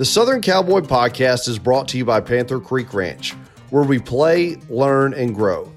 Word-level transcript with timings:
The 0.00 0.06
Southern 0.06 0.40
Cowboy 0.40 0.80
Podcast 0.80 1.46
is 1.46 1.58
brought 1.58 1.86
to 1.88 1.98
you 1.98 2.06
by 2.06 2.22
Panther 2.22 2.58
Creek 2.58 2.94
Ranch, 2.94 3.32
where 3.68 3.82
we 3.82 3.98
play, 3.98 4.56
learn, 4.70 5.12
and 5.12 5.34
grow. 5.34 5.70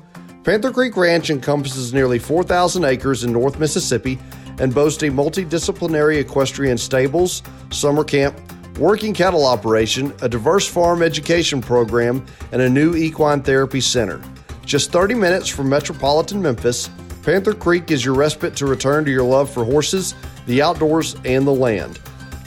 Panther 0.45 0.71
Creek 0.71 0.95
Ranch 0.95 1.29
encompasses 1.29 1.93
nearly 1.93 2.19
4,000 2.19 2.85
acres 2.85 3.25
in 3.25 3.33
North 3.33 3.59
Mississippi 3.59 4.17
and 4.59 4.73
boasts 4.73 5.03
a 5.03 5.07
multidisciplinary 5.07 6.21
equestrian 6.21 6.77
stables, 6.77 7.43
summer 7.69 8.05
camp, 8.05 8.39
working 8.79 9.13
cattle 9.13 9.45
operation, 9.45 10.13
a 10.21 10.29
diverse 10.29 10.65
farm 10.65 11.01
education 11.01 11.59
program, 11.59 12.25
and 12.53 12.61
a 12.61 12.69
new 12.69 12.95
equine 12.95 13.41
therapy 13.41 13.81
center. 13.81 14.21
Just 14.65 14.93
30 14.93 15.15
minutes 15.15 15.49
from 15.49 15.67
metropolitan 15.67 16.41
Memphis, 16.41 16.89
Panther 17.23 17.53
Creek 17.53 17.91
is 17.91 18.05
your 18.05 18.15
respite 18.15 18.55
to 18.55 18.67
return 18.67 19.03
to 19.03 19.11
your 19.11 19.23
love 19.23 19.49
for 19.49 19.65
horses, 19.65 20.15
the 20.45 20.61
outdoors, 20.61 21.17
and 21.25 21.45
the 21.45 21.51
land. 21.51 21.99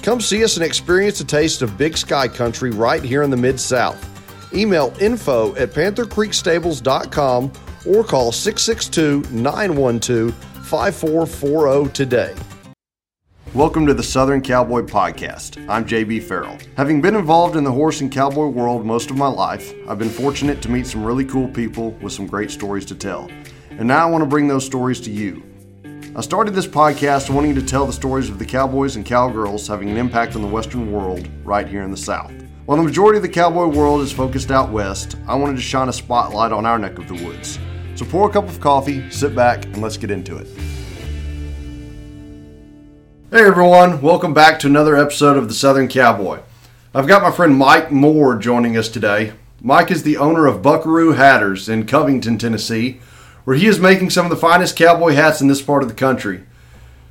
Come 0.07 0.21
see 0.21 0.45
us 0.45 0.57
and 0.57 0.65
experience 0.65 1.19
a 1.19 1.25
taste 1.25 1.63
of 1.63 1.77
big 1.77 1.97
sky 1.97 2.29
country 2.29 2.71
right 2.71 3.03
here 3.03 3.25
in 3.25 3.31
the 3.31 3.37
Mid 3.37 3.59
South. 3.59 4.01
Email 4.55 4.95
info 5.01 5.53
at 5.57 5.71
panthercreekstables.com 5.71 7.53
or 7.89 8.05
call 8.05 8.31
662 8.31 9.35
912 9.35 10.33
5440 10.65 11.93
today. 11.93 12.33
Welcome 13.53 13.85
to 13.89 13.95
the 13.95 14.03
Southern 14.05 14.43
Cowboy 14.43 14.83
Podcast. 14.83 15.69
I'm 15.69 15.85
JB 15.85 16.23
Farrell. 16.23 16.57
Having 16.77 17.01
been 17.01 17.17
involved 17.17 17.57
in 17.57 17.65
the 17.65 17.73
horse 17.73 18.01
and 18.01 18.13
cowboy 18.13 18.47
world 18.47 18.87
most 18.87 19.11
of 19.11 19.17
my 19.17 19.27
life, 19.27 19.75
I've 19.89 19.99
been 19.99 20.09
fortunate 20.09 20.63
to 20.63 20.71
meet 20.71 20.87
some 20.87 21.03
really 21.03 21.25
cool 21.25 21.49
people 21.49 21.91
with 22.01 22.13
some 22.13 22.29
great 22.29 22.53
stories 22.53 22.87
to 22.87 22.95
tell. 22.95 23.29
And 23.71 23.89
now 23.89 24.07
I 24.07 24.11
want 24.13 24.23
to 24.23 24.31
bring 24.31 24.47
those 24.47 24.65
stories 24.65 25.01
to 25.01 25.11
you. 25.11 25.43
I 26.19 26.23
started 26.23 26.55
this 26.55 26.67
podcast 26.67 27.29
wanting 27.29 27.55
to 27.57 27.63
tell 27.63 27.85
the 27.85 27.93
stories 27.93 28.31
of 28.31 28.39
the 28.39 28.47
cowboys 28.47 28.97
and 28.97 29.05
cowgirls 29.05 29.69
having 29.69 29.91
an 29.91 29.99
impact 29.99 30.35
on 30.35 30.41
the 30.41 30.49
Western 30.49 30.91
world 30.91 31.29
right 31.45 31.69
here 31.69 31.83
in 31.83 31.91
the 31.91 31.97
South. 31.99 32.33
While 32.65 32.79
the 32.79 32.85
majority 32.85 33.19
of 33.19 33.23
the 33.23 33.29
cowboy 33.29 33.67
world 33.67 34.01
is 34.01 34.13
focused 34.13 34.51
out 34.51 34.71
west, 34.71 35.19
I 35.29 35.35
wanted 35.35 35.57
to 35.57 35.61
shine 35.61 35.91
a 35.91 35.93
spotlight 35.93 36.53
on 36.53 36.65
our 36.65 36.79
neck 36.79 36.97
of 36.97 37.07
the 37.07 37.23
woods. 37.23 37.59
So 37.97 38.07
pour 38.07 38.31
a 38.31 38.33
cup 38.33 38.49
of 38.49 38.61
coffee, 38.61 39.11
sit 39.11 39.37
back, 39.37 39.67
and 39.67 39.83
let's 39.83 39.99
get 39.99 40.11
into 40.11 40.39
it. 40.39 40.47
Hey 43.31 43.45
everyone, 43.45 44.01
welcome 44.01 44.33
back 44.33 44.59
to 44.61 44.69
another 44.69 44.97
episode 44.97 45.37
of 45.37 45.49
the 45.49 45.55
Southern 45.55 45.87
Cowboy. 45.87 46.41
I've 46.95 47.07
got 47.07 47.21
my 47.21 47.31
friend 47.31 47.55
Mike 47.55 47.93
Moore 47.93 48.39
joining 48.39 48.79
us 48.79 48.89
today. 48.89 49.35
Mike 49.61 49.91
is 49.91 50.03
the 50.03 50.17
owner 50.17 50.47
of 50.47 50.63
Buckaroo 50.63 51.13
Hatters 51.13 51.69
in 51.69 51.87
Covington, 51.87 52.39
Tennessee, 52.39 53.03
where 53.47 53.57
he 53.57 53.67
is 53.67 53.79
making 53.79 54.11
some 54.11 54.27
of 54.27 54.31
the 54.31 54.37
finest 54.37 54.77
cowboy 54.77 55.13
hats 55.13 55.41
in 55.41 55.47
this 55.47 55.63
part 55.63 55.85
of 55.85 55.89
the 55.89 55.95
country. 55.95 56.43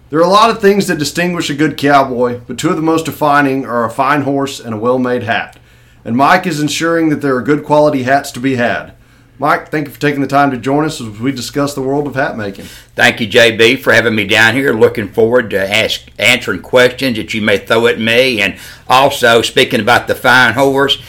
There 0.09 0.19
are 0.19 0.23
a 0.23 0.27
lot 0.27 0.49
of 0.49 0.59
things 0.59 0.85
that 0.87 0.99
distinguish 0.99 1.49
a 1.49 1.55
good 1.55 1.77
cowboy, 1.77 2.41
but 2.45 2.57
two 2.57 2.69
of 2.69 2.75
the 2.75 2.81
most 2.81 3.05
defining 3.05 3.65
are 3.65 3.85
a 3.85 3.89
fine 3.89 4.23
horse 4.23 4.59
and 4.59 4.73
a 4.73 4.77
well 4.77 4.99
made 4.99 5.23
hat. 5.23 5.57
And 6.03 6.17
Mike 6.17 6.45
is 6.45 6.59
ensuring 6.59 7.07
that 7.07 7.21
there 7.21 7.37
are 7.37 7.41
good 7.41 7.63
quality 7.63 8.03
hats 8.03 8.31
to 8.33 8.41
be 8.41 8.57
had. 8.57 8.93
Mike, 9.39 9.69
thank 9.69 9.87
you 9.87 9.93
for 9.93 9.99
taking 9.99 10.19
the 10.19 10.27
time 10.27 10.51
to 10.51 10.57
join 10.57 10.83
us 10.83 10.99
as 10.99 11.19
we 11.19 11.31
discuss 11.31 11.73
the 11.73 11.81
world 11.81 12.05
of 12.05 12.15
hat 12.15 12.35
making. 12.35 12.65
Thank 12.95 13.21
you, 13.21 13.27
JB, 13.27 13.79
for 13.79 13.93
having 13.93 14.15
me 14.15 14.25
down 14.25 14.55
here. 14.55 14.73
Looking 14.73 15.07
forward 15.07 15.49
to 15.51 15.73
ask 15.73 16.03
answering 16.19 16.61
questions 16.61 17.15
that 17.15 17.33
you 17.33 17.41
may 17.41 17.59
throw 17.59 17.87
at 17.87 17.99
me, 17.99 18.41
and 18.41 18.57
also 18.89 19.41
speaking 19.41 19.79
about 19.79 20.07
the 20.07 20.15
fine 20.15 20.53
horse 20.53 21.01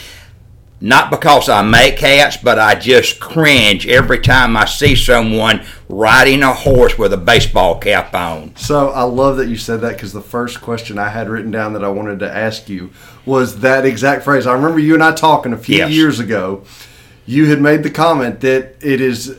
not 0.79 1.09
because 1.09 1.49
I 1.49 1.63
make 1.63 1.99
hats, 1.99 2.37
but 2.37 2.59
I 2.59 2.75
just 2.75 3.19
cringe 3.19 3.87
every 3.87 4.19
time 4.19 4.55
I 4.55 4.65
see 4.65 4.95
someone 4.95 5.65
riding 5.89 6.43
a 6.43 6.53
horse 6.53 6.97
with 6.97 7.13
a 7.13 7.17
baseball 7.17 7.79
cap 7.79 8.13
on. 8.13 8.55
So 8.55 8.89
I 8.89 9.03
love 9.03 9.37
that 9.37 9.47
you 9.47 9.57
said 9.57 9.81
that 9.81 9.93
because 9.93 10.13
the 10.13 10.21
first 10.21 10.61
question 10.61 10.99
I 10.99 11.09
had 11.09 11.29
written 11.29 11.49
down 11.49 11.73
that 11.73 11.83
I 11.83 11.89
wanted 11.89 12.19
to 12.19 12.31
ask 12.31 12.69
you 12.69 12.91
was 13.25 13.61
that 13.61 13.85
exact 13.85 14.23
phrase. 14.23 14.45
I 14.45 14.53
remember 14.53 14.79
you 14.79 14.93
and 14.93 15.03
I 15.03 15.13
talking 15.13 15.53
a 15.53 15.57
few 15.57 15.77
yes. 15.77 15.91
years 15.91 16.19
ago. 16.19 16.63
You 17.25 17.49
had 17.49 17.59
made 17.59 17.83
the 17.83 17.89
comment 17.89 18.41
that 18.41 18.75
it 18.79 19.01
is 19.01 19.37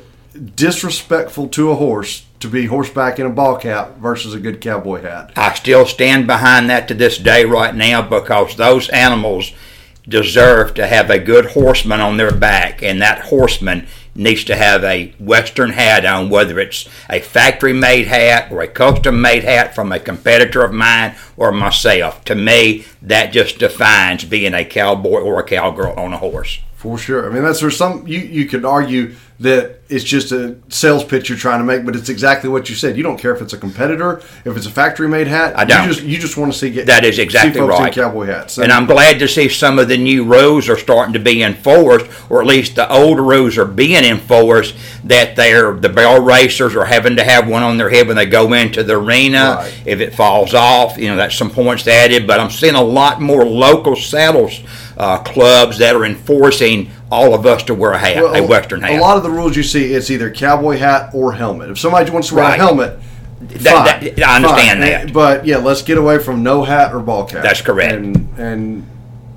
disrespectful 0.55 1.49
to 1.49 1.71
a 1.71 1.75
horse 1.77 2.27
to 2.41 2.49
be 2.49 2.67
horseback 2.67 3.19
in 3.19 3.27
a 3.27 3.31
ball 3.31 3.57
cap 3.57 3.97
versus 3.97 4.35
a 4.35 4.41
good 4.41 4.61
cowboy 4.61 5.03
hat. 5.03 5.33
I 5.37 5.55
still 5.55 5.87
stand 5.87 6.27
behind 6.27 6.69
that 6.69 6.89
to 6.89 6.95
this 6.95 7.17
day 7.17 7.45
right 7.45 7.75
now 7.75 8.03
because 8.03 8.57
those 8.57 8.89
animals– 8.89 9.53
deserve 10.09 10.75
to 10.75 10.87
have 10.87 11.11
a 11.11 11.19
good 11.19 11.47
horseman 11.53 12.01
on 12.01 12.17
their 12.17 12.35
back, 12.35 12.83
and 12.83 13.01
that 13.03 13.27
horseman 13.27 13.87
needs 14.15 14.43
to 14.45 14.57
have 14.57 14.83
a 14.83 15.15
Western 15.21 15.71
hat 15.71 16.05
on, 16.05 16.29
whether 16.29 16.59
it's 16.59 16.89
a 17.09 17.21
factory 17.21 17.73
made 17.73 18.09
hat 18.09 18.51
or 18.51 18.63
a 18.63 18.69
custom 18.69 19.21
made 19.21 19.45
hat 19.45 19.75
from 19.75 19.93
a 19.93 20.01
competitor 20.01 20.65
of 20.65 20.73
mine 20.73 21.15
or 21.37 21.53
myself. 21.53 22.25
To 22.25 22.35
me, 22.35 22.85
that 23.01 23.33
just 23.33 23.59
defines 23.59 24.25
being 24.25 24.55
a 24.55 24.65
cowboy 24.65 25.21
or 25.21 25.39
a 25.39 25.45
cowgirl 25.45 25.95
on 25.99 26.13
a 26.13 26.19
horse. 26.19 26.59
For 26.75 26.99
sure. 26.99 27.29
I 27.29 27.33
mean, 27.33 27.43
that's 27.43 27.61
for 27.61 27.71
some, 27.71 28.07
you, 28.07 28.19
you 28.19 28.47
could 28.47 28.65
argue 28.65 29.15
that 29.41 29.79
it's 29.89 30.05
just 30.05 30.33
a 30.33 30.57
sales 30.69 31.05
pitch 31.05 31.29
you're 31.29 31.39
trying 31.39 31.61
to 31.61 31.65
make, 31.65 31.85
but 31.85 31.95
it's 31.95 32.09
exactly 32.09 32.51
what 32.51 32.69
you 32.69 32.75
said. 32.75 32.97
You 32.97 33.05
don't 33.05 33.19
care 33.19 33.35
if 33.35 33.41
it's 33.41 33.53
a 33.53 33.59
competitor, 33.59 34.19
if 34.45 34.57
it's 34.57 34.67
a 34.67 34.71
factory 34.71 35.09
made 35.09 35.29
hat. 35.29 35.57
I 35.57 35.65
don't. 35.65 35.87
You 35.87 35.95
just, 35.95 36.05
you 36.05 36.19
just 36.19 36.37
want 36.37 36.53
to 36.53 36.59
see 36.59 36.71
get 36.71 36.87
that 36.87 37.05
is 37.05 37.21
exactly 37.21 37.61
right. 37.61 37.93
cowboy 37.93 38.27
hats, 38.27 38.59
and 38.59 38.73
I'm 38.73 38.87
glad 38.87 39.21
to 39.21 39.29
see 39.29 39.49
some 39.49 39.79
of 39.79 39.89
the 39.89 39.97
new 39.97 40.25
rules 40.25 40.69
are 40.69 40.77
starting 40.77 41.13
to 41.13 41.21
be 41.21 41.43
enforced, 41.43 42.07
or 42.29 42.41
at 42.41 42.47
least 42.47 42.75
the 42.75 42.93
old 42.93 43.19
rules 43.19 43.57
are 43.57 43.65
being 43.65 44.05
enforced. 44.05 44.75
That 45.05 45.37
they're 45.37 45.73
the 45.75 45.89
barrel 45.89 46.21
racers 46.21 46.75
are 46.75 46.85
having 46.85 47.17
to 47.17 47.25
have 47.25 47.49
one 47.49 47.63
on 47.63 47.77
their 47.77 47.91
head 47.91 48.09
when 48.09 48.17
they 48.17 48.27
go 48.27 48.53
into 48.53 48.83
the 48.83 48.99
arena. 48.99 49.57
Right. 49.59 49.83
If 49.87 50.01
it 50.01 50.15
falls 50.15 50.53
off, 50.53 50.99
you 50.99 51.09
know 51.09 51.17
that's 51.17 51.37
some 51.37 51.51
points 51.51 51.87
added. 51.87 52.27
But 52.27 52.41
I'm 52.41 52.51
seeing 52.51 52.75
a 52.75 52.83
lot 52.83 53.21
more 53.21 53.45
local 53.45 53.95
saddles 53.95 54.61
uh, 54.99 55.19
clubs 55.23 55.79
that 55.79 55.95
are 55.95 56.05
enforcing 56.05 56.91
all 57.11 57.35
of 57.35 57.47
us 57.47 57.63
to 57.65 57.75
wear 57.75 57.93
a 57.93 57.99
hat, 57.99 58.17
well, 58.17 58.35
a 58.35 58.47
Western 58.47 58.83
hat. 58.83 58.99
A 58.99 59.01
lot 59.01 59.17
of 59.17 59.23
the 59.23 59.31
rules 59.31 59.57
you 59.57 59.63
see, 59.63 59.93
it's 59.95 60.11
either 60.11 60.31
cowboy 60.31 60.77
hat 60.77 61.15
or 61.15 61.33
helmet. 61.33 61.71
If 61.71 61.79
somebody 61.79 62.11
wants 62.11 62.29
to 62.29 62.35
wear 62.35 62.45
right. 62.45 62.59
a 62.59 62.63
helmet, 62.63 62.99
that, 63.41 64.01
that, 64.01 64.23
I 64.23 64.37
understand 64.37 64.81
fine. 64.81 64.81
that. 64.81 65.13
But 65.13 65.47
yeah, 65.47 65.59
let's 65.59 65.83
get 65.83 65.97
away 65.97 66.19
from 66.19 66.43
no 66.43 66.65
hat 66.65 66.95
or 66.95 67.01
ball 67.01 67.25
cap. 67.25 67.43
That's 67.43 67.63
correct. 67.63 67.95
And 67.95 68.39
and 68.39 68.87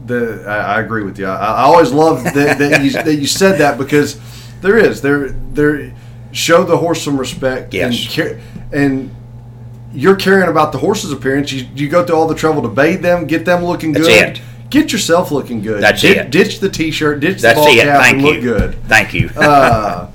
the 0.06 0.44
I, 0.48 0.76
I 0.76 0.82
agree 0.82 1.04
with 1.04 1.18
you. 1.20 1.28
I, 1.28 1.36
I 1.36 1.62
always 1.64 1.92
love 1.92 2.24
that, 2.24 2.58
that, 2.58 2.84
you, 2.84 2.92
that 2.92 3.16
you 3.16 3.28
said 3.28 3.60
that 3.60 3.78
because 3.78 4.20
there 4.62 4.78
is 4.78 5.02
there 5.02 5.30
there 5.30 5.94
show 6.32 6.64
the 6.64 6.78
horse 6.78 7.04
some 7.04 7.18
respect. 7.18 7.74
Yes. 7.74 8.18
And, 8.18 8.42
and 8.74 9.16
you're 9.94 10.16
caring 10.16 10.50
about 10.50 10.72
the 10.72 10.78
horse's 10.78 11.12
appearance. 11.12 11.52
You, 11.52 11.68
you 11.76 11.90
go 11.90 12.06
through 12.06 12.16
all 12.16 12.28
the 12.28 12.36
trouble 12.36 12.62
to 12.64 12.70
bathe 12.70 13.02
them, 13.02 13.28
get 13.28 13.46
them 13.46 13.64
looking 13.64 13.92
That's 13.92 14.08
good. 14.08 14.38
It 14.38 14.42
get 14.72 14.92
yourself 14.92 15.30
looking 15.32 15.62
good. 15.62 15.84
That's 15.84 16.02
D- 16.02 16.08
it. 16.10 16.32
Ditch 16.32 16.60
the 16.60 16.70
t-shirt, 16.70 17.20
ditch 17.20 17.42
That's 17.42 17.60
the 17.60 17.66
ball 17.66 17.78
it. 17.78 17.84
cap, 17.84 18.02
Thank 18.02 18.14
and 18.18 18.22
you. 18.26 18.32
look 18.34 18.42
good. 18.42 18.84
Thank 18.86 19.14
you. 19.14 19.30
uh, 19.38 20.10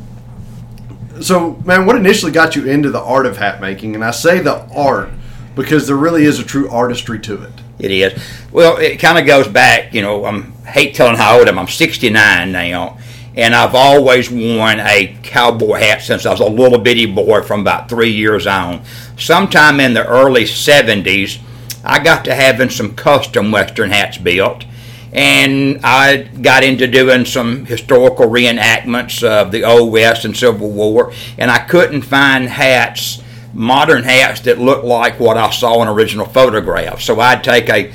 so, 1.20 1.54
man, 1.64 1.86
what 1.86 1.96
initially 1.96 2.32
got 2.32 2.56
you 2.56 2.66
into 2.66 2.90
the 2.90 3.00
art 3.00 3.26
of 3.26 3.36
hat 3.36 3.60
making? 3.60 3.94
And 3.94 4.04
I 4.04 4.10
say 4.10 4.40
the 4.40 4.66
art 4.74 5.10
because 5.54 5.86
there 5.86 5.96
really 5.96 6.24
is 6.24 6.38
a 6.38 6.44
true 6.44 6.68
artistry 6.70 7.18
to 7.20 7.42
it. 7.42 7.52
It 7.78 7.90
is. 7.90 8.22
Well, 8.52 8.76
it 8.78 8.96
kind 8.98 9.18
of 9.18 9.26
goes 9.26 9.48
back. 9.48 9.94
You 9.94 10.02
know, 10.02 10.24
I'm 10.24 10.52
hate 10.64 10.94
telling 10.94 11.16
how 11.16 11.38
old 11.38 11.46
I 11.46 11.50
am. 11.50 11.58
I'm 11.58 11.68
69 11.68 12.52
now, 12.52 12.98
and 13.34 13.54
I've 13.54 13.74
always 13.74 14.30
worn 14.30 14.80
a 14.80 15.16
cowboy 15.22 15.74
hat 15.78 16.02
since 16.02 16.24
I 16.26 16.30
was 16.32 16.40
a 16.40 16.46
little 16.46 16.78
bitty 16.78 17.06
boy 17.06 17.42
from 17.42 17.60
about 17.60 17.88
three 17.88 18.10
years 18.12 18.46
on. 18.46 18.82
Sometime 19.18 19.80
in 19.80 19.94
the 19.94 20.06
early 20.06 20.44
70s, 20.44 21.38
I 21.86 22.02
got 22.02 22.24
to 22.24 22.34
having 22.34 22.70
some 22.70 22.94
custom 22.94 23.50
Western 23.50 23.90
hats 23.90 24.18
built. 24.18 24.64
And 25.12 25.80
I 25.82 26.24
got 26.24 26.62
into 26.62 26.86
doing 26.86 27.24
some 27.24 27.64
historical 27.64 28.26
reenactments 28.26 29.22
of 29.22 29.50
the 29.50 29.64
Old 29.64 29.92
West 29.92 30.24
and 30.24 30.36
Civil 30.36 30.70
War, 30.70 31.12
and 31.38 31.50
I 31.50 31.60
couldn't 31.60 32.02
find 32.02 32.48
hats, 32.48 33.22
modern 33.54 34.02
hats 34.02 34.40
that 34.40 34.58
looked 34.58 34.84
like 34.84 35.18
what 35.18 35.38
I 35.38 35.50
saw 35.50 35.80
in 35.80 35.88
original 35.88 36.26
photographs. 36.26 37.04
So 37.04 37.18
I'd 37.20 37.42
take 37.42 37.70
a 37.70 37.92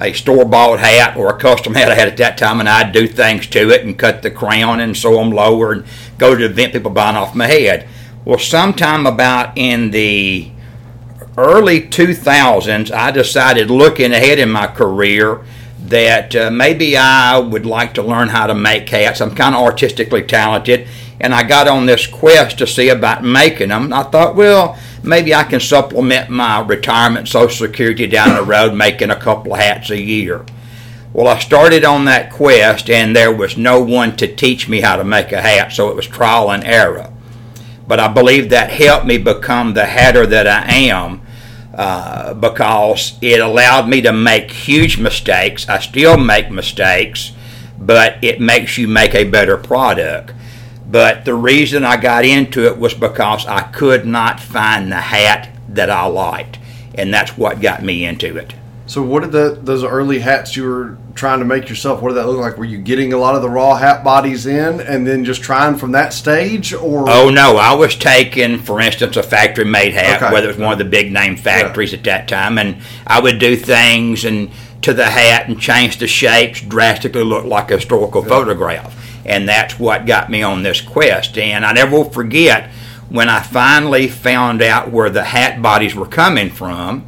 a 0.00 0.12
store 0.12 0.44
bought 0.44 0.80
hat 0.80 1.16
or 1.16 1.28
a 1.28 1.38
custom 1.38 1.74
hat 1.74 1.90
I 1.90 1.94
had 1.94 2.08
at 2.08 2.16
that 2.16 2.36
time, 2.36 2.60
and 2.60 2.68
I'd 2.68 2.92
do 2.92 3.06
things 3.06 3.46
to 3.48 3.70
it 3.70 3.84
and 3.84 3.98
cut 3.98 4.22
the 4.22 4.30
crown 4.30 4.80
and 4.80 4.96
sew 4.96 5.14
them 5.14 5.30
lower 5.30 5.72
and 5.72 5.86
go 6.18 6.34
to 6.34 6.48
the 6.48 6.52
event 6.52 6.72
people 6.72 6.90
buying 6.90 7.16
off 7.16 7.34
my 7.34 7.46
head. 7.46 7.88
Well, 8.24 8.38
sometime 8.38 9.06
about 9.06 9.56
in 9.56 9.90
the 9.90 10.50
early 11.36 11.80
2000s, 11.80 12.90
I 12.90 13.10
decided 13.10 13.70
looking 13.70 14.12
ahead 14.12 14.38
in 14.38 14.50
my 14.50 14.66
career 14.66 15.44
that 15.86 16.34
uh, 16.34 16.50
maybe 16.50 16.96
I 16.96 17.38
would 17.38 17.66
like 17.66 17.94
to 17.94 18.02
learn 18.02 18.28
how 18.28 18.46
to 18.46 18.54
make 18.54 18.88
hats. 18.88 19.20
I'm 19.20 19.34
kind 19.34 19.54
of 19.54 19.62
artistically 19.62 20.22
talented, 20.22 20.86
and 21.20 21.34
I 21.34 21.42
got 21.42 21.68
on 21.68 21.86
this 21.86 22.06
quest 22.06 22.58
to 22.58 22.66
see 22.66 22.88
about 22.88 23.22
making 23.22 23.68
them. 23.68 23.92
I 23.92 24.04
thought, 24.04 24.36
well, 24.36 24.78
maybe 25.02 25.34
I 25.34 25.44
can 25.44 25.60
supplement 25.60 26.30
my 26.30 26.60
retirement 26.60 27.28
Social 27.28 27.66
Security 27.66 28.06
down 28.06 28.36
the 28.36 28.42
road 28.42 28.74
making 28.74 29.10
a 29.10 29.20
couple 29.20 29.54
of 29.54 29.60
hats 29.60 29.90
a 29.90 30.00
year. 30.00 30.44
Well, 31.12 31.28
I 31.28 31.38
started 31.38 31.84
on 31.84 32.06
that 32.06 32.32
quest, 32.32 32.88
and 32.88 33.14
there 33.14 33.34
was 33.34 33.56
no 33.56 33.80
one 33.82 34.16
to 34.16 34.34
teach 34.34 34.68
me 34.68 34.80
how 34.80 34.96
to 34.96 35.04
make 35.04 35.32
a 35.32 35.42
hat, 35.42 35.72
so 35.72 35.90
it 35.90 35.96
was 35.96 36.06
trial 36.06 36.50
and 36.50 36.64
error. 36.64 37.12
But 37.86 38.00
I 38.00 38.08
believe 38.08 38.48
that 38.48 38.70
helped 38.70 39.06
me 39.06 39.18
become 39.18 39.74
the 39.74 39.84
hatter 39.84 40.26
that 40.26 40.46
I 40.46 40.72
am 40.72 41.23
uh, 41.76 42.34
because 42.34 43.18
it 43.20 43.40
allowed 43.40 43.88
me 43.88 44.00
to 44.02 44.12
make 44.12 44.50
huge 44.50 44.98
mistakes. 44.98 45.68
I 45.68 45.80
still 45.80 46.16
make 46.16 46.50
mistakes, 46.50 47.32
but 47.78 48.22
it 48.22 48.40
makes 48.40 48.78
you 48.78 48.88
make 48.88 49.14
a 49.14 49.24
better 49.24 49.56
product. 49.56 50.32
But 50.88 51.24
the 51.24 51.34
reason 51.34 51.84
I 51.84 51.96
got 51.96 52.24
into 52.24 52.66
it 52.66 52.78
was 52.78 52.94
because 52.94 53.46
I 53.46 53.62
could 53.62 54.06
not 54.06 54.38
find 54.38 54.92
the 54.92 55.00
hat 55.00 55.50
that 55.68 55.90
I 55.90 56.06
liked, 56.06 56.58
and 56.94 57.12
that's 57.12 57.36
what 57.36 57.60
got 57.60 57.82
me 57.82 58.04
into 58.04 58.36
it. 58.36 58.54
So, 58.86 59.02
what 59.02 59.22
did 59.22 59.32
the 59.32 59.58
those 59.62 59.82
early 59.82 60.18
hats 60.18 60.56
you 60.56 60.64
were 60.64 60.98
trying 61.14 61.38
to 61.38 61.44
make 61.46 61.70
yourself? 61.70 62.02
What 62.02 62.10
did 62.10 62.16
that 62.16 62.26
look 62.26 62.38
like? 62.38 62.58
Were 62.58 62.66
you 62.66 62.76
getting 62.78 63.14
a 63.14 63.16
lot 63.16 63.34
of 63.34 63.40
the 63.40 63.48
raw 63.48 63.76
hat 63.76 64.04
bodies 64.04 64.44
in, 64.44 64.80
and 64.80 65.06
then 65.06 65.24
just 65.24 65.42
trying 65.42 65.76
from 65.76 65.92
that 65.92 66.12
stage, 66.12 66.74
or? 66.74 67.08
Oh 67.08 67.30
no, 67.30 67.56
I 67.56 67.74
was 67.74 67.94
taking, 67.96 68.58
for 68.58 68.80
instance, 68.80 69.16
a 69.16 69.22
factory 69.22 69.64
made 69.64 69.94
hat, 69.94 70.22
Okay. 70.22 70.32
whether 70.32 70.48
it 70.48 70.56
was 70.56 70.58
one 70.58 70.72
of 70.72 70.78
the 70.78 70.84
big 70.84 71.12
name 71.12 71.36
factories 71.36 71.94
at 71.94 72.04
that 72.04 72.28
time, 72.28 72.58
and 72.58 72.76
I 73.06 73.20
would 73.20 73.38
do 73.38 73.56
things 73.56 74.24
and 74.26 74.50
to 74.82 74.92
the 74.92 75.06
hat 75.06 75.48
and 75.48 75.58
change 75.58 75.96
the 75.96 76.06
shapes, 76.06 76.60
drastically 76.60 77.24
look 77.24 77.46
like 77.46 77.70
a 77.70 77.76
historical 77.76 78.22
photograph, 78.22 78.94
and 79.24 79.48
that's 79.48 79.78
what 79.78 80.04
got 80.04 80.28
me 80.30 80.42
on 80.42 80.62
this 80.62 80.82
quest. 80.82 81.38
And 81.38 81.64
I 81.64 81.72
never 81.72 81.96
will 81.96 82.10
forget 82.10 82.68
when 83.08 83.30
I 83.30 83.40
finally 83.40 84.08
found 84.08 84.60
out 84.60 84.90
where 84.90 85.08
the 85.08 85.24
hat 85.24 85.62
bodies 85.62 85.94
were 85.94 86.04
coming 86.06 86.50
from. 86.50 87.06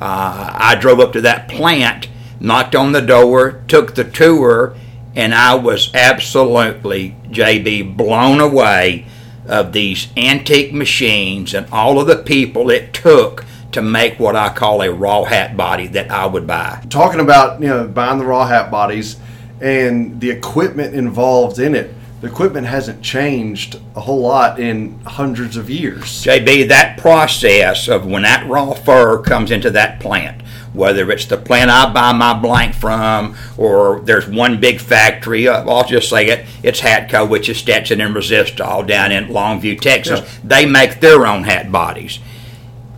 Uh, 0.00 0.50
I 0.54 0.76
drove 0.76 1.00
up 1.00 1.12
to 1.12 1.20
that 1.20 1.48
plant, 1.48 2.08
knocked 2.40 2.74
on 2.74 2.92
the 2.92 3.02
door, 3.02 3.62
took 3.68 3.94
the 3.94 4.04
tour, 4.04 4.74
and 5.14 5.34
I 5.34 5.54
was 5.54 5.94
absolutely, 5.94 7.16
JB, 7.28 7.96
blown 7.96 8.40
away 8.40 9.06
of 9.46 9.72
these 9.72 10.08
antique 10.16 10.72
machines 10.72 11.52
and 11.54 11.66
all 11.72 12.00
of 12.00 12.06
the 12.06 12.16
people 12.16 12.70
it 12.70 12.94
took 12.94 13.44
to 13.72 13.82
make 13.82 14.18
what 14.18 14.36
I 14.36 14.52
call 14.52 14.82
a 14.82 14.92
raw 14.92 15.24
hat 15.24 15.56
body 15.56 15.86
that 15.88 16.10
I 16.10 16.26
would 16.26 16.46
buy. 16.46 16.84
talking 16.88 17.20
about 17.20 17.60
you 17.60 17.68
know 17.68 17.86
buying 17.86 18.18
the 18.18 18.24
raw 18.24 18.46
hat 18.46 18.70
bodies 18.70 19.16
and 19.60 20.20
the 20.20 20.30
equipment 20.30 20.94
involved 20.94 21.58
in 21.58 21.74
it. 21.74 21.94
The 22.20 22.26
equipment 22.26 22.66
hasn't 22.66 23.02
changed 23.02 23.80
a 23.96 24.00
whole 24.00 24.20
lot 24.20 24.60
in 24.60 25.00
hundreds 25.00 25.56
of 25.56 25.70
years. 25.70 26.22
JB, 26.22 26.68
that 26.68 26.98
process 26.98 27.88
of 27.88 28.04
when 28.04 28.22
that 28.22 28.46
raw 28.46 28.74
fur 28.74 29.22
comes 29.22 29.50
into 29.50 29.70
that 29.70 30.00
plant, 30.00 30.42
whether 30.74 31.10
it's 31.10 31.24
the 31.24 31.38
plant 31.38 31.70
I 31.70 31.90
buy 31.90 32.12
my 32.12 32.34
blank 32.34 32.74
from, 32.74 33.36
or 33.56 34.00
there's 34.00 34.28
one 34.28 34.60
big 34.60 34.80
factory, 34.80 35.48
uh, 35.48 35.66
I'll 35.66 35.86
just 35.86 36.10
say 36.10 36.28
it, 36.28 36.46
it's 36.62 36.80
Hatco, 36.80 37.26
which 37.26 37.48
is 37.48 37.56
Stetson 37.56 38.02
and 38.02 38.14
Resistol 38.14 38.86
down 38.86 39.12
in 39.12 39.28
Longview, 39.28 39.80
Texas. 39.80 40.20
Yeah. 40.20 40.40
They 40.44 40.66
make 40.66 41.00
their 41.00 41.26
own 41.26 41.44
hat 41.44 41.72
bodies. 41.72 42.18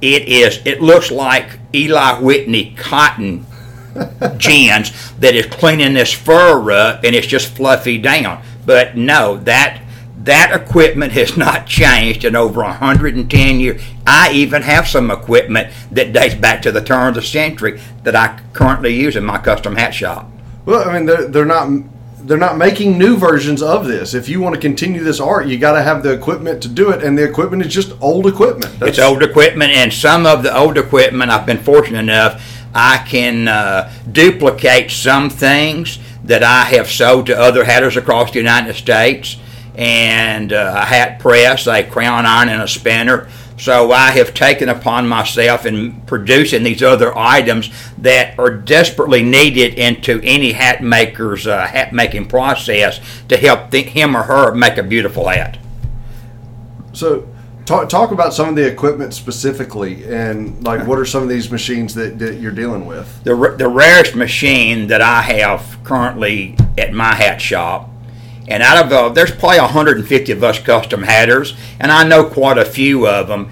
It 0.00 0.26
is, 0.26 0.60
it 0.66 0.82
looks 0.82 1.12
like 1.12 1.60
Eli 1.72 2.18
Whitney 2.18 2.74
cotton 2.76 3.46
gins 4.38 5.12
that 5.18 5.36
is 5.36 5.46
cleaning 5.46 5.94
this 5.94 6.12
fur 6.12 6.72
up 6.72 7.04
and 7.04 7.14
it's 7.14 7.26
just 7.28 7.54
fluffy 7.54 7.98
down. 7.98 8.42
But 8.64 8.96
no, 8.96 9.38
that 9.38 9.82
that 10.18 10.52
equipment 10.54 11.12
has 11.12 11.36
not 11.36 11.66
changed 11.66 12.24
in 12.24 12.36
over 12.36 12.62
110 12.62 13.60
years. 13.60 13.82
I 14.06 14.32
even 14.32 14.62
have 14.62 14.86
some 14.86 15.10
equipment 15.10 15.72
that 15.90 16.12
dates 16.12 16.34
back 16.34 16.62
to 16.62 16.72
the 16.72 16.82
turn 16.82 17.08
of 17.08 17.14
the 17.14 17.22
century 17.22 17.80
that 18.04 18.14
I 18.14 18.40
currently 18.52 18.94
use 18.94 19.16
in 19.16 19.24
my 19.24 19.38
custom 19.38 19.74
hat 19.74 19.94
shop. 19.94 20.30
Well, 20.64 20.88
I 20.88 20.92
mean, 20.92 21.06
they're, 21.06 21.26
they're 21.28 21.44
not 21.44 21.68
they're 22.24 22.38
not 22.38 22.56
making 22.56 22.96
new 22.98 23.16
versions 23.16 23.62
of 23.62 23.84
this. 23.88 24.14
If 24.14 24.28
you 24.28 24.40
want 24.40 24.54
to 24.54 24.60
continue 24.60 25.02
this 25.02 25.18
art, 25.18 25.48
you 25.48 25.58
got 25.58 25.72
to 25.72 25.82
have 25.82 26.04
the 26.04 26.12
equipment 26.12 26.62
to 26.62 26.68
do 26.68 26.90
it, 26.90 27.02
and 27.02 27.18
the 27.18 27.24
equipment 27.24 27.66
is 27.66 27.74
just 27.74 28.00
old 28.00 28.28
equipment. 28.28 28.76
It's 28.80 29.00
old 29.00 29.24
equipment, 29.24 29.72
and 29.72 29.92
some 29.92 30.24
of 30.24 30.44
the 30.44 30.56
old 30.56 30.78
equipment 30.78 31.32
I've 31.32 31.46
been 31.46 31.58
fortunate 31.58 31.98
enough 31.98 32.40
I 32.74 32.98
can 32.98 33.48
uh, 33.48 33.92
duplicate 34.10 34.90
some 34.90 35.28
things 35.28 35.98
that 36.24 36.42
I 36.42 36.64
have 36.64 36.90
sold 36.90 37.26
to 37.26 37.38
other 37.38 37.64
hatters 37.64 37.96
across 37.96 38.30
the 38.30 38.38
United 38.38 38.74
States, 38.74 39.36
and 39.74 40.52
uh, 40.52 40.74
a 40.76 40.84
hat 40.84 41.18
press, 41.18 41.66
a 41.66 41.82
crown 41.82 42.26
iron, 42.26 42.48
and 42.48 42.62
a 42.62 42.68
spinner. 42.68 43.28
So 43.58 43.92
I 43.92 44.10
have 44.10 44.34
taken 44.34 44.68
upon 44.68 45.06
myself 45.06 45.66
in 45.66 46.00
producing 46.02 46.64
these 46.64 46.82
other 46.82 47.16
items 47.16 47.70
that 47.98 48.38
are 48.38 48.50
desperately 48.50 49.22
needed 49.22 49.74
into 49.74 50.20
any 50.24 50.52
hat 50.52 50.82
maker's 50.82 51.46
uh, 51.46 51.66
hat 51.66 51.92
making 51.92 52.26
process 52.26 53.00
to 53.28 53.36
help 53.36 53.70
th- 53.70 53.86
him 53.90 54.16
or 54.16 54.24
her 54.24 54.52
make 54.54 54.78
a 54.78 54.82
beautiful 54.82 55.28
hat. 55.28 55.58
So, 56.92 57.31
talk, 57.72 57.88
talk 57.88 58.10
about 58.10 58.34
some 58.34 58.48
of 58.48 58.56
the 58.56 58.66
equipment 58.66 59.14
specifically, 59.14 60.04
and 60.04 60.62
like 60.64 60.86
what 60.86 60.98
are 60.98 61.06
some 61.06 61.22
of 61.22 61.28
these 61.28 61.50
machines 61.50 61.94
that, 61.94 62.18
that 62.18 62.38
you're 62.38 62.52
dealing 62.52 62.86
with? 62.86 63.22
the, 63.24 63.34
the 63.58 63.68
rarest 63.68 64.14
machine 64.14 64.88
that 64.88 65.00
I 65.00 65.22
have 65.22 65.78
currently 65.84 66.56
at 66.76 66.92
my 66.92 67.14
hat 67.14 67.40
shop. 67.40 67.88
And 68.48 68.62
out 68.62 68.84
of 68.84 68.92
uh, 68.92 69.08
there's 69.10 69.30
probably 69.30 69.60
150 69.60 70.32
of 70.32 70.44
us 70.44 70.58
custom 70.58 71.02
hatters, 71.04 71.56
and 71.80 71.90
I 71.90 72.04
know 72.04 72.24
quite 72.24 72.58
a 72.58 72.64
few 72.64 73.06
of 73.06 73.28
them. 73.28 73.50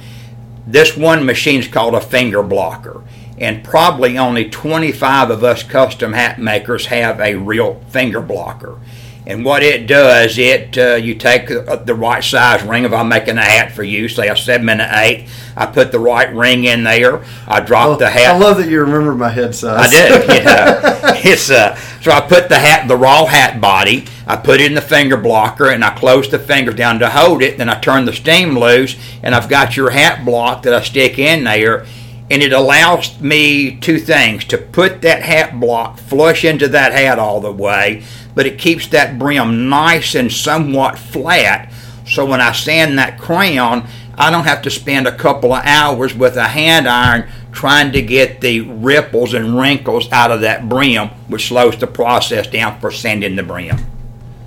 This 0.66 0.96
one 0.96 1.24
machine 1.24 1.60
is 1.60 1.68
called 1.68 1.94
a 1.94 2.00
finger 2.00 2.42
blocker, 2.42 3.02
and 3.38 3.64
probably 3.64 4.18
only 4.18 4.50
25 4.50 5.30
of 5.30 5.42
us 5.42 5.62
custom 5.62 6.12
hat 6.12 6.38
makers 6.38 6.86
have 6.86 7.20
a 7.20 7.36
real 7.36 7.80
finger 7.88 8.20
blocker. 8.20 8.78
And 9.26 9.44
what 9.44 9.62
it 9.62 9.86
does, 9.86 10.38
it 10.38 10.78
uh, 10.78 10.94
you 10.94 11.14
take 11.14 11.48
the 11.48 11.94
right 11.94 12.24
size 12.24 12.62
ring. 12.62 12.84
If 12.84 12.92
I'm 12.92 13.08
making 13.08 13.36
a 13.36 13.42
hat 13.42 13.72
for 13.72 13.82
you, 13.82 14.08
say 14.08 14.28
a 14.28 14.36
seven 14.36 14.68
and 14.70 14.80
an 14.80 14.90
eight, 14.94 15.28
I 15.56 15.66
put 15.66 15.92
the 15.92 15.98
right 15.98 16.34
ring 16.34 16.64
in 16.64 16.84
there. 16.84 17.22
I 17.46 17.60
drop 17.60 17.98
the 17.98 18.08
hat. 18.08 18.34
I 18.34 18.38
love 18.38 18.56
that 18.56 18.68
you 18.68 18.80
remember 18.80 19.14
my 19.14 19.28
head 19.28 19.54
size. 19.54 19.88
I 19.88 19.90
did. 19.90 20.22
You 20.22 20.44
know, 20.44 20.80
it's 21.22 21.50
uh, 21.50 21.76
so 22.00 22.10
I 22.12 22.22
put 22.22 22.48
the 22.48 22.58
hat, 22.58 22.88
the 22.88 22.96
raw 22.96 23.26
hat 23.26 23.60
body. 23.60 24.06
I 24.26 24.36
put 24.36 24.60
it 24.60 24.66
in 24.66 24.74
the 24.74 24.80
finger 24.80 25.18
blocker, 25.18 25.68
and 25.68 25.84
I 25.84 25.90
close 25.90 26.30
the 26.30 26.38
fingers 26.38 26.76
down 26.76 26.98
to 27.00 27.10
hold 27.10 27.42
it. 27.42 27.58
Then 27.58 27.68
I 27.68 27.78
turn 27.78 28.06
the 28.06 28.12
steam 28.14 28.58
loose, 28.58 28.96
and 29.22 29.34
I've 29.34 29.50
got 29.50 29.76
your 29.76 29.90
hat 29.90 30.24
block 30.24 30.62
that 30.62 30.72
I 30.72 30.80
stick 30.80 31.18
in 31.18 31.44
there, 31.44 31.84
and 32.30 32.42
it 32.42 32.54
allows 32.54 33.20
me 33.20 33.76
two 33.76 33.98
things: 33.98 34.46
to 34.46 34.56
put 34.56 35.02
that 35.02 35.22
hat 35.22 35.60
block 35.60 35.98
flush 35.98 36.42
into 36.42 36.68
that 36.68 36.92
hat 36.92 37.18
all 37.18 37.40
the 37.42 37.52
way, 37.52 38.02
but 38.34 38.46
it 38.46 38.58
keeps 38.58 38.86
that 38.88 39.18
brim 39.18 39.68
nice 39.68 40.14
and 40.14 40.32
somewhat 40.32 40.98
flat. 40.98 41.72
So 42.06 42.24
when 42.26 42.40
I 42.40 42.52
sand 42.52 42.98
that 42.98 43.18
crown, 43.18 43.86
I 44.16 44.30
don't 44.30 44.44
have 44.44 44.62
to 44.62 44.70
spend 44.70 45.06
a 45.06 45.16
couple 45.16 45.52
of 45.52 45.64
hours 45.64 46.14
with 46.14 46.36
a 46.36 46.48
hand 46.48 46.88
iron 46.88 47.30
trying 47.52 47.92
to 47.92 48.02
get 48.02 48.40
the 48.40 48.60
ripples 48.60 49.34
and 49.34 49.58
wrinkles 49.58 50.10
out 50.12 50.30
of 50.30 50.42
that 50.42 50.68
brim, 50.68 51.08
which 51.28 51.48
slows 51.48 51.78
the 51.78 51.86
process 51.86 52.46
down 52.46 52.78
for 52.80 52.90
sanding 52.90 53.36
the 53.36 53.42
brim. 53.42 53.78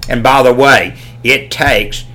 And 0.07 0.21
by 0.21 0.43
the 0.43 0.53
way, 0.53 0.97
it 1.23 1.49
takes 1.49 2.05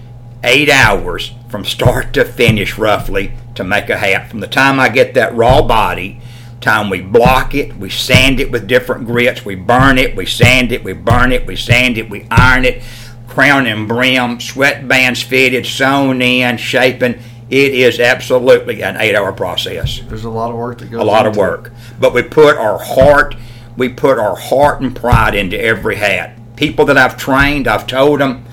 eight 0.45 0.69
hours 0.69 1.33
from 1.49 1.65
start 1.65 2.13
to 2.15 2.25
finish, 2.25 2.79
roughly, 2.79 3.33
to 3.55 3.65
make 3.65 3.89
a 3.91 3.97
hat. 3.99 4.31
From 4.31 4.41
the 4.41 4.47
time 4.47 4.79
I 4.79 4.89
get 4.89 5.15
that 5.15 5.35
raw 5.35 5.63
body, 5.63 6.21
time 6.61 6.91
we 6.91 7.01
block 7.01 7.55
it, 7.55 7.77
we 7.77 7.91
sand 7.91 8.41
it 8.41 8.51
with 8.51 8.67
different 8.67 9.07
grits, 9.07 9.45
we 9.45 9.55
burn 9.55 9.99
it, 9.99 10.17
we 10.17 10.27
sand 10.27 10.73
it, 10.73 10.83
we 10.83 10.93
burn 10.93 11.33
it, 11.33 11.47
we 11.47 11.57
sand 11.57 11.99
it, 11.99 12.11
we 12.11 12.27
iron 12.31 12.65
it, 12.65 12.83
crown 13.29 13.67
and 13.67 13.87
brim, 13.87 14.41
sweat 14.41 14.87
bands 14.89 15.23
fitted, 15.23 15.67
sewn 15.67 16.21
in, 16.21 16.57
shaping. 16.57 17.21
It 17.51 17.75
is 17.75 17.99
absolutely 18.01 18.83
an 18.83 18.97
eight-hour 18.99 19.33
process 19.33 20.01
There's 20.01 20.25
a 20.25 20.31
lot 20.31 20.51
of 20.51 20.57
work 20.57 20.79
that 20.79 20.91
goes. 20.91 21.01
a 21.01 21.05
lot 21.05 21.27
of 21.27 21.35
into 21.37 21.41
it. 21.41 21.43
work. 21.43 21.73
But 21.99 22.13
we 22.13 22.23
put 22.23 22.57
our 22.57 22.79
heart, 22.79 23.37
we 23.77 23.89
put 23.89 24.19
our 24.19 24.37
heart 24.37 24.83
and 24.83 24.95
pride 24.95 25.35
into 25.35 25.59
every 25.59 25.97
hat. 25.97 26.37
People 26.57 26.85
that 26.87 26.99
I've 26.99 27.17
trained, 27.17 27.67
I've 27.69 27.87
told 27.87 28.21
them, 28.21 28.45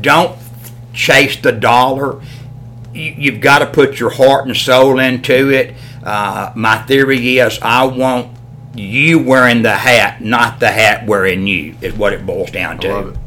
don't 0.00 0.38
chase 0.92 1.36
the 1.36 1.52
dollar. 1.52 2.20
You've 2.92 3.40
got 3.40 3.58
to 3.60 3.66
put 3.66 3.98
your 3.98 4.10
heart 4.10 4.46
and 4.46 4.56
soul 4.56 4.98
into 5.00 5.50
it. 5.50 5.74
Uh, 6.06 6.52
my 6.54 6.78
theory 6.82 7.38
is, 7.38 7.58
I 7.60 7.84
want 7.84 8.38
you 8.76 9.18
wearing 9.18 9.62
the 9.62 9.74
hat, 9.74 10.22
not 10.22 10.60
the 10.60 10.70
hat 10.70 11.04
wearing 11.04 11.48
you. 11.48 11.76
Is 11.82 11.94
what 11.94 12.12
it 12.12 12.24
boils 12.24 12.52
down 12.52 12.78
to. 12.78 12.88
I 12.88 12.92
love 12.92 13.08
it. 13.08 13.18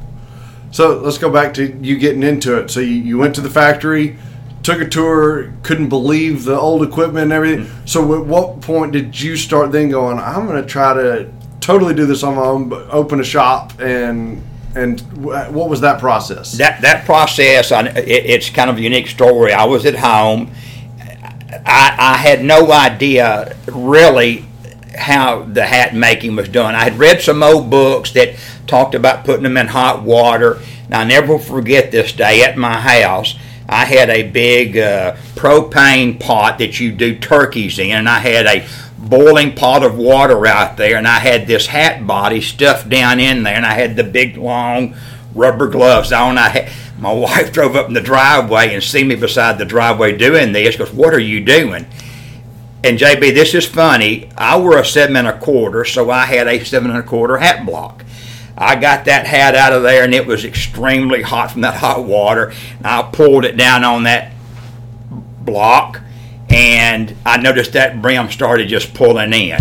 So 0.71 0.99
let's 0.99 1.17
go 1.17 1.29
back 1.29 1.53
to 1.55 1.77
you 1.81 1.97
getting 1.97 2.23
into 2.23 2.57
it. 2.57 2.71
So 2.71 2.79
you, 2.79 2.95
you 2.95 3.17
went 3.17 3.35
to 3.35 3.41
the 3.41 3.49
factory, 3.49 4.17
took 4.63 4.79
a 4.79 4.87
tour, 4.87 5.51
couldn't 5.61 5.89
believe 5.89 6.45
the 6.45 6.57
old 6.57 6.81
equipment 6.83 7.23
and 7.23 7.33
everything. 7.33 7.65
Mm-hmm. 7.65 7.85
So 7.85 8.21
at 8.21 8.25
what 8.25 8.61
point 8.61 8.93
did 8.93 9.19
you 9.19 9.35
start 9.35 9.73
then 9.73 9.89
going? 9.89 10.17
I'm 10.17 10.47
going 10.47 10.61
to 10.61 10.67
try 10.67 10.93
to 10.93 11.29
totally 11.59 11.93
do 11.93 12.05
this 12.05 12.23
on 12.23 12.35
my 12.35 12.43
own, 12.43 12.69
but 12.69 12.89
open 12.91 13.19
a 13.19 13.25
shop 13.25 13.79
and 13.81 14.41
and 14.75 15.01
what 15.17 15.67
was 15.67 15.81
that 15.81 15.99
process? 15.99 16.51
that 16.53 16.79
that 16.81 17.03
process 17.03 17.71
I, 17.71 17.87
it, 17.87 18.07
it's 18.07 18.51
kind 18.51 18.69
of 18.69 18.77
a 18.77 18.81
unique 18.81 19.07
story 19.07 19.51
i 19.51 19.65
was 19.65 19.83
at 19.87 19.95
home 19.95 20.51
I, 21.65 21.95
I 21.97 22.17
had 22.17 22.43
no 22.43 22.71
idea 22.71 23.55
really 23.67 24.45
how 24.97 25.43
the 25.43 25.65
hat 25.65 25.93
making 25.93 26.35
was 26.35 26.49
done 26.49 26.75
i 26.75 26.83
had 26.83 26.97
read 26.97 27.21
some 27.21 27.43
old 27.43 27.69
books 27.69 28.11
that 28.13 28.35
talked 28.67 28.95
about 28.95 29.23
putting 29.23 29.43
them 29.43 29.57
in 29.57 29.67
hot 29.67 30.03
water 30.03 30.59
and 30.85 30.95
i 30.95 31.03
never 31.03 31.37
forget 31.37 31.91
this 31.91 32.11
day 32.11 32.43
at 32.43 32.57
my 32.57 32.79
house 32.79 33.35
I 33.69 33.85
had 33.85 34.09
a 34.09 34.23
big 34.23 34.77
uh, 34.77 35.15
propane 35.35 36.19
pot 36.19 36.57
that 36.57 36.79
you 36.79 36.91
do 36.91 37.17
turkeys 37.17 37.77
in, 37.77 37.91
and 37.91 38.09
I 38.09 38.17
had 38.17 38.47
a 38.47 38.67
boiling 38.97 39.53
pot 39.53 39.83
of 39.83 39.95
water 39.95 40.47
out 40.47 40.75
there, 40.75 40.97
and 40.97 41.07
I 41.07 41.19
had 41.19 41.45
this 41.45 41.67
hat 41.67 42.05
body 42.05 42.41
stuffed 42.41 42.89
down 42.89 43.19
in 43.19 43.43
there, 43.43 43.53
and 43.53 43.65
I 43.65 43.73
had 43.73 43.95
the 43.95 44.03
big 44.03 44.37
long 44.37 44.95
rubber 45.35 45.67
gloves 45.67 46.11
on. 46.11 46.39
I 46.39 46.49
had, 46.49 46.71
my 46.99 47.11
wife 47.13 47.51
drove 47.51 47.75
up 47.75 47.87
in 47.87 47.93
the 47.93 48.01
driveway 48.01 48.73
and 48.73 48.83
see 48.83 49.03
me 49.03 49.15
beside 49.15 49.57
the 49.57 49.65
driveway 49.65 50.15
doing 50.17 50.51
this. 50.51 50.75
Goes, 50.75 50.91
"What 50.91 51.13
are 51.13 51.19
you 51.19 51.39
doing?" 51.39 51.87
And 52.83 52.97
JB, 52.97 53.33
this 53.33 53.53
is 53.53 53.65
funny. 53.65 54.29
I 54.37 54.57
wore 54.57 54.77
a 54.77 54.85
seven 54.85 55.17
and 55.17 55.27
a 55.27 55.37
quarter, 55.37 55.83
so 55.83 56.09
I 56.09 56.25
had 56.25 56.47
a 56.47 56.63
seven 56.63 56.91
and 56.91 56.99
a 56.99 57.03
quarter 57.03 57.37
hat 57.37 57.65
block. 57.65 58.05
I 58.57 58.75
got 58.75 59.05
that 59.05 59.25
hat 59.25 59.55
out 59.55 59.73
of 59.73 59.83
there, 59.83 60.03
and 60.03 60.13
it 60.13 60.25
was 60.25 60.45
extremely 60.45 61.21
hot 61.21 61.51
from 61.51 61.61
that 61.61 61.75
hot 61.79 62.03
water. 62.05 62.53
And 62.77 62.87
I 62.87 63.01
pulled 63.03 63.45
it 63.45 63.57
down 63.57 63.83
on 63.83 64.03
that 64.03 64.33
block, 65.41 66.01
and 66.49 67.15
I 67.25 67.37
noticed 67.37 67.73
that 67.73 68.01
brim 68.01 68.29
started 68.29 68.67
just 68.67 68.93
pulling 68.93 69.33
in. 69.33 69.59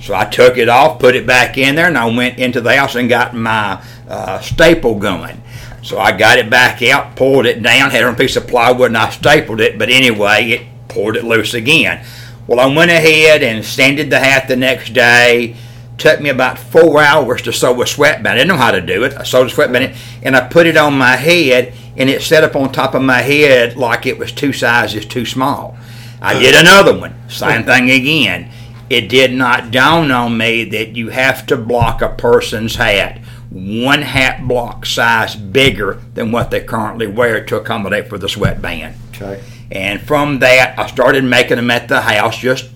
So 0.00 0.14
I 0.14 0.24
took 0.24 0.56
it 0.56 0.68
off, 0.68 0.98
put 0.98 1.14
it 1.14 1.26
back 1.26 1.58
in 1.58 1.74
there, 1.74 1.86
and 1.86 1.98
I 1.98 2.06
went 2.06 2.38
into 2.38 2.60
the 2.60 2.74
house 2.74 2.94
and 2.94 3.08
got 3.08 3.34
my 3.34 3.82
uh, 4.08 4.40
staple 4.40 4.94
gun. 4.94 5.42
So 5.82 5.98
I 5.98 6.12
got 6.12 6.38
it 6.38 6.50
back 6.50 6.82
out, 6.82 7.16
pulled 7.16 7.46
it 7.46 7.62
down, 7.62 7.90
had 7.90 8.04
a 8.04 8.12
piece 8.12 8.36
of 8.36 8.46
plywood, 8.46 8.88
and 8.88 8.98
I 8.98 9.10
stapled 9.10 9.60
it. 9.60 9.78
But 9.78 9.88
anyway, 9.88 10.50
it 10.50 10.66
pulled 10.88 11.16
it 11.16 11.24
loose 11.24 11.54
again. 11.54 12.04
Well, 12.46 12.60
I 12.60 12.66
went 12.66 12.90
ahead 12.90 13.42
and 13.42 13.64
sanded 13.64 14.10
the 14.10 14.18
hat 14.18 14.48
the 14.48 14.56
next 14.56 14.92
day. 14.92 15.56
Took 15.98 16.20
me 16.20 16.30
about 16.30 16.58
four 16.58 17.00
hours 17.00 17.42
to 17.42 17.52
sew 17.52 17.80
a 17.82 17.86
sweatband. 17.86 18.28
I 18.28 18.34
didn't 18.36 18.48
know 18.48 18.56
how 18.56 18.70
to 18.70 18.80
do 18.80 19.04
it. 19.04 19.14
I 19.14 19.22
sewed 19.22 19.46
a 19.46 19.50
sweatband 19.50 19.94
and 20.22 20.36
I 20.36 20.48
put 20.48 20.66
it 20.66 20.76
on 20.76 20.98
my 20.98 21.16
head, 21.16 21.74
and 21.96 22.08
it 22.10 22.22
set 22.22 22.44
up 22.44 22.56
on 22.56 22.72
top 22.72 22.94
of 22.94 23.02
my 23.02 23.20
head 23.20 23.76
like 23.76 24.06
it 24.06 24.18
was 24.18 24.32
two 24.32 24.52
sizes 24.52 25.06
too 25.06 25.26
small. 25.26 25.76
I 26.22 26.38
did 26.38 26.54
another 26.54 26.98
one, 26.98 27.14
same 27.30 27.64
thing 27.64 27.90
again. 27.90 28.50
It 28.90 29.08
did 29.08 29.32
not 29.32 29.70
dawn 29.70 30.10
on 30.10 30.36
me 30.36 30.64
that 30.64 30.96
you 30.96 31.10
have 31.10 31.46
to 31.46 31.56
block 31.56 32.02
a 32.02 32.08
person's 32.08 32.74
hat 32.74 33.20
one 33.50 34.02
hat 34.02 34.46
block 34.46 34.86
size 34.86 35.34
bigger 35.34 36.00
than 36.14 36.30
what 36.30 36.50
they 36.50 36.60
currently 36.60 37.06
wear 37.06 37.44
to 37.44 37.56
accommodate 37.56 38.08
for 38.08 38.16
the 38.16 38.28
sweatband. 38.28 38.94
Okay. 39.14 39.42
And 39.70 40.00
from 40.00 40.38
that, 40.38 40.78
I 40.78 40.86
started 40.86 41.24
making 41.24 41.56
them 41.56 41.70
at 41.70 41.88
the 41.88 42.00
house 42.00 42.38
just 42.38 42.70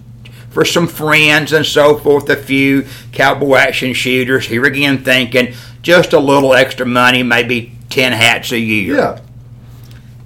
for 0.50 0.64
some 0.64 0.86
friends 0.86 1.52
and 1.52 1.66
so 1.66 1.98
forth, 1.98 2.28
a 2.30 2.36
few 2.36 2.86
cowboy 3.12 3.56
action 3.56 3.92
shooters. 3.92 4.46
Here 4.46 4.64
again, 4.64 4.98
thinking 5.02 5.54
just 5.82 6.12
a 6.12 6.20
little 6.20 6.54
extra 6.54 6.86
money, 6.86 7.22
maybe 7.22 7.76
10 7.90 8.12
hats 8.12 8.52
a 8.52 8.58
year. 8.58 8.96
Yeah. 8.96 9.20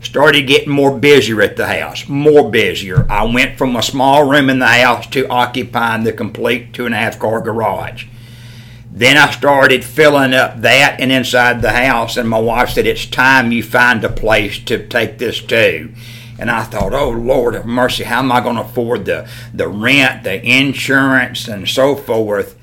Started 0.00 0.46
getting 0.46 0.70
more 0.70 0.96
busier 0.96 1.42
at 1.42 1.56
the 1.56 1.66
house, 1.66 2.08
more 2.08 2.50
busier. 2.50 3.10
I 3.10 3.24
went 3.24 3.58
from 3.58 3.74
a 3.74 3.82
small 3.82 4.30
room 4.30 4.48
in 4.48 4.60
the 4.60 4.66
house 4.66 5.06
to 5.08 5.26
occupying 5.28 6.04
the 6.04 6.12
complete 6.12 6.72
two 6.72 6.86
and 6.86 6.94
a 6.94 6.98
half 6.98 7.18
car 7.18 7.40
garage. 7.40 8.06
Then 8.98 9.16
I 9.16 9.30
started 9.30 9.84
filling 9.84 10.34
up 10.34 10.60
that 10.62 10.96
and 10.98 11.12
inside 11.12 11.62
the 11.62 11.70
house, 11.70 12.16
and 12.16 12.28
my 12.28 12.40
wife 12.40 12.70
said, 12.70 12.84
It's 12.84 13.06
time 13.06 13.52
you 13.52 13.62
find 13.62 14.02
a 14.02 14.08
place 14.08 14.58
to 14.64 14.88
take 14.88 15.18
this 15.18 15.40
to. 15.42 15.94
And 16.36 16.50
I 16.50 16.64
thought, 16.64 16.92
oh 16.92 17.10
Lord 17.10 17.54
of 17.54 17.64
mercy, 17.64 18.02
how 18.02 18.18
am 18.18 18.32
I 18.32 18.40
going 18.40 18.56
to 18.56 18.62
afford 18.62 19.04
the, 19.04 19.30
the 19.54 19.68
rent, 19.68 20.24
the 20.24 20.44
insurance, 20.44 21.46
and 21.46 21.68
so 21.68 21.94
forth? 21.94 22.58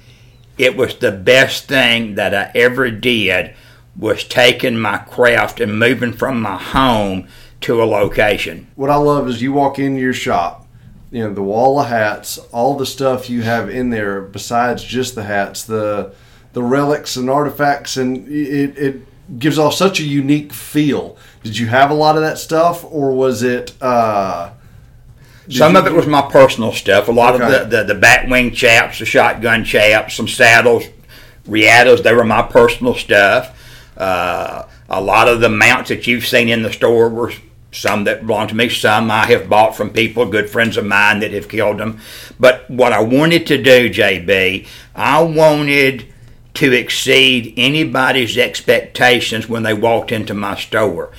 It 0.57 0.75
was 0.75 0.97
the 0.97 1.13
best 1.13 1.69
thing 1.69 2.15
that 2.15 2.35
I 2.35 2.51
ever 2.53 2.91
did 2.91 3.55
was 3.97 4.25
taking 4.25 4.77
my 4.77 4.97
craft 4.97 5.61
and 5.61 5.79
moving 5.79 6.11
from 6.11 6.41
my 6.41 6.57
home 6.57 7.29
to 7.61 7.81
a 7.81 7.85
location. 7.85 8.67
What 8.75 8.89
I 8.89 8.97
love 8.97 9.29
is 9.29 9.41
you 9.41 9.53
walk 9.53 9.79
in 9.79 9.95
your 9.95 10.13
shop, 10.13 10.67
you 11.11 11.23
know, 11.23 11.33
the 11.33 11.41
wall 11.41 11.79
of 11.79 11.87
hats, 11.87 12.39
all 12.51 12.75
the 12.75 12.85
stuff 12.85 13.29
you 13.29 13.43
have 13.43 13.69
in 13.69 13.89
there 13.89 14.19
besides 14.19 14.83
just 14.83 15.15
the 15.15 15.23
hats, 15.23 15.63
the 15.63 16.13
the 16.55 16.63
relics 16.63 17.17
and 17.17 17.29
artifacts, 17.29 17.97
and 17.97 18.27
it, 18.29 18.77
it 18.77 19.39
gives 19.39 19.59
off 19.59 19.73
such 19.73 19.99
a 19.99 20.03
unique 20.03 20.53
feel. 20.53 21.17
Did 21.43 21.57
you 21.57 21.67
have 21.67 21.91
a 21.91 21.93
lot 21.93 22.15
of 22.15 22.21
that 22.23 22.37
stuff, 22.39 22.83
or 22.89 23.11
was 23.11 23.43
it? 23.43 23.73
Uh, 23.81 24.51
Some 25.49 25.73
you- 25.73 25.79
of 25.79 25.85
it 25.85 25.93
was 25.93 26.07
my 26.07 26.21
personal 26.23 26.71
stuff. 26.71 27.09
A 27.09 27.11
lot 27.11 27.35
Okay. 27.35 27.43
of 27.43 27.69
the, 27.69 27.77
the, 27.77 27.93
the 27.93 27.99
bat 27.99 28.29
wing 28.29 28.51
chaps, 28.51 28.99
the 28.99 29.05
shotgun 29.05 29.65
chaps, 29.65 30.15
some 30.15 30.29
saddles, 30.29 30.85
riatas, 31.45 32.01
they 32.03 32.13
were 32.13 32.23
my 32.23 32.41
personal 32.41 32.95
stuff. 32.95 33.51
Uh, 33.97 34.63
a 34.89 35.01
lot 35.01 35.27
of 35.27 35.41
the 35.41 35.49
mounts 35.49 35.89
that 35.89 36.07
you've 36.07 36.25
seen 36.25 36.47
in 36.47 36.63
the 36.63 36.71
store 36.71 37.09
were 37.09 37.33
some 37.73 38.05
that 38.05 38.25
belong 38.25 38.47
to 38.47 38.55
me, 38.55 38.69
some 38.69 39.11
I 39.11 39.25
have 39.25 39.49
bought 39.49 39.75
from 39.75 39.89
people, 39.89 40.25
good 40.25 40.49
friends 40.49 40.77
of 40.77 40.85
mine 40.85 41.19
that 41.19 41.31
have 41.33 41.49
killed 41.49 41.79
them. 41.79 41.99
But 42.39 42.69
what 42.71 42.93
I 42.93 43.01
wanted 43.01 43.45
to 43.47 43.61
do, 43.61 43.89
JB, 43.89 44.65
I 44.95 45.21
wanted 45.21 46.05
to 46.55 46.73
exceed 46.73 47.53
anybody's 47.57 48.37
expectations 48.37 49.47
when 49.47 49.63
they 49.63 49.73
walked 49.73 50.11
into 50.11 50.33
my 50.33 50.55
store 50.55 51.11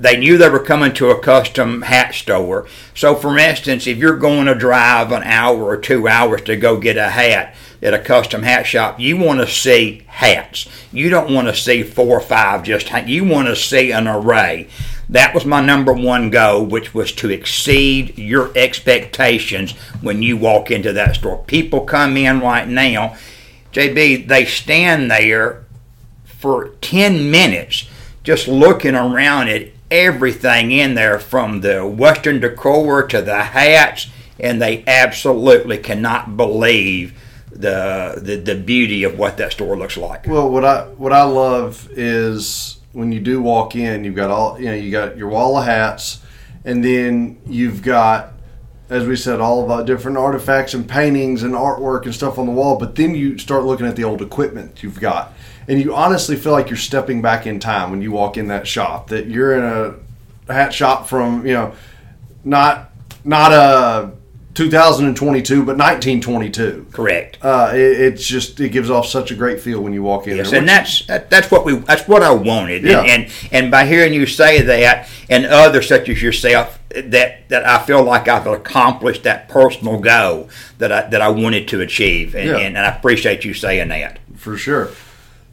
they 0.00 0.16
knew 0.16 0.38
they 0.38 0.48
were 0.48 0.64
coming 0.64 0.94
to 0.94 1.10
a 1.10 1.20
custom 1.20 1.82
hat 1.82 2.14
store. 2.14 2.66
So, 2.94 3.14
for 3.14 3.36
instance, 3.36 3.86
if 3.86 3.98
you're 3.98 4.16
going 4.16 4.46
to 4.46 4.54
drive 4.54 5.12
an 5.12 5.22
hour 5.24 5.62
or 5.62 5.76
two 5.76 6.08
hours 6.08 6.40
to 6.42 6.56
go 6.56 6.80
get 6.80 6.96
a 6.96 7.10
hat 7.10 7.54
at 7.82 7.92
a 7.92 7.98
custom 7.98 8.42
hat 8.42 8.66
shop, 8.66 8.98
you 8.98 9.18
want 9.18 9.40
to 9.40 9.46
see 9.46 10.02
hats. 10.06 10.66
You 10.90 11.10
don't 11.10 11.32
want 11.32 11.48
to 11.48 11.54
see 11.54 11.82
four 11.82 12.16
or 12.16 12.20
five 12.20 12.62
just 12.62 12.88
hat. 12.88 13.08
You 13.08 13.24
want 13.24 13.48
to 13.48 13.56
see 13.56 13.92
an 13.92 14.08
array. 14.08 14.68
That 15.10 15.34
was 15.34 15.44
my 15.44 15.60
number 15.60 15.92
one 15.92 16.30
goal, 16.30 16.64
which 16.64 16.94
was 16.94 17.12
to 17.12 17.28
exceed 17.28 18.16
your 18.16 18.56
expectations 18.56 19.72
when 20.00 20.22
you 20.22 20.38
walk 20.38 20.70
into 20.70 20.94
that 20.94 21.16
store. 21.16 21.44
People 21.46 21.80
come 21.80 22.16
in 22.16 22.40
right 22.40 22.66
now, 22.66 23.18
JB, 23.72 24.28
they 24.28 24.44
stand 24.44 25.10
there 25.10 25.64
for 26.24 26.70
10 26.80 27.30
minutes 27.30 27.88
just 28.22 28.48
looking 28.48 28.94
around 28.94 29.48
at 29.48 29.68
everything 29.90 30.70
in 30.70 30.94
there 30.94 31.18
from 31.18 31.60
the 31.60 31.86
western 31.86 32.40
decor 32.40 33.06
to 33.06 33.20
the 33.20 33.42
hats 33.42 34.08
and 34.38 34.60
they 34.60 34.84
absolutely 34.86 35.78
cannot 35.78 36.36
believe 36.36 37.14
the, 37.50 38.18
the 38.22 38.36
the 38.36 38.54
beauty 38.54 39.04
of 39.04 39.18
what 39.18 39.36
that 39.36 39.52
store 39.52 39.76
looks 39.76 39.96
like. 39.96 40.26
Well, 40.26 40.48
what 40.48 40.64
I 40.64 40.84
what 40.84 41.12
I 41.12 41.24
love 41.24 41.88
is 41.92 42.78
when 42.92 43.12
you 43.12 43.20
do 43.20 43.42
walk 43.42 43.76
in, 43.76 44.04
you've 44.04 44.14
got 44.14 44.30
all 44.30 44.58
you 44.58 44.66
know, 44.66 44.74
you 44.74 44.90
got 44.90 45.16
your 45.16 45.28
wall 45.28 45.58
of 45.58 45.64
hats, 45.64 46.20
and 46.64 46.84
then 46.84 47.38
you've 47.46 47.82
got, 47.82 48.32
as 48.90 49.06
we 49.06 49.16
said, 49.16 49.40
all 49.40 49.64
about 49.64 49.86
different 49.86 50.18
artifacts 50.18 50.74
and 50.74 50.86
paintings 50.88 51.44
and 51.44 51.54
artwork 51.54 52.04
and 52.04 52.14
stuff 52.14 52.38
on 52.38 52.46
the 52.46 52.52
wall. 52.52 52.76
But 52.76 52.96
then 52.96 53.14
you 53.14 53.38
start 53.38 53.64
looking 53.64 53.86
at 53.86 53.96
the 53.96 54.04
old 54.04 54.20
equipment 54.20 54.82
you've 54.82 55.00
got, 55.00 55.32
and 55.68 55.80
you 55.80 55.94
honestly 55.94 56.36
feel 56.36 56.52
like 56.52 56.68
you're 56.68 56.76
stepping 56.76 57.22
back 57.22 57.46
in 57.46 57.60
time 57.60 57.90
when 57.90 58.02
you 58.02 58.10
walk 58.10 58.36
in 58.36 58.48
that 58.48 58.66
shop. 58.66 59.08
That 59.08 59.26
you're 59.26 59.56
in 59.56 59.64
a 59.64 60.52
hat 60.52 60.74
shop 60.74 61.08
from 61.08 61.46
you 61.46 61.52
know, 61.54 61.74
not 62.44 62.90
not 63.24 63.52
a 63.52 64.12
2022, 64.54 65.56
but 65.64 65.76
1922. 65.76 66.86
correct 66.92 67.38
Uh, 67.42 67.70
it, 67.72 67.78
it's 68.00 68.26
just 68.26 68.58
it 68.60 68.70
gives 68.70 68.90
off 68.90 69.06
such 69.06 69.30
a 69.30 69.34
great 69.34 69.60
feel 69.60 69.80
when 69.80 69.92
you 69.92 70.02
walk 70.02 70.26
in. 70.26 70.36
Yes, 70.36 70.50
there. 70.50 70.58
and 70.58 70.68
that's 70.68 71.06
that, 71.06 71.30
that's 71.30 71.50
what 71.50 71.64
we 71.64 71.76
that's 71.76 72.06
what 72.08 72.22
I 72.22 72.32
wanted. 72.32 72.82
Yeah. 72.82 73.00
And, 73.00 73.24
and 73.24 73.32
and 73.52 73.70
by 73.70 73.86
hearing 73.86 74.12
you 74.12 74.26
say 74.26 74.60
that, 74.62 75.08
and 75.28 75.46
others 75.46 75.88
such 75.88 76.08
as 76.08 76.20
yourself, 76.20 76.78
that 76.90 77.48
that 77.48 77.66
I 77.66 77.78
feel 77.84 78.02
like 78.02 78.28
I've 78.28 78.46
accomplished 78.46 79.22
that 79.22 79.48
personal 79.48 79.98
goal 80.00 80.48
that 80.78 80.90
I 80.92 81.08
that 81.08 81.20
I 81.22 81.28
wanted 81.28 81.68
to 81.68 81.80
achieve, 81.80 82.34
and, 82.34 82.48
Yeah. 82.48 82.56
and, 82.58 82.76
and 82.76 82.86
I 82.86 82.90
appreciate 82.96 83.44
you 83.44 83.54
saying 83.54 83.88
that. 83.88 84.18
for 84.36 84.56
sure. 84.56 84.90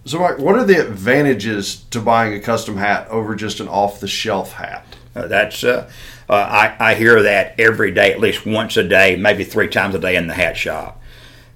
So, 0.05 0.19
Mike, 0.19 0.39
what 0.39 0.55
are 0.55 0.63
the 0.63 0.79
advantages 0.79 1.83
to 1.91 1.99
buying 1.99 2.33
a 2.33 2.39
custom 2.39 2.77
hat 2.77 3.09
over 3.09 3.35
just 3.35 3.59
an 3.59 3.67
off-the-shelf 3.67 4.53
hat? 4.53 4.85
Uh, 5.13 5.27
that's 5.27 5.65
uh, 5.65 5.89
uh, 6.29 6.33
I, 6.33 6.91
I 6.91 6.95
hear 6.95 7.23
that 7.23 7.59
every 7.59 7.91
day, 7.91 8.11
at 8.11 8.19
least 8.19 8.45
once 8.45 8.75
a 8.77 8.83
day, 8.83 9.15
maybe 9.15 9.43
three 9.43 9.69
times 9.69 9.95
a 9.95 9.99
day 9.99 10.15
in 10.15 10.27
the 10.27 10.33
hat 10.33 10.57
shop. 10.57 11.01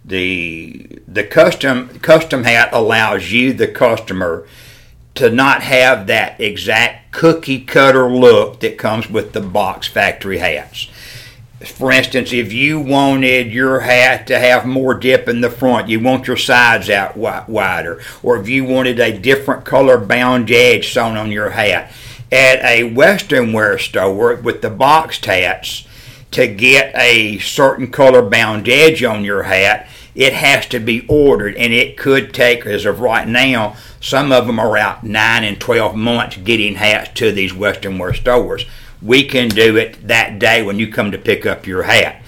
The 0.04 1.00
the 1.08 1.24
custom 1.24 2.00
custom 2.00 2.44
hat 2.44 2.70
allows 2.72 3.32
you, 3.32 3.54
the 3.54 3.68
customer, 3.68 4.48
to 5.16 5.30
not 5.30 5.62
have 5.62 6.08
that 6.08 6.40
exact 6.40 7.12
cookie 7.12 7.64
cutter 7.64 8.10
look 8.10 8.62
that 8.62 8.78
comes 8.78 9.10
with 9.10 9.34
the 9.34 9.42
box 9.42 9.88
factory 9.88 10.40
hats. 10.40 10.90
For 11.60 11.92
instance, 11.92 12.34
if 12.34 12.52
you 12.52 12.80
wanted 12.80 13.54
your 13.54 13.82
hat 13.82 14.26
to 14.28 14.40
have 14.40 14.66
more 14.66 14.96
dip 14.96 15.28
in 15.28 15.42
the 15.42 15.52
front, 15.52 15.90
you 15.90 16.00
want 16.00 16.26
your 16.26 16.38
sides 16.38 16.90
out 16.90 17.16
wider, 17.16 18.02
or 18.24 18.40
if 18.40 18.50
you 18.50 18.64
wanted 18.64 19.00
a 19.00 19.20
different 19.20 19.66
color 19.66 20.00
bound 20.00 20.50
edge 20.50 20.92
sewn 20.92 21.18
on 21.18 21.32
your 21.32 21.52
hat, 21.52 21.92
at 22.32 22.64
a 22.64 22.84
Western 22.84 23.54
wear 23.54 23.78
store 23.78 24.36
with 24.36 24.62
the 24.62 24.70
boxed 24.70 25.26
hats, 25.26 25.88
to 26.32 26.48
get 26.48 26.96
a 26.96 27.38
certain 27.40 27.92
color 27.92 28.22
bound 28.22 28.70
edge 28.70 29.04
on 29.04 29.26
your 29.26 29.44
hat, 29.44 29.88
it 30.16 30.34
has 30.34 30.66
to 30.68 30.80
be 30.80 31.06
ordered, 31.08 31.56
and 31.56 31.74
it 31.74 31.98
could 31.98 32.34
take, 32.34 32.66
as 32.66 32.86
of 32.86 33.02
right 33.02 33.28
now, 33.28 33.76
some 34.00 34.32
of 34.32 34.48
them 34.48 34.60
are 34.60 34.78
out 34.78 35.04
nine 35.04 35.44
and 35.44 35.60
twelve 35.60 35.96
months 35.96 36.38
getting 36.38 36.76
hats 36.76 37.12
to 37.16 37.32
these 37.32 37.54
Western 37.54 37.98
wear 37.98 38.14
stores. 38.14 38.66
We 39.02 39.24
can 39.24 39.50
do 39.50 39.78
it 39.78 40.08
that 40.08 40.40
day 40.40 40.64
when 40.64 40.80
you 40.80 40.92
come 40.92 41.12
to 41.12 41.18
pick 41.18 41.46
up 41.46 41.68
your 41.68 41.84
hat. 41.84 42.22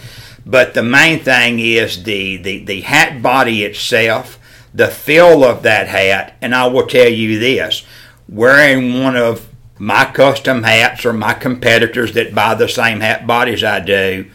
But 0.46 0.74
the 0.74 0.84
main 0.84 1.20
thing 1.20 1.60
is 1.60 2.04
the, 2.04 2.38
the, 2.38 2.66
the 2.66 2.82
hat 2.82 3.22
body 3.22 3.64
itself, 3.64 4.40
the 4.74 4.88
feel 4.88 5.44
of 5.44 5.64
that 5.64 5.88
hat, 5.88 6.36
and 6.42 6.54
I 6.54 6.68
will 6.68 6.88
tell 6.88 7.10
you 7.10 7.40
this 7.40 7.86
wearing 8.28 9.02
one 9.02 9.16
of 9.16 9.48
my 9.84 10.06
custom 10.06 10.64
hats 10.64 11.06
or 11.06 11.12
my 11.12 11.34
competitors 11.34 12.14
that 12.14 12.34
buy 12.34 12.56
the 12.56 12.70
same 12.70 13.02
hat 13.02 13.28
bodies 13.28 13.66
I 13.66 13.82
do, 13.82 14.26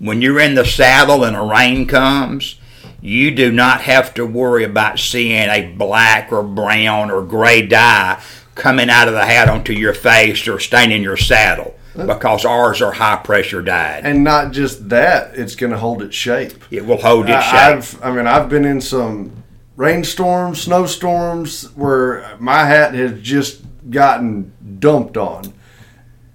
when 0.00 0.20
you're 0.20 0.40
in 0.40 0.56
the 0.56 0.64
saddle 0.64 1.24
and 1.24 1.36
a 1.36 1.42
rain 1.42 1.86
comes, 1.86 2.58
you 3.00 3.30
do 3.30 3.52
not 3.52 3.82
have 3.82 4.12
to 4.14 4.26
worry 4.26 4.64
about 4.64 4.98
seeing 4.98 5.48
a 5.48 5.72
black 5.72 6.32
or 6.32 6.42
brown 6.42 7.08
or 7.12 7.22
gray 7.22 7.64
dye 7.64 8.20
coming 8.56 8.90
out 8.90 9.06
of 9.06 9.14
the 9.14 9.24
hat 9.24 9.48
onto 9.48 9.72
your 9.72 9.94
face 9.94 10.48
or 10.48 10.58
staining 10.58 11.04
your 11.04 11.16
saddle 11.16 11.76
because 11.94 12.44
ours 12.44 12.82
are 12.82 12.92
high 12.92 13.16
pressure 13.22 13.62
dyed. 13.62 14.04
And 14.04 14.24
not 14.24 14.50
just 14.50 14.88
that, 14.88 15.36
it's 15.36 15.54
going 15.54 15.70
to 15.70 15.78
hold 15.78 16.02
its 16.02 16.16
shape. 16.16 16.52
It 16.72 16.84
will 16.84 16.96
hold 16.96 17.28
its 17.28 17.44
shape. 17.44 17.54
I've, 17.54 18.02
I 18.02 18.10
mean, 18.10 18.26
I've 18.26 18.48
been 18.48 18.64
in 18.64 18.80
some 18.80 19.44
rainstorms, 19.76 20.62
snowstorms 20.62 21.72
where 21.76 22.36
my 22.40 22.64
hat 22.64 22.94
has 22.94 23.22
just 23.22 23.62
gotten 23.90 24.52
dumped 24.80 25.16
on, 25.16 25.52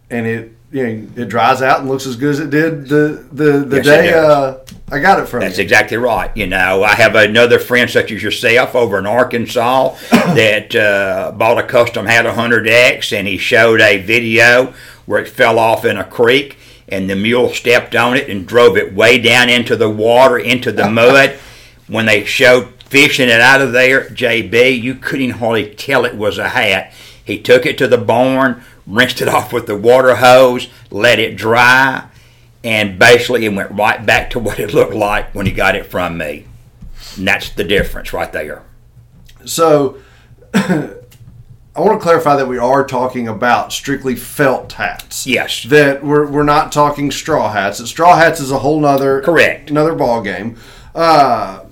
and 0.09 0.25
it 0.25 0.51
you 0.71 0.87
know, 0.87 1.07
it 1.23 1.29
dries 1.29 1.61
out 1.61 1.79
and 1.79 1.89
looks 1.89 2.05
as 2.05 2.15
good 2.15 2.29
as 2.29 2.39
it 2.39 2.49
did 2.49 2.87
the 2.87 3.25
the, 3.31 3.59
the 3.65 3.77
Yes, 3.77 3.85
day 3.85 4.13
uh, 4.13 4.57
I 4.91 4.99
got 4.99 5.19
it 5.19 5.27
from 5.27 5.41
That's 5.41 5.57
you. 5.57 5.63
exactly 5.63 5.97
right. 5.97 6.35
You 6.35 6.47
know, 6.47 6.83
I 6.83 6.93
have 6.95 7.15
another 7.15 7.59
friend 7.59 7.89
such 7.89 8.11
as 8.11 8.21
yourself 8.21 8.75
over 8.75 8.99
in 8.99 9.05
Arkansas 9.05 9.95
that 10.11 10.75
uh, 10.75 11.31
bought 11.35 11.57
a 11.57 11.63
custom 11.63 12.05
hat 12.05 12.25
100X 12.25 13.17
and 13.17 13.27
he 13.27 13.37
showed 13.37 13.81
a 13.81 13.97
video 14.01 14.73
where 15.05 15.21
it 15.21 15.27
fell 15.27 15.57
off 15.57 15.85
in 15.85 15.97
a 15.97 16.03
creek 16.03 16.57
and 16.87 17.09
the 17.09 17.15
mule 17.15 17.49
stepped 17.49 17.95
on 17.95 18.15
it 18.17 18.29
and 18.29 18.47
drove 18.47 18.77
it 18.77 18.93
way 18.93 19.19
down 19.19 19.49
into 19.49 19.75
the 19.75 19.89
water, 19.89 20.37
into 20.37 20.71
the 20.71 20.89
mud. 20.89 21.37
when 21.87 22.05
they 22.05 22.23
showed 22.23 22.83
fishing 22.83 23.29
it 23.29 23.41
out 23.41 23.61
of 23.61 23.71
there, 23.71 24.05
JB, 24.09 24.81
you 24.81 24.95
couldn't 24.95 25.31
hardly 25.31 25.73
tell 25.73 26.05
it 26.05 26.15
was 26.15 26.37
a 26.37 26.49
hat. 26.49 26.93
He 27.29 27.39
took 27.39 27.67
it 27.67 27.77
to 27.77 27.87
the 27.87 27.97
barn, 27.97 28.63
rinsed 28.87 29.21
it 29.21 29.27
off 29.27 29.53
with 29.53 29.67
the 29.67 29.77
water 29.77 30.15
hose, 30.15 30.67
let 30.89 31.19
it 31.19 31.37
dry, 31.37 32.07
and 32.63 32.97
basically 32.97 33.45
it 33.45 33.53
went 33.53 33.69
right 33.71 34.03
back 34.03 34.31
to 34.31 34.39
what 34.39 34.59
it 34.59 34.73
looked 34.73 34.95
like 34.95 35.33
when 35.35 35.45
he 35.45 35.51
got 35.51 35.75
it 35.75 35.85
from 35.85 36.17
me. 36.17 36.45
And 37.17 37.27
that's 37.27 37.51
the 37.51 37.63
difference 37.63 38.13
right 38.13 38.31
there. 38.33 38.63
So, 39.45 39.99
I 40.53 41.81
want 41.81 41.99
to 41.99 42.03
clarify 42.03 42.35
that 42.35 42.47
we 42.47 42.57
are 42.57 42.83
talking 42.83 43.27
about 43.27 43.71
strictly 43.71 44.15
felt 44.15 44.73
hats. 44.73 45.27
Yes. 45.27 45.63
That 45.63 46.03
we're, 46.03 46.27
we're 46.27 46.43
not 46.43 46.71
talking 46.71 47.11
straw 47.11 47.51
hats. 47.51 47.77
That 47.77 47.87
straw 47.87 48.17
hats 48.17 48.39
is 48.39 48.49
a 48.51 48.57
whole 48.57 48.79
nother 48.79 49.21
Correct. 49.21 49.69
another 49.69 49.93
ball 49.93 50.23
game. 50.23 50.57
Uh, 50.95 51.65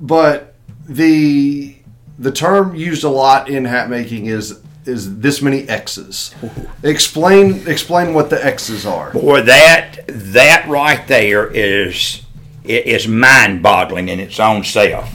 but 0.00 0.56
the 0.88 1.76
the 2.18 2.32
term 2.32 2.74
used 2.74 3.02
a 3.02 3.08
lot 3.08 3.48
in 3.48 3.64
hat 3.64 3.88
making 3.88 4.26
is 4.26 4.59
is 4.84 5.20
this 5.20 5.42
many 5.42 5.68
X's. 5.68 6.34
Explain 6.82 7.66
explain 7.66 8.14
what 8.14 8.30
the 8.30 8.44
X's 8.44 8.86
are. 8.86 9.12
Boy, 9.12 9.42
that 9.42 10.00
that 10.08 10.68
right 10.68 11.06
there 11.06 11.46
is 11.46 12.22
is 12.64 13.08
mind 13.08 13.62
boggling 13.62 14.08
in 14.08 14.20
its 14.20 14.40
own 14.40 14.64
self. 14.64 15.12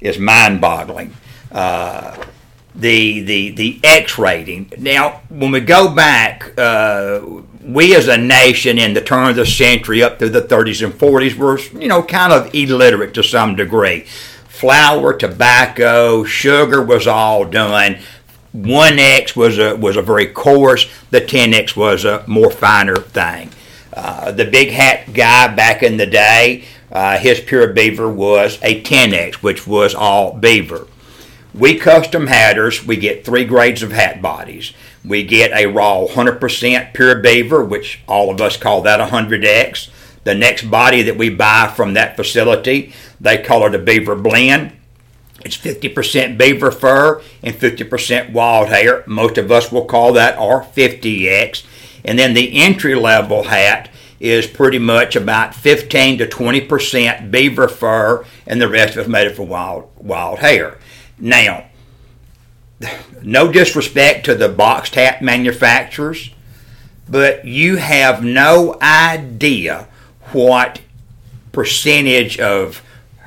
Is 0.00 0.18
mind 0.18 0.60
boggling. 0.60 1.14
Uh, 1.50 2.16
the 2.74 3.20
the 3.22 3.50
the 3.50 3.80
X 3.84 4.18
rating. 4.18 4.72
Now, 4.78 5.22
when 5.28 5.52
we 5.52 5.60
go 5.60 5.94
back, 5.94 6.52
uh, 6.58 7.20
we 7.64 7.94
as 7.94 8.08
a 8.08 8.18
nation 8.18 8.78
in 8.78 8.94
the 8.94 9.00
turn 9.00 9.30
of 9.30 9.36
the 9.36 9.46
century 9.46 10.02
up 10.02 10.18
to 10.18 10.28
the 10.28 10.42
30s 10.42 10.84
and 10.84 10.92
40s 10.92 11.36
were 11.36 11.58
you 11.80 11.88
know 11.88 12.02
kind 12.02 12.32
of 12.32 12.54
illiterate 12.54 13.14
to 13.14 13.22
some 13.22 13.54
degree. 13.56 14.06
Flour, 14.48 15.14
tobacco, 15.14 16.24
sugar 16.24 16.82
was 16.82 17.06
all 17.06 17.44
done. 17.44 17.98
One 18.54 19.00
X 19.00 19.34
was 19.34 19.58
a 19.58 19.74
was 19.74 19.96
a 19.96 20.02
very 20.02 20.26
coarse. 20.28 20.88
The 21.10 21.20
10X 21.20 21.74
was 21.74 22.04
a 22.04 22.22
more 22.28 22.52
finer 22.52 22.94
thing. 22.94 23.50
Uh, 23.92 24.30
the 24.30 24.44
big 24.44 24.70
hat 24.70 25.12
guy 25.12 25.52
back 25.52 25.82
in 25.82 25.96
the 25.96 26.06
day, 26.06 26.64
uh, 26.92 27.18
his 27.18 27.40
pure 27.40 27.72
beaver 27.72 28.08
was 28.08 28.60
a 28.62 28.80
10X, 28.80 29.36
which 29.36 29.66
was 29.66 29.92
all 29.92 30.34
beaver. 30.34 30.86
We 31.52 31.76
custom 31.76 32.28
hatters, 32.28 32.86
we 32.86 32.96
get 32.96 33.24
three 33.24 33.44
grades 33.44 33.82
of 33.82 33.90
hat 33.90 34.22
bodies. 34.22 34.72
We 35.04 35.24
get 35.24 35.50
a 35.52 35.66
raw 35.66 36.06
100% 36.06 36.94
pure 36.94 37.16
beaver, 37.16 37.64
which 37.64 38.00
all 38.06 38.30
of 38.30 38.40
us 38.40 38.56
call 38.56 38.82
that 38.82 39.00
a 39.00 39.06
100X. 39.06 39.90
The 40.22 40.34
next 40.36 40.70
body 40.70 41.02
that 41.02 41.18
we 41.18 41.28
buy 41.28 41.72
from 41.74 41.94
that 41.94 42.16
facility, 42.16 42.92
they 43.20 43.38
call 43.38 43.66
it 43.66 43.74
a 43.74 43.78
beaver 43.78 44.14
blend. 44.14 44.72
It's 45.44 45.56
50% 45.56 46.38
beaver 46.38 46.70
fur 46.70 47.22
and 47.42 47.54
50% 47.54 48.32
wild 48.32 48.68
hair. 48.68 49.04
Most 49.06 49.38
of 49.38 49.52
us 49.52 49.70
will 49.70 49.84
call 49.84 50.12
that 50.14 50.38
our 50.38 50.62
50X. 50.62 51.64
And 52.04 52.18
then 52.18 52.34
the 52.34 52.62
entry 52.62 52.94
level 52.94 53.44
hat 53.44 53.90
is 54.20 54.46
pretty 54.46 54.78
much 54.78 55.16
about 55.16 55.54
15 55.54 56.18
to 56.18 56.26
20% 56.26 57.30
beaver 57.30 57.68
fur 57.68 58.24
and 58.46 58.60
the 58.60 58.68
rest 58.68 58.96
of 58.96 59.08
made 59.08 59.26
of 59.26 59.38
wild, 59.38 59.90
wild 59.96 60.38
hair. 60.38 60.78
Now, 61.18 61.66
no 63.22 63.52
disrespect 63.52 64.24
to 64.26 64.34
the 64.34 64.48
boxed 64.48 64.94
hat 64.94 65.22
manufacturers, 65.22 66.30
but 67.08 67.44
you 67.44 67.76
have 67.76 68.24
no 68.24 68.78
idea 68.80 69.88
what 70.32 70.80
percentage 71.52 72.38
of 72.38 72.82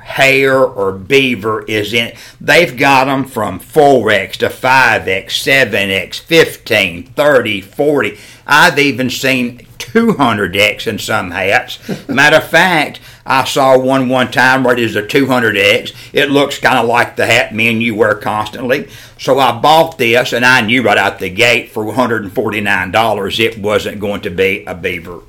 hair 0.08 0.64
or 0.64 0.90
beaver 0.92 1.62
is 1.64 1.92
in 1.92 2.08
it. 2.08 2.16
They've 2.40 2.74
got 2.74 3.04
them 3.04 3.24
from 3.24 3.60
4x 3.60 4.32
to 4.38 4.48
5x, 4.48 5.26
7x, 5.26 6.18
15, 6.18 7.02
30, 7.04 7.60
40. 7.60 8.18
I've 8.46 8.78
even 8.78 9.10
seen 9.10 9.58
200x 9.78 10.86
in 10.86 10.98
some 10.98 11.30
hats. 11.30 12.08
Matter 12.08 12.36
of 12.36 12.48
fact, 12.48 13.00
I 13.26 13.44
saw 13.44 13.78
one 13.78 14.08
one 14.08 14.30
time 14.30 14.64
where 14.64 14.72
it 14.72 14.80
is 14.80 14.96
a 14.96 15.02
200x. 15.02 15.94
It 16.14 16.30
looks 16.30 16.58
kind 16.58 16.78
of 16.78 16.86
like 16.86 17.16
the 17.16 17.26
hat 17.26 17.54
me 17.54 17.68
and 17.70 17.82
you 17.82 17.94
wear 17.94 18.14
constantly. 18.14 18.88
So 19.18 19.38
I 19.38 19.60
bought 19.60 19.98
this, 19.98 20.32
and 20.32 20.44
I 20.44 20.62
knew 20.62 20.82
right 20.82 20.96
out 20.96 21.18
the 21.18 21.28
gate 21.28 21.70
for 21.70 21.84
$149 21.84 23.40
it 23.40 23.58
wasn't 23.58 24.00
going 24.00 24.22
to 24.22 24.30
be 24.30 24.64
a 24.64 24.74
beaver. 24.74 25.20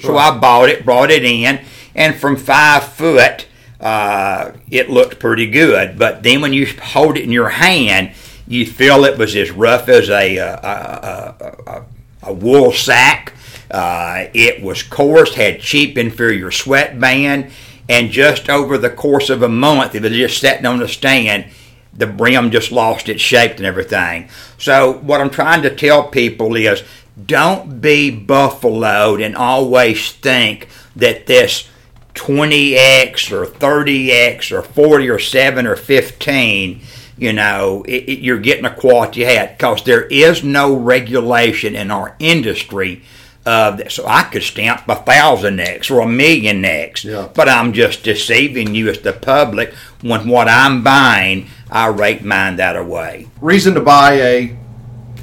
So 0.00 0.16
I 0.16 0.38
bought 0.38 0.68
it, 0.68 0.84
brought 0.84 1.10
it 1.10 1.24
in, 1.24 1.64
and 1.96 2.14
from 2.14 2.36
five 2.36 2.84
foot, 2.84 3.46
uh, 3.80 4.52
it 4.70 4.90
looked 4.90 5.18
pretty 5.18 5.48
good. 5.50 5.98
But 5.98 6.22
then 6.22 6.40
when 6.40 6.52
you 6.52 6.66
hold 6.82 7.16
it 7.16 7.24
in 7.24 7.32
your 7.32 7.50
hand, 7.50 8.12
you 8.46 8.66
feel 8.66 9.04
it 9.04 9.18
was 9.18 9.36
as 9.36 9.50
rough 9.50 9.88
as 9.88 10.08
a, 10.08 10.38
uh, 10.38 10.56
a, 10.62 11.70
a, 11.70 11.84
a, 12.24 12.32
wool 12.32 12.72
sack. 12.72 13.34
Uh, 13.70 14.26
it 14.32 14.62
was 14.62 14.82
coarse, 14.82 15.34
had 15.34 15.60
cheap 15.60 15.98
inferior 15.98 16.50
sweatband, 16.50 17.50
and 17.88 18.10
just 18.10 18.48
over 18.48 18.78
the 18.78 18.90
course 18.90 19.28
of 19.28 19.42
a 19.42 19.48
month, 19.48 19.94
it 19.94 20.02
was 20.02 20.12
just 20.12 20.40
sitting 20.40 20.64
on 20.64 20.78
the 20.78 20.88
stand, 20.88 21.46
the 21.92 22.06
brim 22.06 22.50
just 22.50 22.72
lost 22.72 23.08
its 23.08 23.20
shape 23.20 23.56
and 23.56 23.66
everything. 23.66 24.28
So, 24.56 24.92
what 24.92 25.20
I'm 25.20 25.30
trying 25.30 25.62
to 25.62 25.74
tell 25.74 26.08
people 26.08 26.56
is 26.56 26.82
don't 27.26 27.80
be 27.80 28.10
buffaloed 28.10 29.20
and 29.20 29.36
always 29.36 30.12
think 30.12 30.68
that 30.96 31.26
this 31.26 31.68
20x 32.18 33.30
or 33.32 33.46
30x 33.46 34.52
or 34.52 34.62
40 34.62 35.08
or 35.08 35.18
7 35.18 35.66
or 35.66 35.76
15 35.76 36.80
you 37.16 37.32
know 37.32 37.84
it, 37.88 38.04
it, 38.08 38.18
you're 38.20 38.38
getting 38.38 38.64
a 38.64 38.74
quality 38.74 39.24
hat 39.24 39.56
because 39.58 39.82
there 39.84 40.04
is 40.06 40.44
no 40.44 40.74
regulation 40.76 41.74
in 41.74 41.90
our 41.90 42.14
industry 42.18 43.02
of 43.46 43.78
that 43.78 43.90
so 43.90 44.04
i 44.06 44.22
could 44.24 44.42
stamp 44.42 44.86
a 44.88 44.94
thousand 44.96 45.58
x 45.60 45.90
or 45.90 46.00
a 46.00 46.06
million 46.08 46.64
x 46.64 47.04
Yeah. 47.04 47.28
but 47.34 47.48
i'm 47.48 47.72
just 47.72 48.04
deceiving 48.04 48.74
you 48.74 48.88
as 48.88 49.00
the 49.00 49.12
public 49.12 49.72
when 50.02 50.28
what 50.28 50.48
i'm 50.48 50.82
buying 50.84 51.48
i 51.70 51.86
rate 51.88 52.22
mine 52.24 52.56
that 52.56 52.76
away 52.76 53.26
Reason 53.40 53.74
to 53.74 53.80
buy 53.80 54.14
a 54.14 54.56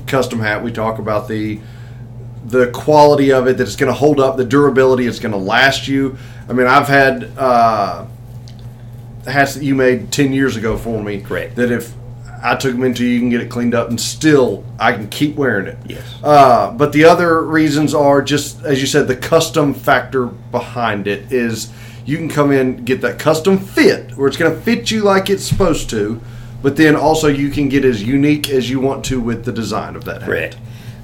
custom 0.07 0.39
hat. 0.39 0.63
We 0.63 0.71
talk 0.71 0.99
about 0.99 1.27
the 1.27 1.59
the 2.45 2.67
quality 2.71 3.31
of 3.31 3.47
it 3.47 3.57
that 3.57 3.63
it's 3.63 3.75
going 3.75 3.91
to 3.91 3.97
hold 3.97 4.19
up, 4.19 4.37
the 4.37 4.45
durability 4.45 5.07
it's 5.07 5.19
going 5.19 5.31
to 5.31 5.37
last 5.37 5.87
you. 5.87 6.17
I 6.47 6.53
mean, 6.53 6.67
I've 6.67 6.87
had 6.87 7.35
uh, 7.37 8.05
hats 9.25 9.55
that 9.55 9.63
you 9.63 9.75
made 9.75 10.11
ten 10.11 10.31
years 10.31 10.55
ago 10.55 10.77
for 10.77 11.01
me. 11.01 11.21
Correct. 11.21 11.55
That 11.55 11.71
if 11.71 11.93
I 12.43 12.55
took 12.55 12.73
them 12.73 12.83
into 12.83 13.03
you, 13.03 13.13
you 13.13 13.19
can 13.19 13.29
get 13.29 13.41
it 13.41 13.49
cleaned 13.49 13.73
up, 13.73 13.89
and 13.89 13.99
still 13.99 14.63
I 14.79 14.93
can 14.93 15.07
keep 15.07 15.35
wearing 15.35 15.65
it. 15.67 15.77
Yes. 15.87 16.19
Uh, 16.23 16.71
but 16.71 16.93
the 16.93 17.05
other 17.05 17.41
reasons 17.41 17.95
are 17.95 18.21
just 18.21 18.63
as 18.63 18.79
you 18.79 18.87
said, 18.87 19.07
the 19.07 19.15
custom 19.15 19.73
factor 19.73 20.27
behind 20.27 21.07
it 21.07 21.31
is 21.31 21.73
you 22.05 22.17
can 22.17 22.29
come 22.29 22.51
in 22.51 22.85
get 22.85 23.01
that 23.01 23.17
custom 23.17 23.57
fit 23.57 24.15
where 24.15 24.27
it's 24.27 24.37
going 24.37 24.53
to 24.53 24.61
fit 24.61 24.91
you 24.91 25.01
like 25.01 25.31
it's 25.31 25.43
supposed 25.43 25.89
to, 25.89 26.21
but 26.61 26.77
then 26.77 26.95
also 26.95 27.27
you 27.27 27.49
can 27.49 27.67
get 27.67 27.83
as 27.83 28.03
unique 28.03 28.49
as 28.51 28.69
you 28.69 28.79
want 28.79 29.03
to 29.05 29.19
with 29.19 29.43
the 29.45 29.51
design 29.51 29.95
of 29.95 30.05
that 30.05 30.21
hat. 30.21 30.29
Correct. 30.29 30.57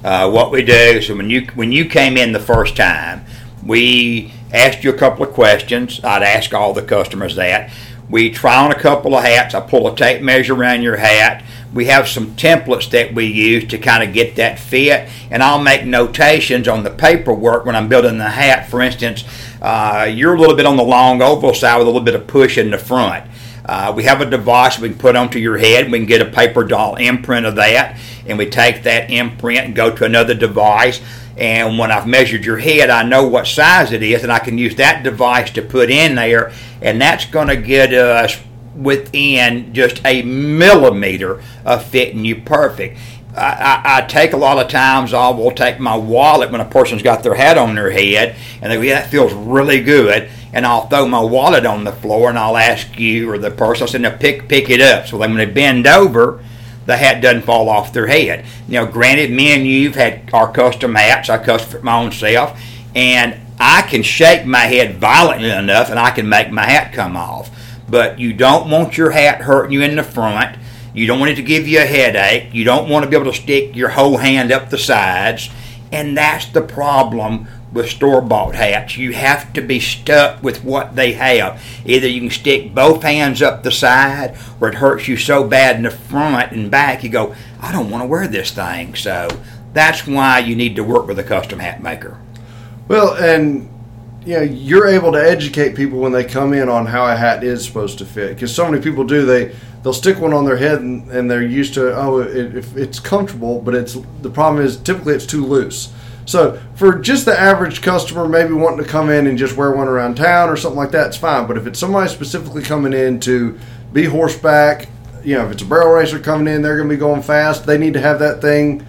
Uh, 0.04 0.28
what 0.30 0.50
we 0.50 0.62
do 0.62 1.00
so 1.00 1.16
when 1.16 1.30
you 1.30 1.46
when 1.54 1.70
you 1.70 1.84
came 1.84 2.16
in 2.16 2.32
the 2.32 2.40
first 2.40 2.76
time, 2.76 3.24
we 3.64 4.32
asked 4.52 4.82
you 4.82 4.90
a 4.90 4.96
couple 4.96 5.24
of 5.24 5.32
questions. 5.32 6.00
I'd 6.02 6.22
ask 6.22 6.52
all 6.52 6.72
the 6.74 6.82
customers 6.82 7.36
that. 7.36 7.72
We 8.10 8.30
try 8.30 8.62
on 8.62 8.72
a 8.72 8.78
couple 8.78 9.14
of 9.14 9.24
hats. 9.24 9.54
I 9.54 9.60
pull 9.60 9.90
a 9.90 9.96
tape 9.96 10.20
measure 10.20 10.54
around 10.54 10.82
your 10.82 10.96
hat. 10.96 11.44
We 11.72 11.86
have 11.86 12.08
some 12.08 12.32
templates 12.32 12.90
that 12.90 13.14
we 13.14 13.26
use 13.26 13.66
to 13.68 13.78
kind 13.78 14.06
of 14.06 14.12
get 14.12 14.36
that 14.36 14.58
fit, 14.58 15.08
and 15.30 15.42
I'll 15.42 15.62
make 15.62 15.86
notations 15.86 16.68
on 16.68 16.82
the 16.82 16.90
paperwork 16.90 17.64
when 17.64 17.74
I'm 17.74 17.88
building 17.88 18.18
the 18.18 18.28
hat. 18.28 18.68
For 18.68 18.82
instance, 18.82 19.24
uh, 19.62 20.10
you're 20.12 20.34
a 20.34 20.38
little 20.38 20.56
bit 20.56 20.66
on 20.66 20.76
the 20.76 20.82
long 20.82 21.22
oval 21.22 21.54
side 21.54 21.78
with 21.78 21.86
a 21.86 21.90
little 21.90 22.04
bit 22.04 22.14
of 22.14 22.26
push 22.26 22.58
in 22.58 22.70
the 22.70 22.76
front. 22.76 23.24
Uh, 23.64 23.92
we 23.96 24.04
have 24.04 24.20
a 24.20 24.28
device 24.28 24.78
we 24.78 24.88
can 24.88 24.98
put 24.98 25.16
onto 25.16 25.38
your 25.38 25.56
head. 25.56 25.90
We 25.90 25.98
can 25.98 26.06
get 26.06 26.20
a 26.20 26.30
paper 26.30 26.64
doll 26.64 26.96
imprint 26.96 27.46
of 27.46 27.54
that, 27.56 27.98
and 28.26 28.38
we 28.38 28.46
take 28.46 28.82
that 28.82 29.10
imprint 29.10 29.66
and 29.66 29.74
go 29.74 29.94
to 29.94 30.04
another 30.04 30.34
device. 30.34 31.00
And 31.36 31.78
when 31.78 31.90
I've 31.90 32.06
measured 32.06 32.44
your 32.44 32.58
head, 32.58 32.90
I 32.90 33.02
know 33.02 33.26
what 33.26 33.46
size 33.46 33.92
it 33.92 34.02
is, 34.02 34.22
and 34.22 34.30
I 34.30 34.38
can 34.38 34.58
use 34.58 34.76
that 34.76 35.02
device 35.02 35.50
to 35.52 35.62
put 35.62 35.90
in 35.90 36.14
there, 36.14 36.52
and 36.80 37.00
that's 37.00 37.24
going 37.24 37.48
to 37.48 37.56
get 37.56 37.94
us 37.94 38.38
within 38.76 39.72
just 39.74 40.00
a 40.04 40.22
millimeter 40.22 41.42
of 41.64 41.84
fitting 41.84 42.24
you 42.24 42.36
perfect. 42.42 42.98
I, 43.36 43.40
I, 43.84 43.98
I, 43.98 44.00
take 44.02 44.34
a 44.34 44.36
lot 44.36 44.62
of 44.62 44.70
times 44.70 45.14
I 45.14 45.30
will 45.30 45.52
take 45.52 45.78
my 45.78 45.96
wallet 45.96 46.50
when 46.50 46.60
a 46.60 46.66
person's 46.66 47.02
got 47.02 47.22
their 47.22 47.34
hat 47.34 47.56
on 47.56 47.74
their 47.74 47.90
head 47.90 48.36
and 48.60 48.70
they 48.70 48.76
go, 48.76 48.82
yeah, 48.82 49.00
that 49.00 49.10
feels 49.10 49.32
really 49.32 49.82
good. 49.82 50.28
And 50.52 50.66
I'll 50.66 50.86
throw 50.88 51.08
my 51.08 51.22
wallet 51.22 51.64
on 51.64 51.84
the 51.84 51.92
floor 51.92 52.28
and 52.28 52.38
I'll 52.38 52.58
ask 52.58 52.98
you 52.98 53.30
or 53.30 53.38
the 53.38 53.50
person, 53.50 54.04
I'll 54.04 54.18
pick, 54.18 54.48
pick 54.48 54.68
it 54.68 54.82
up. 54.82 55.06
So 55.06 55.16
when 55.16 55.34
they 55.34 55.46
bend 55.46 55.86
over, 55.86 56.44
the 56.86 56.96
hat 56.96 57.20
doesn't 57.20 57.42
fall 57.42 57.68
off 57.68 57.92
their 57.92 58.06
head. 58.06 58.44
Know, 58.68 58.86
granted, 58.86 59.30
me 59.30 59.52
and 59.52 59.66
you've 59.66 59.94
had 59.94 60.30
our 60.32 60.52
custom 60.52 60.94
hats, 60.94 61.30
I 61.30 61.42
custom 61.42 61.84
my 61.84 62.02
own 62.02 62.12
self, 62.12 62.60
and 62.94 63.40
I 63.58 63.82
can 63.82 64.02
shake 64.02 64.44
my 64.44 64.66
head 64.66 64.96
violently 64.96 65.50
enough 65.50 65.90
and 65.90 65.98
I 65.98 66.10
can 66.10 66.28
make 66.28 66.50
my 66.50 66.64
hat 66.64 66.92
come 66.92 67.16
off. 67.16 67.50
But 67.88 68.18
you 68.18 68.32
don't 68.32 68.70
want 68.70 68.96
your 68.96 69.10
hat 69.10 69.42
hurting 69.42 69.72
you 69.72 69.82
in 69.82 69.96
the 69.96 70.02
front 70.02 70.56
you 70.94 71.06
don't 71.06 71.18
want 71.18 71.32
it 71.32 71.36
to 71.36 71.42
give 71.42 71.66
you 71.66 71.80
a 71.80 71.86
headache. 71.86 72.52
You 72.52 72.64
don't 72.64 72.88
want 72.88 73.04
to 73.04 73.10
be 73.10 73.16
able 73.16 73.32
to 73.32 73.38
stick 73.38 73.74
your 73.74 73.88
whole 73.90 74.18
hand 74.18 74.52
up 74.52 74.68
the 74.68 74.78
sides. 74.78 75.48
And 75.90 76.16
that's 76.16 76.46
the 76.46 76.60
problem 76.60 77.48
with 77.72 77.88
store 77.88 78.20
bought 78.20 78.54
hats. 78.54 78.96
You 78.96 79.12
have 79.12 79.52
to 79.54 79.60
be 79.60 79.80
stuck 79.80 80.42
with 80.42 80.62
what 80.64 80.94
they 80.94 81.12
have. 81.12 81.62
Either 81.86 82.06
you 82.06 82.20
can 82.20 82.30
stick 82.30 82.74
both 82.74 83.02
hands 83.02 83.40
up 83.40 83.62
the 83.62 83.72
side 83.72 84.36
or 84.60 84.68
it 84.68 84.74
hurts 84.74 85.08
you 85.08 85.16
so 85.16 85.44
bad 85.44 85.76
in 85.76 85.82
the 85.82 85.90
front 85.90 86.52
and 86.52 86.70
back 86.70 87.02
you 87.02 87.08
go, 87.08 87.34
I 87.60 87.72
don't 87.72 87.90
want 87.90 88.02
to 88.02 88.08
wear 88.08 88.28
this 88.28 88.50
thing. 88.50 88.94
So 88.94 89.28
that's 89.72 90.06
why 90.06 90.40
you 90.40 90.54
need 90.54 90.76
to 90.76 90.84
work 90.84 91.06
with 91.06 91.18
a 91.18 91.24
custom 91.24 91.58
hat 91.58 91.82
maker. 91.82 92.18
Well, 92.88 93.14
and 93.14 93.70
you 94.24 94.34
know, 94.34 94.42
you're 94.42 94.88
able 94.88 95.12
to 95.12 95.18
educate 95.18 95.74
people 95.74 95.98
when 95.98 96.12
they 96.12 96.24
come 96.24 96.52
in 96.52 96.68
on 96.68 96.86
how 96.86 97.06
a 97.06 97.16
hat 97.16 97.42
is 97.42 97.64
supposed 97.64 97.98
to 97.98 98.04
fit 98.04 98.34
because 98.34 98.54
so 98.54 98.70
many 98.70 98.82
people 98.82 99.02
do 99.04 99.26
they 99.26 99.54
they'll 99.82 99.92
stick 99.92 100.20
one 100.20 100.32
on 100.32 100.44
their 100.44 100.56
head 100.56 100.80
and, 100.80 101.10
and 101.10 101.28
they're 101.28 101.42
used 101.42 101.74
to 101.74 101.92
oh 101.96 102.20
it, 102.20 102.64
it's 102.76 103.00
comfortable 103.00 103.60
but 103.60 103.74
it's 103.74 103.96
the 104.20 104.30
problem 104.30 104.64
is 104.64 104.76
typically 104.76 105.14
it's 105.14 105.26
too 105.26 105.44
loose 105.44 105.92
so 106.32 106.58
for 106.76 106.98
just 106.98 107.26
the 107.26 107.38
average 107.38 107.82
customer 107.82 108.26
maybe 108.26 108.54
wanting 108.54 108.82
to 108.82 108.90
come 108.90 109.10
in 109.10 109.26
and 109.26 109.36
just 109.36 109.54
wear 109.54 109.70
one 109.72 109.86
around 109.86 110.14
town 110.14 110.48
or 110.48 110.56
something 110.56 110.78
like 110.78 110.90
that 110.92 111.08
it's 111.08 111.16
fine. 111.18 111.46
But 111.46 111.58
if 111.58 111.66
it's 111.66 111.78
somebody 111.78 112.08
specifically 112.08 112.62
coming 112.62 112.94
in 112.94 113.20
to 113.20 113.58
be 113.92 114.06
horseback 114.06 114.88
you 115.22 115.34
know 115.36 115.44
if 115.44 115.52
it's 115.52 115.62
a 115.62 115.66
barrel 115.66 115.92
racer 115.92 116.18
coming 116.18 116.52
in 116.52 116.62
they're 116.62 116.78
going 116.78 116.88
to 116.88 116.94
be 116.94 116.98
going 116.98 117.20
fast. 117.20 117.66
They 117.66 117.76
need 117.76 117.92
to 117.92 118.00
have 118.00 118.18
that 118.20 118.40
thing 118.40 118.86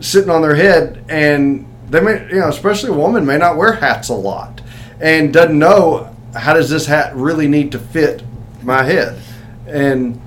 sitting 0.00 0.28
on 0.28 0.42
their 0.42 0.54
head. 0.54 1.02
And 1.08 1.66
they 1.88 2.00
may 2.00 2.28
you 2.28 2.40
know 2.40 2.48
especially 2.48 2.90
a 2.90 2.94
woman 2.94 3.24
may 3.24 3.38
not 3.38 3.56
wear 3.56 3.72
hats 3.72 4.10
a 4.10 4.14
lot 4.14 4.60
and 5.00 5.32
doesn't 5.32 5.58
know 5.58 6.14
how 6.34 6.52
does 6.52 6.68
this 6.68 6.84
hat 6.84 7.16
really 7.16 7.48
need 7.48 7.72
to 7.72 7.78
fit 7.78 8.22
my 8.62 8.82
head? 8.82 9.18
And 9.66 10.20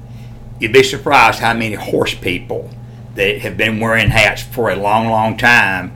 you'd 0.59 0.73
be 0.73 0.81
surprised 0.81 1.37
how 1.37 1.53
many 1.53 1.75
horse 1.75 2.15
people 2.15 2.67
that 3.13 3.41
have 3.41 3.57
been 3.57 3.79
wearing 3.79 4.09
hats 4.09 4.41
for 4.41 4.71
a 4.71 4.75
long, 4.75 5.07
long 5.07 5.37
time 5.37 5.95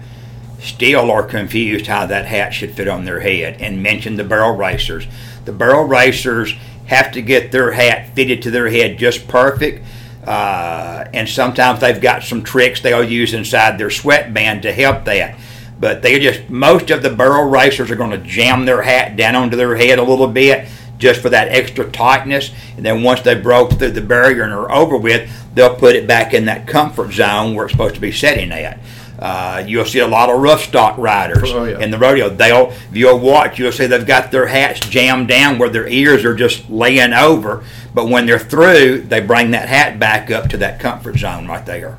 still 0.66 1.12
are 1.12 1.24
confused 1.24 1.88
how 1.88 2.06
that 2.08 2.26
hat 2.26 2.54
should 2.54 2.72
fit 2.72 2.88
on 2.88 3.06
their 3.06 3.20
head 3.20 3.62
and 3.62 3.82
mention 3.82 4.16
the 4.16 4.24
barrel 4.24 4.56
racers. 4.56 5.08
The 5.46 5.52
barrel 5.52 5.86
racers 5.86 6.54
have 6.88 7.12
to 7.14 7.22
get 7.22 7.52
their 7.52 7.72
hat 7.72 8.16
fitted 8.16 8.42
to 8.44 8.52
their 8.52 8.70
head 8.70 8.98
just 8.98 9.28
perfect. 9.28 9.84
Uh, 10.26 11.06
and 11.14 11.30
sometimes 11.30 11.80
they've 11.80 12.02
got 12.02 12.24
some 12.24 12.44
tricks 12.44 12.82
they'll 12.82 13.04
use 13.04 13.34
inside 13.34 13.78
their 13.78 13.92
sweatband 13.92 14.64
to 14.64 14.72
help 14.72 15.06
that. 15.06 15.38
But 15.80 16.02
they 16.02 16.20
just 16.20 16.50
most 16.50 16.90
of 16.90 17.04
the 17.04 17.10
barrel 17.10 17.50
racers 17.50 17.92
are 17.92 17.96
going 17.96 18.12
to 18.12 18.18
jam 18.18 18.66
their 18.66 18.82
hat 18.82 19.16
down 19.16 19.36
onto 19.36 19.58
their 19.58 19.76
head 19.76 20.00
a 20.00 20.04
little 20.04 20.28
bit 20.28 20.68
just 20.98 21.22
for 21.22 21.30
that 21.30 21.50
extra 21.50 21.90
tightness. 21.92 22.52
And 22.78 22.86
then 22.86 23.04
once 23.04 23.22
they 23.22 23.36
broke 23.36 23.74
through 23.74 23.92
the 23.92 24.02
barrier 24.02 24.44
and 24.44 24.54
are 24.54 24.72
over 24.72 24.98
with, 24.98 25.30
they'll 25.54 25.76
put 25.76 25.96
it 25.96 26.08
back 26.08 26.34
in 26.34 26.46
that 26.46 26.68
comfort 26.68 27.12
zone 27.12 27.54
where 27.54 27.66
it's 27.66 27.74
supposed 27.74 27.96
to 27.96 28.02
be 28.02 28.12
setting 28.12 28.52
at. 28.52 28.80
Uh, 29.18 29.64
you'll 29.66 29.86
see 29.86 30.00
a 30.00 30.08
lot 30.08 30.30
of 30.30 30.42
rough 30.42 30.62
stock 30.64 30.98
riders 30.98 31.52
oh, 31.54 31.64
yeah. 31.64 31.80
in 31.80 31.90
the 31.90 31.98
rodeo. 31.98 32.30
They'll, 32.30 32.72
if 32.72 32.96
you'll 32.96 33.20
watch, 33.20 33.58
you'll 33.58 33.72
see 33.72 33.88
they've 33.88 34.06
got 34.06 34.32
their 34.32 34.48
hats 34.48 34.82
jammed 34.82 35.30
down 35.30 35.58
where 35.58 35.70
their 35.70 35.88
ears 35.88 36.26
are 36.26 36.36
just 36.36 36.70
laying 36.70 37.14
over. 37.14 37.64
But 37.94 38.10
when 38.10 38.26
they're 38.26 38.38
through, 38.38 39.04
they 39.04 39.22
bring 39.22 39.52
that 39.52 39.70
hat 39.70 40.00
back 40.00 40.32
up 40.32 40.50
to 40.50 40.58
that 40.58 40.82
comfort 40.82 41.18
zone 41.18 41.48
right 41.48 41.66
there. 41.66 41.98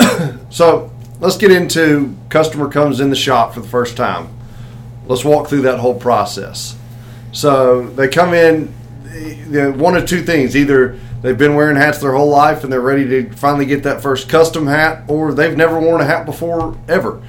so 0.50 0.90
let's 1.20 1.36
get 1.36 1.52
into 1.52 2.16
customer 2.28 2.68
comes 2.68 2.98
in 2.98 3.10
the 3.10 3.16
shop 3.16 3.54
for 3.54 3.60
the 3.60 3.68
first 3.68 3.96
time. 3.96 4.28
Let's 5.06 5.24
walk 5.24 5.48
through 5.48 5.62
that 5.62 5.78
whole 5.78 5.94
process. 5.94 6.76
So 7.30 7.86
they 7.86 8.08
come 8.08 8.34
in, 8.34 8.74
you 9.14 9.46
know, 9.46 9.72
one 9.72 9.96
of 9.96 10.06
two 10.06 10.22
things: 10.22 10.56
either 10.56 10.98
they've 11.26 11.36
been 11.36 11.56
wearing 11.56 11.76
hats 11.76 11.98
their 11.98 12.12
whole 12.12 12.28
life 12.28 12.62
and 12.62 12.72
they're 12.72 12.80
ready 12.80 13.08
to 13.08 13.30
finally 13.32 13.66
get 13.66 13.82
that 13.82 14.00
first 14.00 14.28
custom 14.28 14.66
hat, 14.68 15.02
or 15.08 15.34
they've 15.34 15.56
never 15.56 15.80
worn 15.80 16.00
a 16.00 16.04
hat 16.04 16.24
before 16.24 16.78
ever. 16.88 17.20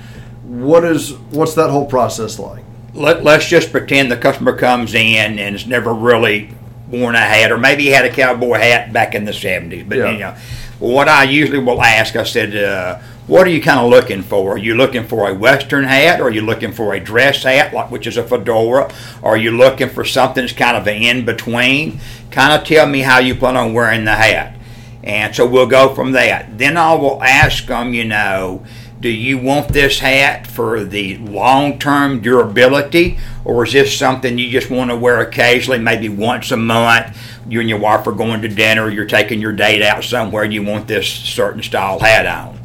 What 0.44 0.86
is 0.86 1.14
what's 1.32 1.56
that 1.56 1.72
whole 1.72 1.88
process 1.88 2.38
like? 2.38 2.64
Let, 2.94 3.24
let's 3.24 3.48
just 3.48 3.72
pretend 3.72 4.12
the 4.12 4.18
customer 4.18 4.56
comes 4.56 4.94
in 4.94 5.40
and 5.40 5.56
has 5.56 5.66
never 5.66 5.94
really 5.94 6.52
worn 6.90 7.16
a 7.16 7.20
hat, 7.20 7.52
or 7.52 7.58
maybe 7.58 7.84
he 7.84 7.90
had 7.90 8.06
a 8.06 8.14
cowboy 8.14 8.58
hat 8.58 8.94
back 8.94 9.16
in 9.16 9.26
the 9.26 9.34
seventies. 9.34 9.86
But 9.88 9.98
yeah. 9.98 10.12
you 10.12 10.20
know, 10.20 10.36
what 10.80 11.10
I 11.10 11.24
usually 11.24 11.60
will 11.60 11.82
ask, 11.82 12.16
I 12.16 12.24
said. 12.24 12.56
Uh, 12.56 13.02
what 13.28 13.46
are 13.46 13.50
you 13.50 13.62
kind 13.62 13.80
of 13.80 13.90
looking 13.90 14.22
for? 14.22 14.54
Are 14.54 14.58
you 14.58 14.76
looking 14.76 15.06
for 15.06 15.30
a 15.30 15.34
Western 15.34 15.84
hat? 15.84 16.22
Or 16.22 16.26
are 16.26 16.32
you 16.32 16.42
looking 16.42 16.72
for 16.72 16.94
a 16.94 17.00
dress 17.00 17.44
hat, 17.44 17.74
like 17.74 17.92
which 17.92 18.08
is 18.08 18.16
a 18.16 18.24
fedora? 18.24 18.92
Or 19.22 19.32
are 19.32 19.38
you 19.38 19.52
looking 19.52 19.90
for 19.90 20.06
something 20.06 20.44
that's 20.44 20.58
kind 20.58 20.78
of 20.78 20.88
an 20.88 21.02
in 21.04 21.26
between? 21.26 22.00
Kind 22.32 22.60
of 22.60 22.66
tell 22.66 22.88
me 22.88 23.02
how 23.02 23.20
you 23.20 23.36
plan 23.36 23.58
on 23.58 23.74
wearing 23.74 24.06
the 24.06 24.16
hat. 24.16 24.58
And 25.04 25.36
so 25.36 25.46
we'll 25.46 25.68
go 25.68 25.94
from 25.94 26.14
that. 26.14 26.58
Then 26.58 26.78
I 26.78 26.94
will 26.96 27.22
ask 27.22 27.66
them, 27.66 27.94
you 27.94 28.06
know, 28.06 28.66
do 29.00 29.10
you 29.10 29.38
want 29.38 29.70
this 29.70 30.00
hat 30.00 30.48
for 30.48 30.84
the 30.84 31.18
long 31.18 31.78
term 31.78 32.20
durability, 32.20 33.20
or 33.46 33.64
is 33.64 33.74
this 33.74 33.96
something 33.96 34.38
you 34.38 34.50
just 34.50 34.72
want 34.72 34.90
to 34.90 34.98
wear 34.98 35.22
occasionally, 35.22 35.80
maybe 35.80 36.10
once 36.10 36.52
a 36.52 36.58
month? 36.58 37.16
You 37.48 37.60
and 37.60 37.70
your 37.70 37.80
wife 37.80 38.08
are 38.08 38.12
going 38.12 38.42
to 38.42 38.48
dinner, 38.48 38.90
you're 38.90 39.06
taking 39.06 39.40
your 39.40 39.54
date 39.54 39.84
out 39.84 40.04
somewhere, 40.04 40.46
you 40.46 40.64
want 40.64 40.88
this 40.88 41.08
certain 41.08 41.62
style 41.62 42.00
hat 42.00 42.26
on. 42.26 42.57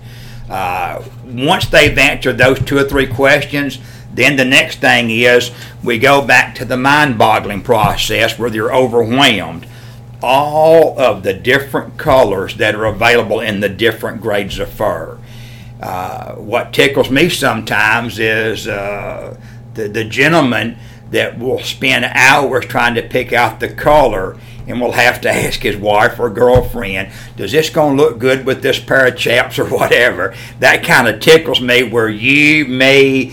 Uh, 0.48 1.02
once 1.24 1.66
they've 1.66 1.96
answered 1.96 2.38
those 2.38 2.61
two 2.61 2.78
or 2.78 2.85
three 2.85 3.07
questions, 3.07 3.78
then 4.12 4.37
the 4.37 4.44
next 4.44 4.81
thing 4.81 5.11
is 5.11 5.50
we 5.83 5.98
go 5.98 6.24
back 6.24 6.55
to 6.57 6.64
the 6.64 6.76
mind 6.76 7.16
boggling 7.16 7.62
process 7.62 8.38
where 8.38 8.50
they're 8.50 8.72
overwhelmed. 8.72 9.66
All 10.22 10.98
of 11.00 11.22
the 11.22 11.33
different 11.33 11.96
colors 11.96 12.57
that 12.57 12.74
are 12.74 12.85
available 12.85 13.40
in 13.40 13.61
the 13.61 13.68
different 13.68 14.20
grades 14.20 14.59
of 14.59 14.70
fur. 14.70 15.18
Uh, 15.81 16.35
what 16.35 16.72
tickles 16.72 17.11
me 17.11 17.28
sometimes 17.28 18.18
is 18.20 18.68
uh, 18.68 19.37
the, 19.74 19.88
the 19.88 20.05
gentleman 20.05 20.76
that 21.12 21.38
will 21.38 21.61
spend 21.61 22.05
hours 22.07 22.66
trying 22.66 22.94
to 22.96 23.03
pick 23.03 23.33
out 23.33 23.61
the 23.61 23.68
color 23.68 24.37
and 24.66 24.81
will 24.81 24.92
have 24.92 25.20
to 25.20 25.31
ask 25.31 25.61
his 25.61 25.77
wife 25.77 26.18
or 26.18 26.31
girlfriend, 26.31 27.12
does 27.37 27.53
this 27.53 27.70
going 27.70 27.96
to 27.96 28.03
look 28.03 28.18
good 28.18 28.46
with 28.46 28.62
this 28.62 28.79
pair 28.79 29.07
of 29.07 29.16
chaps 29.16 29.59
or 29.59 29.64
whatever? 29.68 30.35
That 30.59 30.85
kind 30.85 31.09
of 31.09 31.20
tickles 31.20 31.61
me 31.61 31.83
where 31.83 32.09
you 32.09 32.64
may, 32.64 33.33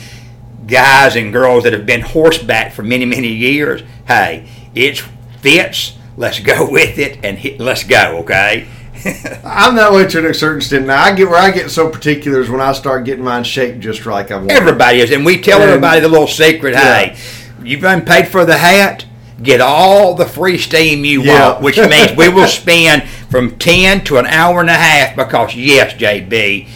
guys 0.67 1.15
and 1.15 1.33
girls 1.33 1.63
that 1.63 1.73
have 1.73 1.85
been 1.85 2.01
horseback 2.01 2.73
for 2.73 2.83
many, 2.83 3.05
many 3.05 3.29
years, 3.29 3.81
hey, 4.07 4.47
it 4.75 4.99
fits, 5.41 5.97
let's 6.17 6.39
go 6.39 6.69
with 6.71 6.97
it 6.99 7.23
and 7.23 7.37
hit, 7.37 7.59
let's 7.59 7.83
go, 7.83 8.19
okay? 8.19 8.67
I'm 9.45 9.75
that 9.75 9.93
way 9.93 10.05
to 10.05 10.29
a 10.29 10.33
certain 10.33 10.57
extent. 10.57 10.87
Now 10.87 11.01
I 11.01 11.15
get 11.15 11.29
where 11.29 11.39
I 11.39 11.51
get 11.51 11.71
so 11.71 11.89
particular 11.89 12.41
is 12.41 12.49
when 12.49 12.59
I 12.59 12.73
start 12.73 13.05
getting 13.05 13.23
mine 13.23 13.45
shaped 13.45 13.79
just 13.79 14.05
like 14.05 14.29
I 14.29 14.37
want. 14.37 14.51
Everybody 14.51 14.99
is, 14.99 15.11
and 15.11 15.23
we 15.23 15.39
tell 15.39 15.61
and, 15.61 15.69
everybody 15.69 16.01
the 16.01 16.09
little 16.09 16.27
secret. 16.27 16.73
Yeah. 16.73 17.05
Hey, 17.05 17.38
you've 17.63 17.81
been 17.81 18.01
paid 18.01 18.27
for 18.27 18.45
the 18.45 18.57
hat. 18.57 19.05
Get 19.41 19.61
all 19.61 20.15
the 20.15 20.25
free 20.25 20.57
steam 20.57 21.05
you 21.05 21.23
Yeah. 21.23 21.51
want, 21.51 21.61
which 21.61 21.77
means 21.77 22.15
we 22.17 22.27
will 22.29 22.47
spend 22.61 23.03
from 23.29 23.57
ten 23.57 24.03
to 24.05 24.17
an 24.17 24.25
hour 24.25 24.59
and 24.59 24.69
a 24.69 24.73
half. 24.73 25.15
Because 25.15 25.55
yes, 25.55 25.93
JB, 25.93 26.67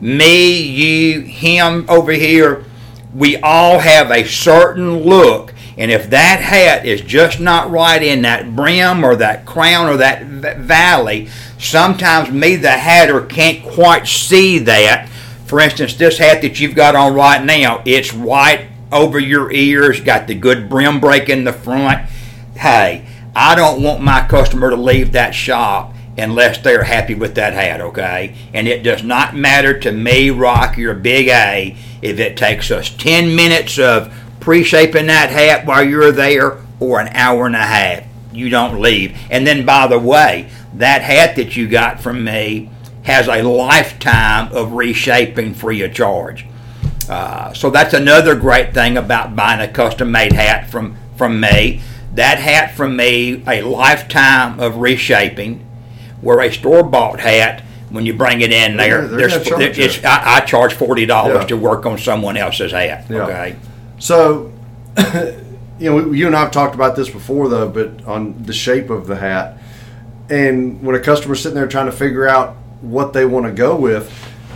me, 0.00 0.60
you, 0.62 1.20
him 1.20 1.86
over 1.88 2.12
here, 2.12 2.64
we 3.14 3.36
all 3.38 3.78
have 3.80 4.10
a 4.10 4.24
certain 4.24 4.98
look. 5.04 5.54
And 5.76 5.92
if 5.92 6.10
that 6.10 6.40
hat 6.40 6.84
is 6.84 7.00
just 7.02 7.38
not 7.38 7.70
right 7.70 8.02
in 8.02 8.22
that 8.22 8.56
brim 8.56 9.04
or 9.04 9.14
that 9.16 9.46
crown 9.46 9.88
or 9.88 9.96
that 9.98 10.24
v- 10.24 10.54
valley, 10.60 11.28
sometimes 11.56 12.30
me, 12.32 12.56
the 12.56 12.70
hatter, 12.72 13.20
can't 13.20 13.62
quite 13.64 14.08
see 14.08 14.58
that. 14.60 15.08
For 15.46 15.60
instance, 15.60 15.94
this 15.94 16.18
hat 16.18 16.42
that 16.42 16.58
you've 16.58 16.74
got 16.74 16.96
on 16.96 17.14
right 17.14 17.42
now, 17.44 17.82
it's 17.84 18.12
right 18.12 18.66
over 18.90 19.18
your 19.18 19.52
ears, 19.52 20.00
got 20.00 20.26
the 20.26 20.34
good 20.34 20.68
brim 20.68 21.00
break 21.00 21.28
in 21.28 21.44
the 21.44 21.52
front. 21.52 22.08
Hey, 22.56 23.06
I 23.34 23.54
don't 23.54 23.82
want 23.82 24.02
my 24.02 24.26
customer 24.26 24.70
to 24.70 24.76
leave 24.76 25.12
that 25.12 25.34
shop 25.34 25.94
unless 26.16 26.58
they're 26.58 26.84
happy 26.84 27.14
with 27.14 27.36
that 27.36 27.52
hat, 27.52 27.80
okay? 27.80 28.34
And 28.52 28.66
it 28.66 28.82
does 28.82 29.04
not 29.04 29.36
matter 29.36 29.78
to 29.80 29.92
me, 29.92 30.30
Rocky 30.30 30.84
or 30.84 30.94
Big 30.94 31.28
A, 31.28 31.76
if 32.02 32.18
it 32.18 32.36
takes 32.36 32.70
us 32.70 32.90
10 32.90 33.34
minutes 33.34 33.78
of 33.78 34.12
pre 34.40 34.64
shaping 34.64 35.06
that 35.06 35.30
hat 35.30 35.66
while 35.66 35.84
you're 35.84 36.12
there 36.12 36.58
or 36.80 37.00
an 37.00 37.08
hour 37.08 37.46
and 37.46 37.56
a 37.56 37.58
half. 37.58 38.04
You 38.32 38.50
don't 38.50 38.80
leave. 38.80 39.16
And 39.30 39.46
then, 39.46 39.64
by 39.64 39.86
the 39.86 39.98
way, 39.98 40.50
that 40.74 41.02
hat 41.02 41.36
that 41.36 41.56
you 41.56 41.68
got 41.68 42.00
from 42.00 42.24
me 42.24 42.70
has 43.04 43.28
a 43.28 43.42
lifetime 43.42 44.52
of 44.52 44.72
reshaping 44.72 45.54
free 45.54 45.82
of 45.82 45.94
charge. 45.94 46.46
Uh, 47.08 47.52
so 47.54 47.70
that's 47.70 47.94
another 47.94 48.34
great 48.34 48.74
thing 48.74 48.96
about 48.96 49.34
buying 49.34 49.60
a 49.60 49.72
custom 49.72 50.10
made 50.10 50.32
hat 50.32 50.68
from, 50.70 50.96
from 51.16 51.40
me. 51.40 51.80
That 52.14 52.38
hat 52.38 52.74
from 52.74 52.96
me, 52.96 53.42
a 53.46 53.62
lifetime 53.62 54.60
of 54.60 54.76
reshaping, 54.78 55.64
where 56.20 56.40
a 56.40 56.52
store 56.52 56.82
bought 56.82 57.20
hat, 57.20 57.62
when 57.90 58.04
you 58.04 58.12
bring 58.12 58.40
it 58.40 58.52
in 58.52 58.76
there, 58.76 59.02
They're- 59.06 59.08
they're 59.16 59.28
there's, 59.28 59.48
gonna 59.48 59.64
it's. 59.64 60.04
I, 60.04 60.36
I 60.36 60.40
charge 60.40 60.74
forty 60.74 61.06
dollars 61.06 61.42
Yeah. 61.42 61.46
to 61.46 61.56
work 61.56 61.86
on 61.86 61.96
someone 61.96 62.36
else's 62.36 62.72
hat. 62.72 63.06
Yeah. 63.08 63.22
Okay. 63.22 63.56
So, 63.98 64.52
you 65.78 65.90
know, 65.90 66.12
you 66.12 66.26
and 66.26 66.36
I 66.36 66.40
have 66.40 66.50
talked 66.50 66.74
about 66.74 66.96
this 66.96 67.08
before, 67.08 67.48
though, 67.48 67.68
but 67.68 68.04
on 68.04 68.42
the 68.42 68.52
shape 68.52 68.90
of 68.90 69.06
the 69.06 69.16
hat. 69.16 69.58
And 70.28 70.82
when 70.82 70.94
a 70.96 71.00
customer's 71.00 71.40
sitting 71.40 71.54
there 71.56 71.66
trying 71.66 71.86
to 71.86 71.92
figure 71.92 72.28
out 72.28 72.56
what 72.82 73.12
they 73.14 73.24
want 73.24 73.46
to 73.46 73.52
go 73.52 73.74
with, 73.76 74.12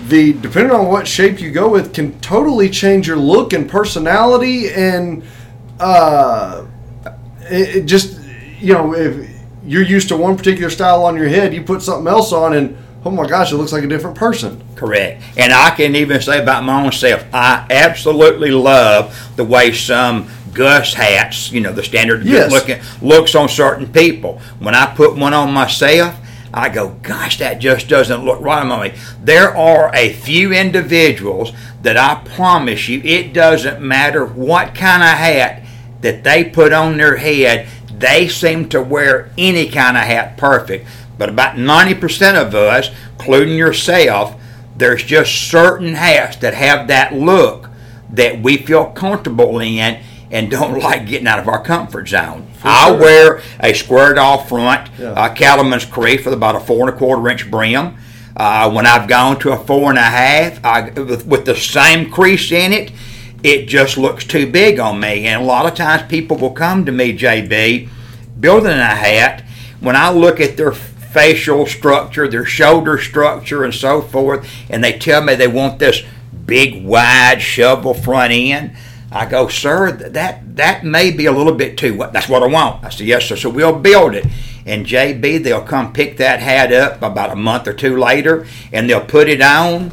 the 0.09 0.33
depending 0.35 0.73
on 0.73 0.88
what 0.88 1.07
shape 1.07 1.41
you 1.41 1.51
go 1.51 1.69
with 1.69 1.95
can 1.95 2.19
totally 2.21 2.69
change 2.69 3.07
your 3.07 3.17
look 3.17 3.53
and 3.53 3.69
personality 3.71 4.71
and 4.71 5.23
uh, 5.81 6.65
it, 7.43 7.77
it 7.77 7.87
just 7.87 8.21
you 8.61 8.73
know 8.73 8.95
if 8.95 9.31
you're 9.65 9.83
used 9.83 10.09
to 10.09 10.17
one 10.17 10.37
particular 10.37 10.71
style 10.71 11.05
on 11.05 11.17
your 11.17 11.29
head, 11.29 11.55
you 11.55 11.62
put 11.62 11.83
something 11.83 12.09
else 12.09 12.33
on 12.33 12.55
and 12.55 12.77
oh 13.05 13.11
my 13.11 13.27
gosh, 13.27 13.53
it 13.53 13.57
looks 13.57 13.73
like 13.73 13.85
a 13.85 13.88
different 13.88 14.17
person. 14.17 14.62
Correct. 14.77 15.23
And 15.37 15.53
I 15.53 15.71
can 15.71 15.97
even 15.97 16.21
say 16.21 16.43
about 16.43 16.65
my 16.65 16.85
own 16.85 16.93
self, 16.93 17.25
I 17.33 17.67
absolutely 17.71 18.51
love 18.51 19.33
the 19.37 19.45
way 19.45 19.73
some 19.73 20.29
Gus 20.53 20.95
hats, 20.95 21.51
you 21.51 21.61
know, 21.61 21.73
the 21.73 21.83
standard 21.83 22.25
Yes. 22.25 22.51
looking 22.53 22.81
looks 23.01 23.35
on 23.35 23.49
certain 23.49 23.87
people. 23.91 24.41
When 24.59 24.75
I 24.75 24.87
put 24.95 25.17
one 25.17 25.33
on 25.35 25.53
myself, 25.53 26.17
I 26.55 26.69
go, 26.69 26.97
gosh, 27.03 27.38
that 27.38 27.59
just 27.59 27.88
doesn't 27.88 28.25
look 28.25 28.41
right 28.41 28.65
on 28.65 28.83
me. 28.83 28.95
There 29.23 29.57
are 29.57 29.91
a 29.95 30.12
few 30.12 30.53
individuals 30.53 31.53
that 31.83 31.97
I 31.97 32.23
promise 32.29 32.88
you, 32.88 33.01
it 33.03 33.33
doesn't 33.33 33.81
matter 33.81 34.25
what 34.25 34.75
kind 34.75 35.03
of 35.03 35.09
hat 35.09 35.62
that 36.03 36.25
they 36.25 36.45
put 36.45 36.73
on 36.73 36.97
their 36.97 37.17
head, 37.17 37.69
they 37.97 38.29
seem 38.29 38.69
to 38.69 38.83
wear 38.83 39.31
any 39.38 39.69
kind 39.71 39.97
of 39.97 40.03
hat 40.03 40.37
perfect. 40.37 40.87
But 41.17 41.29
about 41.29 41.57
90% 41.57 42.35
of 42.41 42.55
us, 42.55 42.91
including 43.12 43.57
yourself, 43.57 44.38
there's 44.77 45.05
just 45.05 45.51
certain 45.51 45.95
hats 45.95 46.37
that 46.37 46.55
have 46.55 46.88
that 46.88 47.15
look 47.15 47.69
that 48.11 48.43
we 48.43 48.59
feel 48.59 48.87
comfortable 48.87 49.59
in 49.61 50.03
and 50.33 50.51
don't 50.51 50.79
like 50.83 51.07
getting 51.07 51.29
out 51.29 51.38
of 51.38 51.47
our 51.47 51.62
comfort 51.62 52.09
zone. 52.09 52.49
I 52.64 52.90
wear 52.90 53.40
a 53.61 53.73
squared 53.75 54.18
off 54.18 54.49
front, 54.49 54.90
Yeah. 54.99 55.11
uh, 55.11 55.35
Cattleman's 55.35 55.85
crease 55.85 56.25
with 56.25 56.35
about 56.35 56.57
a 56.57 56.61
four 56.61 56.88
and 56.88 56.97
a 56.97 56.99
quarter 56.99 57.29
inch 57.29 57.49
brim. 57.51 57.97
Uh, 58.35 58.71
when 58.73 58.87
I've 58.87 59.09
gone 59.09 59.38
to 59.40 59.53
a 59.53 59.59
four 59.59 59.90
and 59.90 59.99
a 59.99 60.03
half, 60.03 60.64
I, 60.64 60.88
with, 60.90 61.27
with 61.27 61.45
the 61.45 61.55
same 61.55 62.11
crease 62.11 62.51
in 62.51 62.73
it, 62.73 62.90
it 63.42 63.66
just 63.66 63.99
looks 63.99 64.25
too 64.25 64.51
big 64.51 64.81
on 64.81 64.99
me. 65.01 65.27
And 65.27 65.42
a 65.42 65.45
lot 65.45 65.66
of 65.66 65.75
times 65.75 66.03
people 66.09 66.38
will 66.38 66.53
come 66.53 66.87
to 66.87 66.92
me, 66.92 67.16
JB, 67.16 67.88
building 68.40 68.73
a 68.73 68.87
hat. 68.87 69.45
When 69.81 69.97
I 69.97 70.11
look 70.11 70.40
at 70.40 70.57
their 70.57 70.73
facial 70.73 71.66
structure, 71.66 72.27
their 72.27 72.47
shoulder 72.47 72.97
structure, 72.99 73.64
and 73.64 73.75
so 73.75 74.01
forth, 74.01 74.49
and 74.71 74.83
they 74.83 74.99
tell 74.99 75.23
me 75.23 75.35
they 75.35 75.49
want 75.49 75.79
this 75.79 76.03
big, 76.47 76.85
wide 76.85 77.42
shovel 77.42 77.92
front 77.92 78.33
end, 78.33 78.75
I 79.12 79.27
go, 79.27 79.48
sir, 79.48 79.92
that 79.92 80.57
that 80.57 80.85
may 80.85 81.11
be 81.11 81.27
a 81.27 81.33
little 81.33 81.55
bit 81.55 81.77
too. 81.77 81.96
That's 82.12 82.29
what 82.29 82.42
I 82.42 82.46
want. 82.46 82.85
I 82.85 82.88
said, 82.88 83.07
yes, 83.07 83.27
sir. 83.27 83.37
So 83.37 83.51
we'll 83.51 83.79
build 83.79 84.14
it. 84.14 84.27
And 84.64 84.87
JB, 84.87 85.42
they'll 85.42 85.62
come 85.62 85.92
pick 85.92 86.16
that 86.18 86.40
hat 86.40 86.72
up 86.72 87.03
about 87.03 87.31
a 87.31 87.37
month 87.37 87.66
or 87.66 87.72
two 87.72 87.96
later, 87.96 88.46
and 88.72 88.88
they'll 88.88 89.05
put 89.05 89.29
it 89.29 89.40
on 89.40 89.92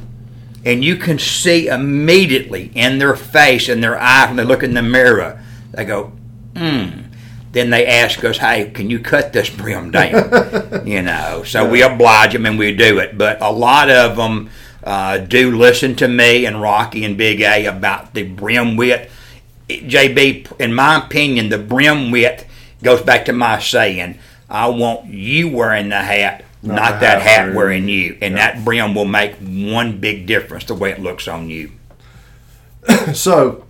and 0.66 0.84
you 0.84 0.98
can 0.98 1.18
see 1.18 1.68
immediately 1.68 2.72
in 2.76 3.00
their 3.00 3.16
face 3.16 3.70
and 3.70 3.84
their 3.84 4.00
eye 4.00 4.28
when 4.28 4.36
they 4.36 4.44
look 4.44 4.64
in 4.64 4.74
the 4.74 4.82
mirror, 4.82 5.42
they 5.72 5.86
go, 5.86 6.12
hmm. 6.56 7.04
Then 7.52 7.72
they 7.72 7.88
ask 7.88 8.24
us, 8.24 8.38
hey, 8.38 8.70
can 8.70 8.92
you 8.92 9.00
cut 9.00 9.34
this 9.34 9.50
brim 9.50 9.90
down? 9.90 10.86
you 10.86 11.02
know, 11.02 11.42
so 11.44 11.68
we 11.68 11.82
oblige 11.82 12.34
them 12.34 12.46
and 12.46 12.60
we 12.60 12.76
do 12.76 13.00
it. 13.00 13.18
But 13.18 13.42
a 13.42 13.52
lot 13.52 13.90
of 13.90 14.18
them 14.18 14.52
uh, 14.84 15.18
do 15.18 15.56
listen 15.58 15.96
to 15.96 16.08
me 16.08 16.46
and 16.46 16.62
Rocky 16.62 17.04
and 17.04 17.18
Big 17.18 17.42
A 17.42 17.66
about 17.66 18.14
the 18.14 18.24
brim 18.24 18.78
width. 18.78 19.12
JB, 19.68 20.60
in 20.60 20.74
my 20.74 21.06
opinion, 21.06 21.50
the 21.50 21.58
brim 21.58 22.12
width 22.12 22.46
goes 22.82 23.02
back 23.02 23.26
to 23.26 23.34
my 23.34 23.60
saying, 23.60 24.18
I 24.50 24.68
want 24.70 25.06
you 25.06 25.50
wearing 25.50 25.90
the 25.90 26.02
hat, 26.02 26.44
Not 26.64 26.76
not, 26.76 27.00
that 27.02 27.22
hat 27.22 27.22
hat 27.22 27.46
wearing 27.46 27.56
wearing 27.56 27.90
you. 27.90 28.18
And 28.22 28.38
that 28.38 28.66
brim 28.66 28.96
will 28.96 29.06
make 29.06 29.36
one 29.36 30.00
big 30.00 30.26
difference 30.26 30.64
the 30.64 30.76
way 30.76 30.92
it 30.92 31.00
looks 31.00 31.28
on 31.28 31.50
you. 31.50 31.72
So, 33.14 33.66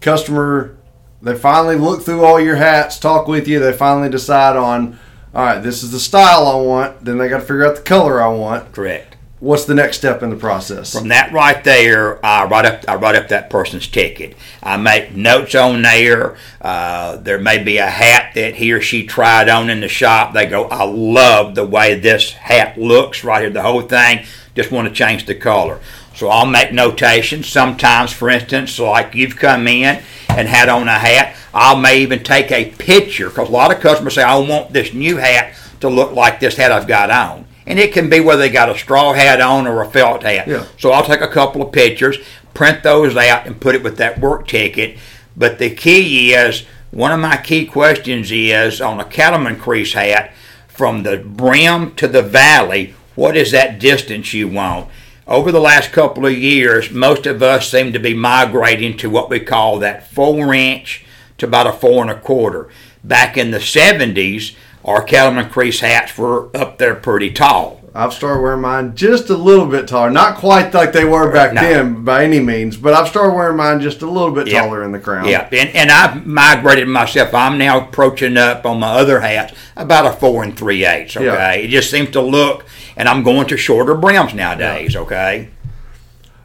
customer, 0.00 0.76
they 1.22 1.36
finally 1.36 1.76
look 1.76 2.02
through 2.02 2.24
all 2.24 2.40
your 2.40 2.56
hats, 2.56 2.98
talk 2.98 3.28
with 3.28 3.46
you. 3.46 3.58
They 3.58 3.72
finally 3.72 4.08
decide 4.08 4.56
on, 4.56 4.98
all 5.34 5.44
right, 5.44 5.60
this 5.60 5.82
is 5.82 5.92
the 5.92 6.00
style 6.00 6.46
I 6.46 6.56
want. 6.56 7.04
Then 7.04 7.18
they 7.18 7.28
got 7.28 7.38
to 7.38 7.42
figure 7.42 7.66
out 7.66 7.76
the 7.76 7.82
color 7.82 8.22
I 8.22 8.28
want. 8.28 8.72
Correct. 8.72 9.15
What's 9.38 9.66
the 9.66 9.74
next 9.74 9.98
step 9.98 10.22
in 10.22 10.30
the 10.30 10.36
process? 10.36 10.94
From 10.94 11.08
that 11.08 11.30
right 11.30 11.62
there, 11.62 12.24
I 12.24 12.46
write 12.46 12.64
up 12.64 12.84
I 12.88 12.94
write 12.94 13.16
up 13.16 13.28
that 13.28 13.50
person's 13.50 13.86
ticket. 13.86 14.34
I 14.62 14.78
make 14.78 15.14
notes 15.14 15.54
on 15.54 15.82
there. 15.82 16.38
Uh, 16.58 17.16
there 17.16 17.38
may 17.38 17.62
be 17.62 17.76
a 17.76 17.86
hat 17.86 18.32
that 18.34 18.54
he 18.54 18.72
or 18.72 18.80
she 18.80 19.04
tried 19.04 19.50
on 19.50 19.68
in 19.68 19.80
the 19.80 19.88
shop. 19.88 20.32
They 20.32 20.46
go, 20.46 20.64
I 20.68 20.84
love 20.84 21.54
the 21.54 21.66
way 21.66 21.96
this 21.96 22.32
hat 22.32 22.78
looks 22.78 23.24
right 23.24 23.42
here. 23.42 23.50
The 23.50 23.62
whole 23.62 23.82
thing. 23.82 24.24
Just 24.54 24.70
want 24.70 24.88
to 24.88 24.94
change 24.94 25.26
the 25.26 25.34
color. 25.34 25.80
So 26.14 26.28
I'll 26.28 26.46
make 26.46 26.72
notations. 26.72 27.46
Sometimes, 27.46 28.10
for 28.10 28.30
instance, 28.30 28.78
like 28.78 29.14
you've 29.14 29.36
come 29.36 29.68
in 29.68 30.02
and 30.30 30.48
had 30.48 30.70
on 30.70 30.88
a 30.88 30.98
hat, 30.98 31.36
I 31.52 31.78
may 31.78 32.00
even 32.00 32.24
take 32.24 32.50
a 32.50 32.70
picture 32.70 33.28
because 33.28 33.50
a 33.50 33.52
lot 33.52 33.70
of 33.70 33.82
customers 33.82 34.14
say, 34.14 34.22
I 34.22 34.38
want 34.38 34.72
this 34.72 34.94
new 34.94 35.18
hat 35.18 35.54
to 35.80 35.90
look 35.90 36.12
like 36.12 36.40
this 36.40 36.56
hat 36.56 36.72
I've 36.72 36.88
got 36.88 37.10
on. 37.10 37.45
And 37.66 37.78
it 37.78 37.92
can 37.92 38.08
be 38.08 38.20
whether 38.20 38.42
they 38.42 38.50
got 38.50 38.70
a 38.70 38.78
straw 38.78 39.12
hat 39.12 39.40
on 39.40 39.66
or 39.66 39.82
a 39.82 39.90
felt 39.90 40.22
hat. 40.22 40.46
Yeah. 40.46 40.66
So 40.78 40.92
I'll 40.92 41.04
take 41.04 41.20
a 41.20 41.28
couple 41.28 41.62
of 41.62 41.72
pictures, 41.72 42.18
print 42.54 42.82
those 42.82 43.16
out, 43.16 43.46
and 43.46 43.60
put 43.60 43.74
it 43.74 43.82
with 43.82 43.96
that 43.96 44.20
work 44.20 44.46
ticket. 44.46 44.98
But 45.36 45.58
the 45.58 45.74
key 45.74 46.32
is 46.32 46.64
one 46.90 47.12
of 47.12 47.20
my 47.20 47.36
key 47.36 47.66
questions 47.66 48.30
is 48.30 48.80
on 48.80 49.00
a 49.00 49.04
cattleman 49.04 49.58
crease 49.58 49.92
hat 49.92 50.32
from 50.68 51.02
the 51.02 51.16
brim 51.16 51.94
to 51.94 52.06
the 52.06 52.22
valley, 52.22 52.94
what 53.14 53.36
is 53.36 53.50
that 53.52 53.78
distance 53.78 54.34
you 54.34 54.46
want? 54.46 54.90
Over 55.26 55.50
the 55.50 55.60
last 55.60 55.90
couple 55.90 56.26
of 56.26 56.36
years, 56.36 56.90
most 56.90 57.26
of 57.26 57.42
us 57.42 57.70
seem 57.70 57.92
to 57.94 57.98
be 57.98 58.14
migrating 58.14 58.96
to 58.98 59.10
what 59.10 59.30
we 59.30 59.40
call 59.40 59.78
that 59.78 60.10
four 60.12 60.54
inch 60.54 61.04
to 61.38 61.46
about 61.46 61.66
a 61.66 61.72
four 61.72 62.02
and 62.02 62.10
a 62.10 62.20
quarter. 62.20 62.68
Back 63.02 63.36
in 63.36 63.50
the 63.50 63.58
70s, 63.58 64.54
our 64.86 65.02
cattleman 65.02 65.50
crease 65.50 65.80
hats 65.80 66.16
were 66.16 66.48
up 66.56 66.78
there 66.78 66.94
pretty 66.94 67.30
tall. 67.30 67.82
I've 67.94 68.12
started 68.12 68.42
wearing 68.42 68.60
mine 68.60 68.94
just 68.94 69.30
a 69.30 69.36
little 69.36 69.66
bit 69.66 69.88
taller. 69.88 70.10
Not 70.10 70.36
quite 70.36 70.74
like 70.74 70.92
they 70.92 71.06
were 71.06 71.32
back 71.32 71.54
No. 71.54 71.62
then 71.62 72.04
by 72.04 72.24
any 72.24 72.40
means, 72.40 72.76
but 72.76 72.92
I've 72.92 73.08
started 73.08 73.32
wearing 73.34 73.56
mine 73.56 73.80
just 73.80 74.02
a 74.02 74.06
little 74.10 74.32
bit 74.32 74.48
Yeah. 74.48 74.60
taller 74.60 74.84
in 74.84 74.92
the 74.92 74.98
crown. 74.98 75.26
Yeah, 75.26 75.48
and, 75.50 75.70
and 75.74 75.90
I've 75.90 76.26
migrated 76.26 76.88
myself. 76.88 77.32
I'm 77.34 77.56
now 77.56 77.80
approaching 77.88 78.36
up 78.36 78.66
on 78.66 78.80
my 78.80 78.88
other 78.88 79.20
hats 79.20 79.54
about 79.78 80.04
a 80.06 80.12
four 80.12 80.44
and 80.44 80.54
three 80.56 80.84
eighths. 80.84 81.16
Okay, 81.16 81.24
Yeah. 81.24 81.52
it 81.52 81.68
just 81.68 81.90
seems 81.90 82.10
to 82.10 82.20
look, 82.20 82.66
and 82.98 83.08
I'm 83.08 83.22
going 83.22 83.46
to 83.48 83.56
shorter 83.56 83.94
brims 83.94 84.34
nowadays. 84.34 84.94
Okay, 84.94 85.48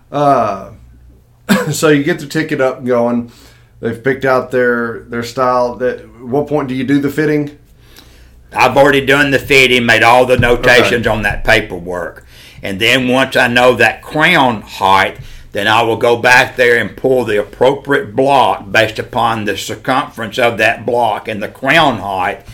Uh, 0.09 0.71
so 1.71 1.89
you 1.89 2.03
get 2.03 2.19
the 2.19 2.27
ticket 2.27 2.61
up 2.61 2.77
and 2.79 2.87
going. 2.87 3.31
They've 3.81 4.01
picked 4.01 4.23
out 4.25 4.51
their 4.51 4.99
their 5.09 5.23
style. 5.23 5.75
That 5.75 6.07
what 6.21 6.47
point 6.47 6.69
do 6.69 6.75
you 6.75 6.83
do 6.85 6.99
the 6.99 7.09
fitting? 7.09 7.57
I've 8.53 8.77
already 8.77 9.05
done 9.05 9.31
the 9.31 9.39
fitting, 9.39 9.85
made 9.85 10.03
all 10.03 10.25
the 10.25 10.37
notations 10.37 11.07
okay. 11.07 11.15
on 11.15 11.23
that 11.23 11.43
paperwork. 11.43 12.25
And 12.61 12.79
then 12.79 13.07
once 13.07 13.35
I 13.35 13.47
know 13.47 13.75
that 13.75 14.01
crown 14.01 14.61
height, 14.61 15.19
then 15.51 15.67
I 15.67 15.81
will 15.81 15.97
go 15.97 16.17
back 16.17 16.55
there 16.55 16.79
and 16.79 16.95
pull 16.95 17.25
the 17.25 17.39
appropriate 17.39 18.15
block 18.15 18.71
based 18.71 18.99
upon 18.99 19.45
the 19.45 19.57
circumference 19.57 20.39
of 20.39 20.57
that 20.57 20.85
block 20.85 21.27
and 21.27 21.41
the 21.41 21.49
crown 21.49 21.99
height. 21.99 22.45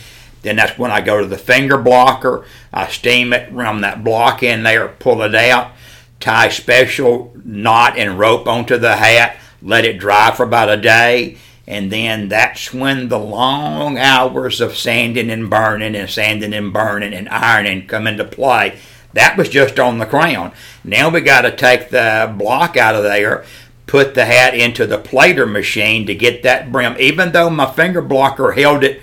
Then 0.41 0.55
that's 0.55 0.77
when 0.77 0.91
I 0.91 1.01
go 1.01 1.19
to 1.19 1.27
the 1.27 1.38
finger 1.38 1.77
blocker. 1.77 2.45
I 2.71 2.88
steam 2.88 3.33
it, 3.33 3.51
run 3.51 3.81
that 3.81 4.03
block 4.03 4.41
in 4.41 4.63
there, 4.63 4.88
pull 4.88 5.21
it 5.21 5.36
out, 5.36 5.73
tie 6.19 6.49
special 6.49 7.36
knot 7.43 7.97
and 7.97 8.17
rope 8.17 8.47
onto 8.47 8.77
the 8.77 8.95
hat, 8.95 9.38
let 9.62 9.86
it 9.86 9.99
dry 9.99 10.31
for 10.31 10.43
about 10.43 10.69
a 10.69 10.77
day, 10.77 11.38
and 11.67 11.91
then 11.91 12.30
that's 12.30 12.73
when 12.73 13.10
the 13.10 13.19
long 13.19 13.97
hours 13.97 14.62
of 14.62 14.77
sanding 14.77 15.30
and 15.30 15.49
burning 15.49 15.95
and 15.95 16.10
sanding 16.10 16.53
and 16.53 16.71
burning 16.71 17.13
and 17.13 17.27
ironing 17.30 17.86
come 17.88 18.08
into 18.08 18.23
play 18.23 18.80
that 19.17 19.36
was 19.38 19.49
just 19.49 19.80
on 19.80 19.97
the 19.97 20.06
crown. 20.06 20.51
Now 20.84 21.10
we 21.10 21.21
got 21.21 21.41
to 21.41 21.56
take 21.56 21.89
the 21.89 22.34
block 22.38 22.77
out 22.77 22.95
of 22.95 23.03
there, 23.03 23.45
put 23.88 24.13
the 24.13 24.25
hat 24.25 24.53
into 24.53 24.86
the 24.86 24.99
plater 24.99 25.47
machine 25.47 26.06
to 26.06 26.13
get 26.13 26.43
that 26.43 26.71
brim. 26.71 26.95
Even 26.99 27.32
though 27.32 27.49
my 27.49 27.71
finger 27.71 28.01
blocker 28.01 28.51
held 28.51 28.84
it 28.84 29.01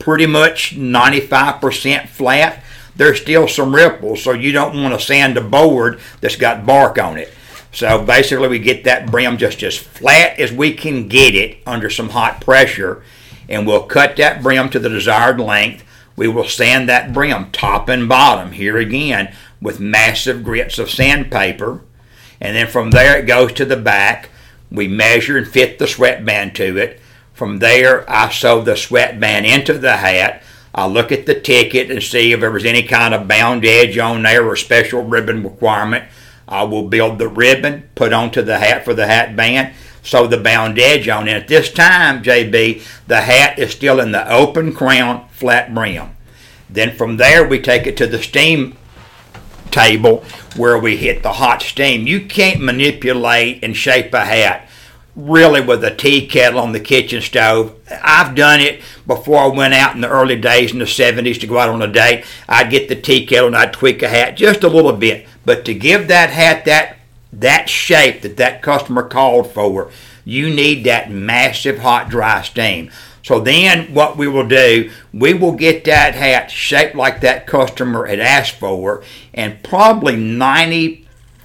pretty 0.00 0.26
much 0.26 0.74
95% 0.74 2.08
flat, 2.08 2.64
there's 2.96 3.20
still 3.20 3.46
some 3.46 3.74
ripples, 3.74 4.22
so 4.22 4.32
you 4.32 4.52
don't 4.52 4.82
want 4.82 4.98
to 4.98 5.04
sand 5.04 5.36
a 5.36 5.40
board 5.40 6.00
that's 6.20 6.36
got 6.36 6.66
bark 6.66 6.98
on 6.98 7.16
it. 7.16 7.32
So 7.72 8.04
basically, 8.04 8.48
we 8.48 8.58
get 8.58 8.84
that 8.84 9.10
brim 9.10 9.38
just 9.38 9.62
as 9.62 9.76
flat 9.76 10.38
as 10.38 10.52
we 10.52 10.74
can 10.74 11.08
get 11.08 11.34
it 11.34 11.58
under 11.66 11.88
some 11.88 12.10
hot 12.10 12.40
pressure, 12.40 13.02
and 13.48 13.66
we'll 13.66 13.84
cut 13.84 14.16
that 14.16 14.42
brim 14.42 14.68
to 14.70 14.78
the 14.78 14.90
desired 14.90 15.40
length. 15.40 15.84
We 16.14 16.28
will 16.28 16.44
sand 16.44 16.88
that 16.88 17.14
brim 17.14 17.50
top 17.50 17.88
and 17.88 18.08
bottom. 18.08 18.52
Here 18.52 18.76
again, 18.76 19.34
with 19.60 19.80
massive 19.80 20.44
grits 20.44 20.78
of 20.78 20.90
sandpaper. 20.90 21.80
And 22.40 22.56
then 22.56 22.66
from 22.66 22.90
there 22.90 23.18
it 23.18 23.26
goes 23.26 23.52
to 23.54 23.64
the 23.64 23.76
back. 23.76 24.28
We 24.70 24.88
measure 24.88 25.38
and 25.38 25.48
fit 25.48 25.78
the 25.78 25.86
sweatband 25.86 26.54
to 26.56 26.76
it. 26.76 27.00
From 27.32 27.60
there, 27.60 28.08
I 28.10 28.30
sew 28.30 28.60
the 28.60 28.76
sweatband 28.76 29.46
into 29.46 29.74
the 29.74 29.96
hat. 29.96 30.42
I 30.74 30.86
look 30.86 31.12
at 31.12 31.26
the 31.26 31.38
ticket 31.38 31.90
and 31.90 32.02
see 32.02 32.32
if 32.32 32.40
there 32.40 32.50
was 32.50 32.64
any 32.64 32.82
kind 32.82 33.14
of 33.14 33.28
bound 33.28 33.64
edge 33.64 33.96
on 33.98 34.22
there 34.22 34.46
or 34.46 34.56
special 34.56 35.02
ribbon 35.02 35.42
requirement. 35.42 36.04
I 36.52 36.64
will 36.64 36.86
build 36.86 37.18
the 37.18 37.28
ribbon, 37.28 37.88
put 37.94 38.12
onto 38.12 38.42
the 38.42 38.58
hat 38.58 38.84
for 38.84 38.92
the 38.92 39.06
hat 39.06 39.34
band, 39.34 39.72
sew 40.02 40.26
the 40.26 40.36
bound 40.36 40.78
edge 40.78 41.08
on 41.08 41.26
And 41.26 41.42
At 41.42 41.48
this 41.48 41.72
time, 41.72 42.22
JB, 42.22 42.82
the 43.06 43.22
hat 43.22 43.58
is 43.58 43.72
still 43.72 43.98
in 43.98 44.12
the 44.12 44.30
open 44.30 44.74
crown, 44.74 45.26
flat 45.30 45.74
brim. 45.74 46.10
Then 46.68 46.94
from 46.94 47.16
there, 47.16 47.48
we 47.48 47.58
take 47.58 47.86
it 47.86 47.96
to 47.96 48.06
the 48.06 48.22
steam 48.22 48.76
table 49.70 50.24
where 50.54 50.78
we 50.78 50.98
hit 50.98 51.22
the 51.22 51.32
hot 51.32 51.62
steam. 51.62 52.06
You 52.06 52.26
can't 52.26 52.60
manipulate 52.60 53.64
and 53.64 53.74
shape 53.74 54.12
a 54.12 54.26
hat 54.26 54.68
really 55.14 55.60
with 55.60 55.84
a 55.84 55.94
tea 55.94 56.26
kettle 56.26 56.60
on 56.60 56.72
the 56.72 56.80
kitchen 56.80 57.20
stove. 57.20 57.74
I've 58.02 58.34
done 58.34 58.60
it 58.60 58.82
before 59.06 59.38
I 59.38 59.46
went 59.46 59.74
out 59.74 59.94
in 59.94 60.00
the 60.00 60.08
early 60.08 60.36
days 60.36 60.72
in 60.72 60.78
the 60.78 60.84
70s 60.86 61.40
to 61.40 61.46
go 61.46 61.58
out 61.58 61.68
on 61.68 61.82
a 61.82 61.86
date. 61.86 62.24
I'd 62.48 62.70
get 62.70 62.88
the 62.88 62.96
tea 62.96 63.26
kettle 63.26 63.48
and 63.48 63.56
I'd 63.56 63.72
tweak 63.72 64.02
a 64.02 64.08
hat 64.08 64.36
just 64.36 64.64
a 64.64 64.68
little 64.68 64.92
bit. 64.92 65.26
But 65.44 65.64
to 65.64 65.74
give 65.74 66.08
that 66.08 66.30
hat 66.30 66.64
that 66.66 66.98
that 67.32 67.68
shape 67.68 68.22
that 68.22 68.36
that 68.36 68.62
customer 68.62 69.02
called 69.02 69.50
for, 69.50 69.90
you 70.24 70.50
need 70.50 70.84
that 70.84 71.10
massive 71.10 71.78
hot 71.78 72.08
dry 72.10 72.42
steam. 72.42 72.90
So 73.22 73.38
then 73.40 73.94
what 73.94 74.16
we 74.16 74.26
will 74.26 74.46
do, 74.46 74.90
we 75.12 75.32
will 75.32 75.52
get 75.52 75.84
that 75.84 76.14
hat 76.14 76.50
shaped 76.50 76.96
like 76.96 77.20
that 77.20 77.46
customer 77.46 78.06
had 78.06 78.18
asked 78.20 78.56
for, 78.56 79.04
and 79.32 79.62
probably 79.62 80.16
95, 80.16 81.01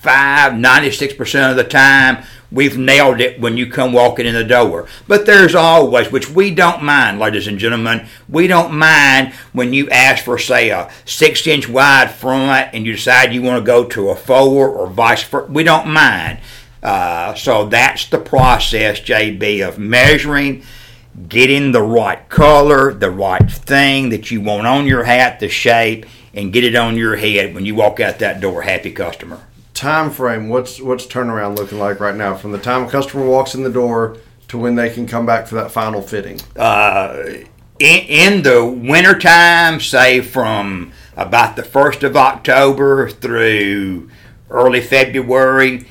96% 0.09 1.49
of 1.49 1.55
the 1.55 1.63
time, 1.63 2.23
we've 2.51 2.77
nailed 2.77 3.21
it 3.21 3.39
when 3.39 3.57
you 3.57 3.69
come 3.69 3.93
walking 3.93 4.25
in 4.25 4.33
the 4.33 4.43
door. 4.43 4.87
But 5.07 5.25
there's 5.25 5.55
always, 5.55 6.11
which 6.11 6.29
we 6.29 6.53
don't 6.53 6.83
mind, 6.83 7.19
ladies 7.19 7.47
and 7.47 7.59
gentlemen, 7.59 8.07
we 8.29 8.47
don't 8.47 8.73
mind 8.73 9.33
when 9.53 9.73
you 9.73 9.89
ask 9.89 10.23
for, 10.23 10.37
say, 10.37 10.69
a 10.69 10.89
six 11.05 11.45
inch 11.47 11.67
wide 11.67 12.11
front 12.11 12.73
and 12.73 12.85
you 12.85 12.93
decide 12.93 13.33
you 13.33 13.41
want 13.41 13.59
to 13.61 13.65
go 13.65 13.83
to 13.85 14.09
a 14.09 14.15
four 14.15 14.69
or 14.69 14.87
vice 14.87 15.23
versa. 15.23 15.51
We 15.51 15.63
don't 15.63 15.87
mind. 15.87 16.39
Uh, 16.81 17.33
so 17.33 17.65
that's 17.65 18.05
the 18.09 18.19
process, 18.19 18.99
JB, 18.99 19.67
of 19.67 19.79
measuring 19.79 20.63
getting 21.27 21.71
the 21.71 21.81
right 21.81 22.29
color, 22.29 22.93
the 22.93 23.09
right 23.09 23.51
thing 23.51 24.09
that 24.09 24.29
you 24.29 24.41
want 24.41 24.67
on 24.67 24.85
your 24.85 25.03
hat, 25.03 25.39
the 25.39 25.49
shape, 25.49 26.05
and 26.33 26.53
get 26.53 26.63
it 26.63 26.75
on 26.75 26.95
your 26.95 27.15
head 27.15 27.55
when 27.55 27.65
you 27.65 27.75
walk 27.75 27.99
out 27.99 28.19
that 28.19 28.39
door. 28.39 28.61
Happy 28.61 28.91
customer. 28.91 29.41
Time 29.77 30.09
frame. 30.09 30.49
What's 30.49 30.81
what's 30.81 31.05
turnaround 31.05 31.55
looking 31.55 31.77
like 31.77 31.99
right 31.99 32.15
now 32.15 32.33
from 32.33 32.51
the 32.51 32.57
time 32.57 32.85
a 32.85 32.89
customer 32.89 33.27
walks 33.27 33.53
in 33.53 33.61
the 33.61 33.69
door 33.69 34.17
to 34.47 34.57
when 34.57 34.73
they 34.73 34.89
can 34.89 35.05
come 35.05 35.27
back 35.27 35.45
for 35.45 35.53
that 35.53 35.69
final 35.69 36.01
fitting? 36.01 36.39
Uh, 36.55 37.23
in, 37.79 37.99
in 38.07 38.41
the 38.41 38.65
wintertime, 38.65 39.79
say 39.79 40.21
from 40.21 40.91
about 41.15 41.55
the 41.55 41.61
first 41.61 42.01
of 42.01 42.17
October 42.17 43.07
through 43.07 44.09
early 44.49 44.81
February 44.81 45.85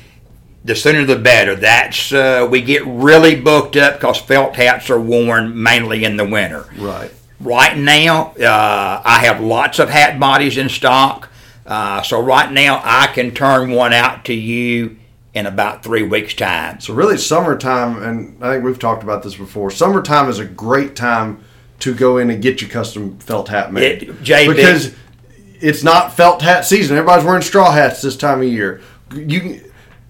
the 0.65 0.75
sooner 0.75 1.05
the 1.05 1.15
better. 1.15 1.55
That's 1.55 2.11
uh, 2.11 2.45
we 2.51 2.61
get 2.61 2.85
really 2.85 3.39
booked 3.39 3.77
up 3.77 3.95
because 3.95 4.17
felt 4.17 4.57
hats 4.57 4.89
are 4.89 4.99
worn 4.99 5.63
mainly 5.63 6.03
in 6.03 6.17
the 6.17 6.25
winter. 6.25 6.65
Right. 6.77 7.09
Right 7.39 7.77
now, 7.77 8.33
uh, 8.33 9.01
I 9.05 9.19
have 9.19 9.39
lots 9.39 9.79
of 9.79 9.89
hat 9.89 10.19
bodies 10.19 10.57
in 10.57 10.67
stock. 10.67 11.29
Uh, 11.67 12.01
so 12.01 12.21
right 12.21 12.51
now, 12.51 12.81
I 12.83 13.07
can 13.07 13.31
turn 13.31 13.71
one 13.71 13.93
out 13.93 14.25
to 14.25 14.33
you 14.33 14.97
in 15.33 15.45
about 15.45 15.83
three 15.83 16.03
weeks' 16.03 16.33
time. 16.33 16.79
So 16.79 16.93
really, 16.93 17.17
summertime, 17.17 18.01
and 18.01 18.43
I 18.43 18.53
think 18.53 18.63
we've 18.63 18.79
talked 18.79 19.03
about 19.03 19.21
this 19.21 19.35
before. 19.35 19.69
Summertime 19.69 20.29
is 20.29 20.39
a 20.39 20.45
great 20.45 20.95
time 20.95 21.43
to 21.79 21.93
go 21.93 22.17
in 22.17 22.29
and 22.29 22.41
get 22.41 22.61
your 22.61 22.69
custom 22.69 23.19
felt 23.19 23.49
hat 23.49 23.71
made. 23.71 24.03
It, 24.03 24.23
JB, 24.23 24.55
because 24.55 24.95
it's 25.59 25.83
not 25.83 26.15
felt 26.15 26.41
hat 26.41 26.65
season. 26.65 26.97
Everybody's 26.97 27.25
wearing 27.25 27.41
straw 27.41 27.71
hats 27.71 28.01
this 28.01 28.15
time 28.15 28.41
of 28.41 28.47
year. 28.47 28.81
You 29.13 29.61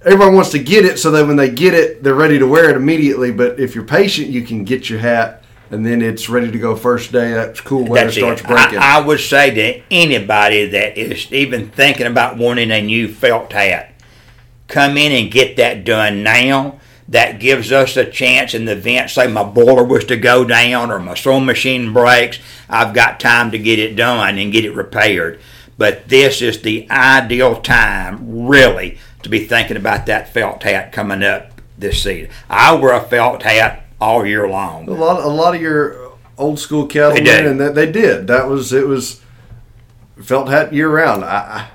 everybody 0.05 0.33
wants 0.33 0.51
to 0.51 0.59
get 0.59 0.85
it 0.85 0.99
so 0.99 1.11
that 1.11 1.27
when 1.27 1.35
they 1.35 1.49
get 1.49 1.73
it, 1.73 2.03
they're 2.03 2.13
ready 2.13 2.39
to 2.39 2.47
wear 2.47 2.69
it 2.69 2.77
immediately. 2.77 3.31
But 3.31 3.59
if 3.59 3.75
you're 3.75 3.83
patient, 3.83 4.29
you 4.29 4.43
can 4.43 4.63
get 4.63 4.89
your 4.89 4.99
hat 4.99 5.43
and 5.69 5.85
then 5.85 6.01
it's 6.01 6.29
ready 6.29 6.51
to 6.51 6.59
go 6.59 6.75
first 6.75 7.11
day. 7.11 7.33
That's 7.33 7.61
cool 7.61 7.85
weather 7.85 8.05
That's 8.05 8.17
starts 8.17 8.41
it. 8.41 8.47
breaking. 8.47 8.79
I, 8.79 8.97
I, 8.97 9.05
would 9.05 9.19
say 9.19 9.51
to 9.51 9.83
anybody 9.91 10.65
that 10.67 10.97
is 10.97 11.31
even 11.31 11.69
thinking 11.69 12.07
about 12.07 12.37
wanting 12.37 12.71
a 12.71 12.81
new 12.81 13.07
felt 13.13 13.51
hat, 13.51 13.93
come 14.67 14.97
in 14.97 15.11
and 15.11 15.31
get 15.31 15.57
that 15.57 15.83
done 15.83 16.23
now. 16.23 16.79
That 17.09 17.39
gives 17.39 17.71
us 17.71 17.95
a 17.95 18.03
chance 18.03 18.53
in 18.53 18.65
the 18.65 18.73
event, 18.73 19.09
say 19.09 19.27
my 19.27 19.45
boiler 19.45 19.85
was 19.85 20.03
to 20.05 20.17
go 20.17 20.43
down 20.43 20.91
or 20.91 20.99
my 20.99 21.13
sewing 21.13 21.45
machine 21.45 21.93
breaks, 21.93 22.37
I've 22.67 22.93
got 22.93 23.21
time 23.21 23.51
to 23.51 23.57
get 23.57 23.79
it 23.79 23.95
done 23.95 24.37
and 24.37 24.51
get 24.51 24.65
it 24.65 24.75
repaired. 24.75 25.39
But 25.77 26.09
this 26.09 26.41
is 26.41 26.61
the 26.61 26.85
ideal 26.91 27.61
time, 27.61 28.45
really, 28.45 28.97
to 29.23 29.29
be 29.29 29.45
thinking 29.45 29.77
about 29.77 30.05
that 30.07 30.33
felt 30.33 30.63
hat 30.63 30.91
coming 30.91 31.23
up 31.23 31.61
this 31.77 32.03
season. 32.03 32.29
I 32.49 32.75
wear 32.75 32.93
a 32.93 33.01
felt 33.01 33.43
hat 33.43 33.86
all 33.99 34.25
year 34.25 34.47
long. 34.47 34.87
A 34.87 34.93
lot, 34.93 35.23
a 35.23 35.27
lot 35.27 35.55
of 35.55 35.61
your 35.61 36.13
old 36.37 36.59
school 36.59 36.85
cattlemen, 36.85 37.45
and 37.45 37.59
that 37.59 37.75
they 37.75 37.91
did. 37.91 38.27
That 38.27 38.47
was 38.47 38.73
it 38.73 38.87
was 38.87 39.21
felt 40.21 40.49
hat 40.49 40.73
year 40.73 40.89
round. 40.89 41.23
I, 41.23 41.69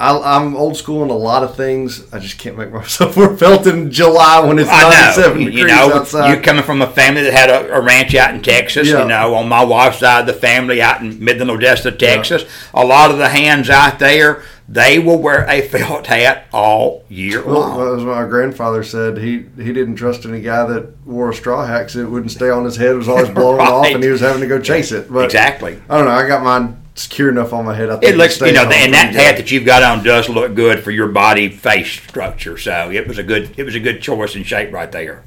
I, 0.00 0.36
am 0.36 0.56
old 0.56 0.76
school 0.76 1.02
in 1.04 1.10
a 1.10 1.16
lot 1.16 1.42
of 1.42 1.56
things. 1.56 2.12
I 2.12 2.18
just 2.18 2.38
can't 2.38 2.58
make 2.58 2.72
myself 2.72 3.16
wear 3.16 3.36
felt 3.36 3.66
in 3.66 3.90
July 3.90 4.44
when 4.44 4.58
it's 4.58 4.68
97 4.68 5.38
degrees 5.38 5.54
you 5.54 5.66
know, 5.66 5.92
outside. 5.94 6.32
You're 6.32 6.42
coming 6.42 6.64
from 6.64 6.82
a 6.82 6.90
family 6.90 7.22
that 7.22 7.32
had 7.32 7.50
a, 7.50 7.74
a 7.74 7.80
ranch 7.80 8.14
out 8.14 8.34
in 8.34 8.42
Texas, 8.42 8.88
yeah. 8.88 9.02
you 9.02 9.08
know, 9.08 9.34
on 9.34 9.48
my 9.48 9.64
wife's 9.64 10.00
side 10.00 10.26
the 10.26 10.32
family 10.32 10.82
out 10.82 11.00
in 11.00 11.22
Midland, 11.22 11.50
Odessa, 11.50 11.92
Texas. 11.92 12.42
Yeah. 12.42 12.82
A 12.82 12.84
lot 12.84 13.10
of 13.10 13.18
the 13.18 13.28
hands 13.28 13.70
out 13.70 13.98
there 13.98 14.42
they 14.68 14.98
will 14.98 15.18
wear 15.18 15.46
a 15.48 15.60
felt 15.68 16.06
hat 16.06 16.46
all 16.52 17.04
year 17.08 17.44
well, 17.44 17.60
long. 17.60 17.98
As 17.98 18.04
my 18.04 18.24
grandfather 18.24 18.82
said, 18.82 19.18
he 19.18 19.44
he 19.56 19.72
didn't 19.72 19.96
trust 19.96 20.24
any 20.24 20.40
guy 20.40 20.64
that 20.66 21.06
wore 21.06 21.30
a 21.30 21.34
straw 21.34 21.66
hat 21.66 21.80
because 21.80 21.96
it 21.96 22.06
wouldn't 22.06 22.32
stay 22.32 22.48
on 22.48 22.64
his 22.64 22.76
head. 22.76 22.92
It 22.92 22.98
was 22.98 23.08
always 23.08 23.28
blowing 23.34 23.58
right. 23.58 23.68
off, 23.68 23.86
and 23.86 24.02
he 24.02 24.08
was 24.08 24.20
having 24.20 24.40
to 24.40 24.46
go 24.46 24.60
chase 24.60 24.90
it. 24.92 25.12
But 25.12 25.26
exactly. 25.26 25.80
I 25.88 25.98
don't 25.98 26.06
know. 26.06 26.12
I 26.12 26.26
got 26.26 26.42
mine 26.42 26.80
secure 26.94 27.28
enough 27.28 27.52
on 27.52 27.66
my 27.66 27.74
head. 27.74 27.90
I 27.90 27.98
think 27.98 28.14
it 28.14 28.16
looks, 28.16 28.40
you 28.40 28.52
know, 28.52 28.62
and 28.62 28.94
that 28.94 29.12
hat 29.14 29.36
that 29.36 29.50
you've 29.50 29.66
got 29.66 29.82
on 29.82 30.02
does 30.02 30.28
look 30.28 30.54
good 30.54 30.82
for 30.82 30.90
your 30.90 31.08
body 31.08 31.50
face 31.50 31.90
structure. 31.90 32.56
So 32.56 32.90
it 32.90 33.06
was 33.06 33.18
a 33.18 33.22
good 33.22 33.58
it 33.58 33.64
was 33.64 33.74
a 33.74 33.80
good 33.80 34.00
choice 34.00 34.34
and 34.34 34.46
shape 34.46 34.72
right 34.72 34.90
there. 34.90 35.24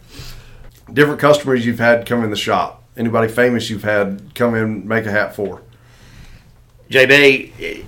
Different 0.92 1.20
customers 1.20 1.66
you've 1.66 1.80
had 1.80 2.08
come 2.08 2.24
in 2.24 2.32
the 2.32 2.38
shop. 2.38 2.84
Anybody 2.96 3.28
famous 3.32 3.70
you've 3.70 3.84
had 3.84 4.34
come 4.34 4.56
in 4.56 4.88
make 4.88 5.06
a 5.06 5.12
hat 5.12 5.36
for? 5.36 5.62
JB 6.90 7.86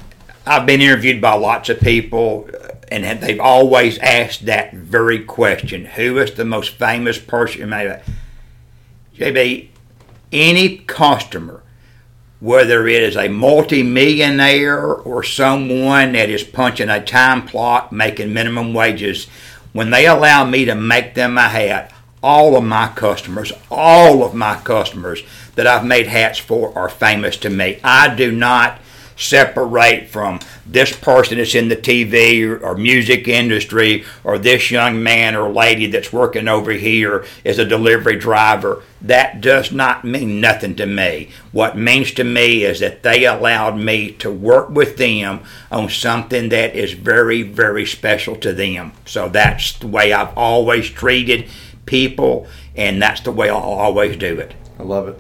I've 0.50 0.66
been 0.66 0.82
interviewed 0.82 1.22
by 1.22 1.34
lots 1.36 1.70
of 1.70 1.80
people. 1.80 2.50
Uh, 2.52 2.70
and 2.92 3.22
they've 3.22 3.40
always 3.40 4.00
asked 4.00 4.48
that 4.48 4.74
very 4.74 5.24
question: 5.24 5.86
Who 5.86 6.18
is 6.18 6.32
the 6.34 6.44
most 6.44 6.72
famous 6.72 7.20
person? 7.20 7.70
JB, 9.16 9.68
any 10.32 10.78
customer, 10.80 11.62
whether 12.40 12.88
it 12.88 13.04
is 13.04 13.16
a 13.16 13.28
multimillionaire 13.28 14.92
or 14.92 15.22
someone 15.22 16.14
that 16.14 16.32
is 16.32 16.44
punching 16.44 16.90
a 16.90 17.06
time 17.06 17.48
clock, 17.48 17.92
making 17.92 18.34
minimum 18.34 18.74
wages, 18.74 19.28
when 19.72 19.92
they 19.92 20.08
allow 20.08 20.46
me 20.46 20.66
to 20.66 20.74
make 20.74 21.14
them 21.14 21.38
a 21.38 21.48
hat, 21.48 21.94
all 22.24 22.58
of 22.58 22.64
my 22.64 22.88
customers, 22.88 23.52
all 23.70 24.24
of 24.24 24.34
my 24.34 24.56
customers 24.56 25.22
that 25.54 25.68
I've 25.68 25.86
made 25.86 26.08
hats 26.08 26.40
for 26.40 26.76
are 26.76 26.90
famous 26.90 27.38
to 27.38 27.52
me. 27.52 27.80
I 27.84 28.16
do 28.16 28.32
not 28.32 28.80
separate 29.20 30.08
from 30.08 30.40
this 30.66 30.96
person 30.96 31.38
that's 31.38 31.54
in 31.54 31.68
the 31.68 31.76
TV 31.76 32.48
or, 32.48 32.58
or, 32.66 32.76
music 32.76 33.28
industry 33.28 34.06
or 34.24 34.38
this 34.38 34.72
young 34.72 35.04
man 35.04 35.36
or 35.36 35.52
lady 35.52 35.88
that's 35.88 36.14
working 36.14 36.48
over 36.48 36.72
here 36.72 37.26
as 37.44 37.60
a 37.60 37.66
delivery 37.66 38.16
driver. 38.16 38.82
That 39.02 39.42
does 39.42 39.72
not 39.72 40.06
mean 40.06 40.40
nothing 40.40 40.76
to 40.76 40.86
me. 40.86 41.30
What 41.52 41.78
means 41.78 42.12
to 42.14 42.24
me 42.24 42.64
is 42.64 42.80
that 42.80 43.04
they 43.04 43.26
allowed 43.26 43.78
me 43.78 44.12
to 44.14 44.32
work 44.32 44.70
with 44.70 44.98
them 44.98 45.42
on 45.70 45.90
something 45.90 46.50
that 46.50 46.76
is 46.76 46.94
very, 46.94 47.42
very 47.42 47.86
special 47.86 48.36
to 48.38 48.54
them. 48.54 48.94
So 49.06 49.28
that's 49.28 49.74
the 49.74 49.88
way 49.88 50.14
I've 50.14 50.38
always 50.38 50.90
treated 50.90 51.50
people, 51.86 52.48
and 52.76 53.02
that's 53.02 53.22
the 53.22 53.32
way 53.32 53.50
I'll 53.50 53.58
always 53.58 54.16
do 54.16 54.40
it. 54.40 54.54
I 54.80 54.84
love 54.84 55.10
it. 55.10 55.20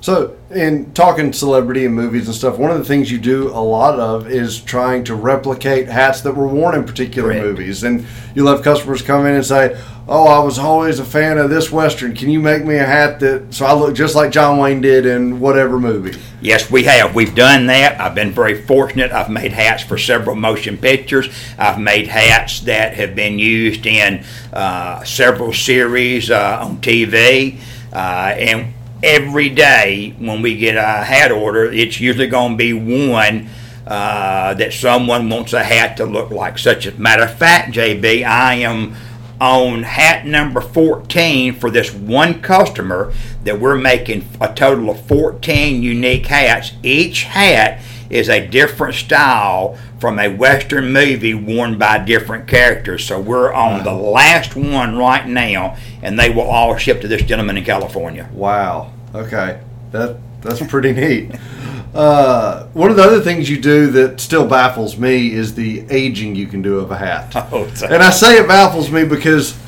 So, 0.00 0.36
in 0.50 0.92
talking 0.92 1.32
celebrity 1.32 1.84
and 1.84 1.94
movies 1.94 2.26
and 2.26 2.34
stuff, 2.34 2.56
one 2.56 2.70
of 2.70 2.78
the 2.78 2.84
things 2.84 3.10
you 3.10 3.18
do 3.18 3.48
a 3.48 3.60
lot 3.60 3.98
of 3.98 4.30
is 4.30 4.60
trying 4.60 5.04
to 5.04 5.14
replicate 5.14 5.88
hats 5.88 6.20
that 6.20 6.32
were 6.32 6.46
worn 6.46 6.76
in 6.76 6.84
particular 6.84 7.30
Correct. 7.30 7.44
movies. 7.44 7.82
And 7.82 8.06
you'll 8.34 8.46
have 8.46 8.62
customers 8.62 9.02
come 9.02 9.26
in 9.26 9.34
and 9.34 9.44
say, 9.44 9.80
Oh, 10.10 10.26
I 10.26 10.38
was 10.38 10.58
always 10.58 11.00
a 11.00 11.04
fan 11.04 11.36
of 11.36 11.50
this 11.50 11.70
Western. 11.70 12.14
Can 12.14 12.30
you 12.30 12.40
make 12.40 12.64
me 12.64 12.76
a 12.76 12.86
hat 12.86 13.20
that 13.20 13.52
so 13.52 13.66
I 13.66 13.74
look 13.74 13.94
just 13.94 14.14
like 14.14 14.30
John 14.30 14.56
Wayne 14.56 14.80
did 14.80 15.04
in 15.04 15.38
whatever 15.38 15.78
movie? 15.78 16.18
Yes, 16.40 16.70
we 16.70 16.84
have. 16.84 17.14
We've 17.14 17.34
done 17.34 17.66
that. 17.66 18.00
I've 18.00 18.14
been 18.14 18.32
very 18.32 18.62
fortunate. 18.62 19.12
I've 19.12 19.28
made 19.28 19.52
hats 19.52 19.82
for 19.82 19.98
several 19.98 20.34
motion 20.34 20.78
pictures. 20.78 21.28
I've 21.58 21.78
made 21.78 22.06
hats 22.06 22.60
that 22.60 22.94
have 22.94 23.14
been 23.14 23.38
used 23.38 23.84
in 23.84 24.24
uh, 24.50 25.04
several 25.04 25.52
series 25.52 26.30
uh, 26.30 26.60
on 26.62 26.78
TV. 26.78 27.60
Uh, 27.92 28.34
and 28.38 28.72
every 29.02 29.48
day 29.48 30.14
when 30.18 30.42
we 30.42 30.56
get 30.56 30.76
a 30.76 31.04
hat 31.04 31.30
order, 31.30 31.64
it's 31.64 32.00
usually 32.00 32.26
going 32.26 32.52
to 32.52 32.56
be 32.56 32.72
one 32.72 33.48
uh, 33.86 34.54
that 34.54 34.72
someone 34.72 35.28
wants 35.28 35.52
a 35.52 35.64
hat 35.64 35.96
to 35.96 36.04
look 36.04 36.30
like. 36.30 36.58
Such 36.58 36.86
a 36.86 37.00
matter 37.00 37.24
of 37.24 37.34
fact, 37.34 37.74
JB, 37.74 38.24
I 38.24 38.54
am 38.56 38.94
on 39.40 39.84
hat 39.84 40.26
number 40.26 40.60
14 40.60 41.54
for 41.54 41.70
this 41.70 41.94
one 41.94 42.42
customer 42.42 43.12
that 43.44 43.60
we're 43.60 43.76
making 43.76 44.28
a 44.40 44.52
total 44.52 44.90
of 44.90 45.00
14 45.06 45.82
unique 45.82 46.26
hats. 46.26 46.72
Each 46.82 47.22
hat 47.22 47.80
is 48.10 48.28
a 48.28 48.46
different 48.46 48.94
style 48.94 49.78
from 49.98 50.18
a 50.18 50.28
Western 50.28 50.92
movie 50.92 51.34
worn 51.34 51.78
by 51.78 51.98
different 51.98 52.48
characters. 52.48 53.04
So 53.04 53.20
we're 53.20 53.52
on 53.52 53.78
wow. 53.78 53.84
the 53.84 53.94
last 53.94 54.56
one 54.56 54.96
right 54.96 55.26
now, 55.26 55.76
and 56.02 56.18
they 56.18 56.30
will 56.30 56.42
all 56.42 56.76
ship 56.76 57.00
to 57.02 57.08
this 57.08 57.22
gentleman 57.22 57.56
in 57.56 57.64
California. 57.64 58.28
Wow. 58.32 58.92
Okay. 59.14 59.60
That 59.90 60.18
that's 60.40 60.64
pretty 60.66 60.92
neat. 60.94 61.32
Uh, 61.94 62.66
one 62.68 62.90
of 62.90 62.96
the 62.96 63.02
other 63.02 63.20
things 63.20 63.48
you 63.48 63.60
do 63.60 63.90
that 63.90 64.20
still 64.20 64.46
baffles 64.46 64.98
me 64.98 65.32
is 65.32 65.54
the 65.54 65.84
aging 65.90 66.36
you 66.36 66.46
can 66.46 66.62
do 66.62 66.78
of 66.78 66.90
a 66.90 66.96
hat. 66.96 67.34
Oh, 67.50 67.64
and 67.90 68.02
I 68.02 68.10
say 68.10 68.38
it 68.38 68.46
baffles 68.46 68.90
me 68.90 69.04
because 69.04 69.58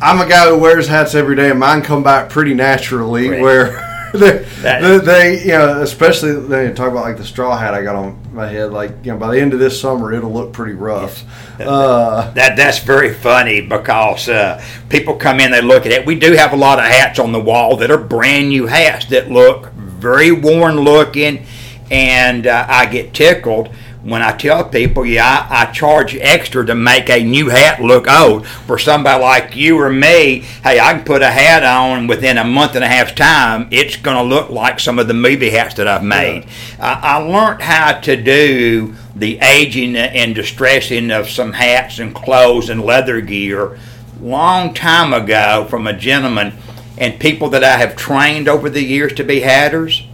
I'm 0.00 0.20
a 0.20 0.28
guy 0.28 0.48
who 0.48 0.58
wears 0.58 0.86
hats 0.86 1.14
every 1.14 1.34
day, 1.34 1.50
and 1.50 1.58
mine 1.58 1.82
come 1.82 2.02
back 2.02 2.30
pretty 2.30 2.54
naturally. 2.54 3.28
Right. 3.28 3.40
Where 3.40 3.89
they, 4.12 4.38
they, 4.62 4.98
they, 4.98 5.42
you 5.42 5.48
know, 5.48 5.82
especially 5.82 6.34
they 6.34 6.72
talk 6.72 6.90
about 6.90 7.04
like 7.04 7.16
the 7.16 7.24
straw 7.24 7.56
hat 7.56 7.74
I 7.74 7.82
got 7.82 7.96
on 7.96 8.34
my 8.34 8.46
head. 8.48 8.72
Like, 8.72 8.92
you 9.04 9.12
know, 9.12 9.18
by 9.18 9.34
the 9.34 9.40
end 9.40 9.52
of 9.52 9.58
this 9.58 9.80
summer, 9.80 10.12
it'll 10.12 10.32
look 10.32 10.52
pretty 10.52 10.74
rough. 10.74 11.24
Uh, 11.60 12.30
that 12.32 12.56
that's 12.56 12.78
very 12.78 13.12
funny 13.12 13.60
because 13.60 14.28
uh, 14.28 14.64
people 14.88 15.16
come 15.16 15.40
in, 15.40 15.50
they 15.50 15.60
look 15.60 15.86
at 15.86 15.92
it. 15.92 16.06
We 16.06 16.18
do 16.18 16.32
have 16.32 16.52
a 16.52 16.56
lot 16.56 16.78
of 16.78 16.86
hats 16.86 17.18
on 17.18 17.32
the 17.32 17.40
wall 17.40 17.76
that 17.76 17.90
are 17.90 17.98
brand 17.98 18.48
new 18.48 18.66
hats 18.66 19.06
that 19.06 19.30
look 19.30 19.72
very 19.74 20.32
worn 20.32 20.80
looking, 20.80 21.44
and 21.90 22.46
uh, 22.46 22.66
I 22.68 22.86
get 22.86 23.12
tickled 23.14 23.70
when 24.02 24.22
I 24.22 24.36
tell 24.36 24.64
people, 24.64 25.04
yeah, 25.04 25.46
I, 25.50 25.62
I, 25.62 25.72
charge 25.72 26.16
extra 26.16 26.64
to 26.64 26.74
make 26.74 27.10
a 27.10 27.22
new 27.22 27.48
hat 27.48 27.82
look 27.82 28.08
old. 28.08 28.46
For 28.46 28.78
somebody 28.78 29.22
like 29.22 29.56
you 29.56 29.78
or 29.78 29.90
me, 29.90 30.40
hey, 30.62 30.80
I 30.80 30.94
can 30.94 31.04
put 31.04 31.22
a 31.22 31.30
hat 31.30 31.62
on 31.64 32.06
within 32.06 32.38
a 32.38 32.44
month 32.44 32.76
and 32.76 32.84
a 32.84 32.88
half's 32.88 33.12
time. 33.12 33.68
It's 33.70 33.96
going 33.96 34.16
to 34.16 34.22
look 34.22 34.50
like 34.50 34.80
some 34.80 34.98
of 34.98 35.06
the 35.06 35.14
movie 35.14 35.50
hats 35.50 35.74
that 35.74 35.86
I've 35.86 36.04
made. 36.04 36.44
Yeah. 36.78 37.00
I, 37.02 37.16
I 37.16 37.16
learned 37.18 37.62
how 37.62 38.00
to 38.00 38.16
do 38.16 38.94
the 39.14 39.38
aging 39.40 39.96
and 39.96 40.34
distressing 40.34 41.10
of 41.10 41.28
some 41.28 41.52
hats 41.52 41.98
and 41.98 42.14
clothes 42.14 42.70
and 42.70 42.82
leather 42.82 43.20
gear 43.20 43.78
long 44.20 44.74
time 44.74 45.12
ago 45.14 45.66
from 45.68 45.86
a 45.86 45.92
gentleman 45.92 46.52
and 46.98 47.18
people 47.18 47.48
that 47.48 47.64
I 47.64 47.78
have 47.78 47.96
trained 47.96 48.48
over 48.48 48.68
the 48.68 48.82
years 48.82 49.14
to 49.14 49.24
be 49.24 49.40
hatters 49.40 50.06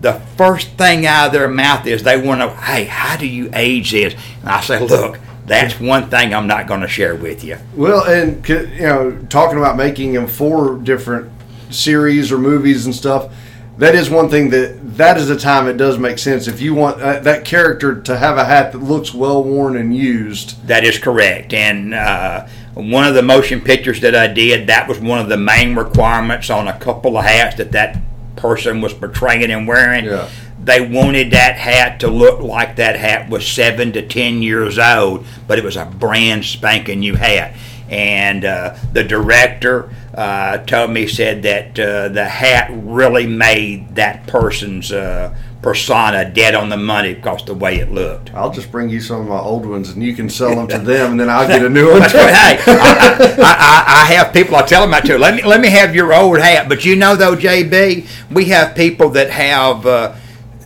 the 0.00 0.14
first 0.36 0.68
thing 0.70 1.06
out 1.06 1.28
of 1.28 1.32
their 1.32 1.48
mouth 1.48 1.86
is 1.86 2.02
they 2.02 2.20
want 2.20 2.40
to, 2.40 2.50
hey, 2.50 2.84
how 2.84 3.16
do 3.16 3.26
you 3.26 3.50
age 3.52 3.92
this? 3.92 4.14
And 4.40 4.50
I 4.50 4.60
say, 4.60 4.80
look, 4.80 5.18
that's 5.46 5.80
one 5.80 6.10
thing 6.10 6.34
I'm 6.34 6.46
not 6.46 6.66
going 6.66 6.80
to 6.80 6.88
share 6.88 7.14
with 7.14 7.44
you. 7.44 7.58
Well, 7.74 8.04
and 8.04 8.46
you 8.48 8.66
know, 8.80 9.18
talking 9.30 9.58
about 9.58 9.76
making 9.76 10.12
them 10.12 10.26
four 10.26 10.76
different 10.76 11.30
series 11.70 12.30
or 12.30 12.38
movies 12.38 12.86
and 12.86 12.94
stuff, 12.94 13.32
that 13.78 13.94
is 13.94 14.08
one 14.08 14.28
thing 14.28 14.50
that 14.50 14.96
that 14.96 15.18
is 15.18 15.28
a 15.28 15.38
time 15.38 15.68
it 15.68 15.76
does 15.76 15.98
make 15.98 16.18
sense 16.18 16.48
if 16.48 16.60
you 16.60 16.74
want 16.74 17.00
uh, 17.00 17.20
that 17.20 17.44
character 17.44 18.00
to 18.00 18.16
have 18.16 18.38
a 18.38 18.44
hat 18.44 18.72
that 18.72 18.78
looks 18.78 19.12
well 19.12 19.44
worn 19.44 19.76
and 19.76 19.94
used. 19.94 20.66
That 20.66 20.84
is 20.84 20.98
correct, 20.98 21.52
and. 21.52 21.94
Uh, 21.94 22.48
one 22.76 23.06
of 23.06 23.14
the 23.14 23.22
motion 23.22 23.62
pictures 23.62 24.02
that 24.02 24.14
I 24.14 24.26
did, 24.26 24.66
that 24.66 24.86
was 24.86 24.98
one 24.98 25.18
of 25.18 25.30
the 25.30 25.38
main 25.38 25.74
requirements 25.74 26.50
on 26.50 26.68
a 26.68 26.78
couple 26.78 27.16
of 27.16 27.24
hats 27.24 27.56
that 27.56 27.72
that 27.72 27.96
person 28.36 28.80
was 28.80 28.94
portraying 28.94 29.50
and 29.50 29.66
wearing. 29.66 30.04
Yeah. 30.04 30.28
They 30.62 30.80
wanted 30.80 31.30
that 31.32 31.56
hat 31.56 32.00
to 32.00 32.08
look 32.08 32.40
like 32.40 32.76
that 32.76 32.96
hat 32.96 33.28
was 33.28 33.46
seven 33.46 33.92
to 33.92 34.06
ten 34.06 34.42
years 34.42 34.78
old, 34.78 35.26
but 35.46 35.58
it 35.58 35.64
was 35.64 35.76
a 35.76 35.84
brand 35.84 36.44
spanking 36.44 37.00
new 37.00 37.14
hat. 37.14 37.54
And 37.88 38.44
uh, 38.44 38.76
the 38.92 39.04
director 39.04 39.90
uh, 40.12 40.58
told 40.58 40.90
me 40.90 41.06
said 41.06 41.42
that 41.44 41.78
uh, 41.78 42.08
the 42.08 42.24
hat 42.24 42.68
really 42.72 43.26
made 43.26 43.94
that 43.94 44.26
person's 44.26 44.90
uh, 44.90 45.36
persona 45.62 46.30
dead 46.30 46.54
on 46.54 46.68
the 46.68 46.76
money 46.76 47.14
because 47.14 47.44
the 47.44 47.54
way 47.54 47.76
it 47.76 47.90
looked. 47.90 48.32
I'll 48.34 48.52
just 48.52 48.70
bring 48.70 48.88
you 48.88 49.00
some 49.00 49.22
of 49.22 49.26
my 49.26 49.38
old 49.38 49.66
ones 49.66 49.90
and 49.90 50.02
you 50.02 50.14
can 50.14 50.28
sell 50.28 50.54
them 50.54 50.68
to 50.68 50.78
them, 50.78 51.12
and 51.12 51.20
then 51.20 51.28
I'll 51.28 51.48
get 51.48 51.64
a 51.64 51.68
new 51.68 51.90
one. 51.98 52.08
Too. 52.08 52.18
hey, 52.18 52.58
I, 52.66 53.34
I, 53.38 54.02
I, 54.02 54.14
have 54.14 54.32
people. 54.32 54.56
I 54.56 54.62
tell 54.62 54.82
them 54.82 54.92
that 54.92 55.04
too. 55.04 55.18
Let 55.18 55.34
me 55.34 55.42
let 55.42 55.60
me 55.60 55.68
have 55.70 55.94
your 55.94 56.14
old 56.14 56.38
hat. 56.38 56.68
But 56.68 56.84
you 56.84 56.96
know, 56.96 57.16
though, 57.16 57.36
JB, 57.36 58.06
we 58.30 58.46
have 58.46 58.76
people 58.76 59.10
that 59.10 59.30
have 59.30 59.86
uh, 59.86 60.14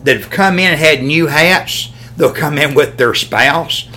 that 0.03 0.17
have 0.17 0.29
come 0.29 0.59
in 0.59 0.71
and 0.71 0.79
had 0.79 1.03
new 1.03 1.27
hats. 1.27 1.91
They'll 2.17 2.33
come 2.33 2.57
in 2.57 2.75
with 2.75 2.97
their 2.97 3.13
spouse. 3.13 3.87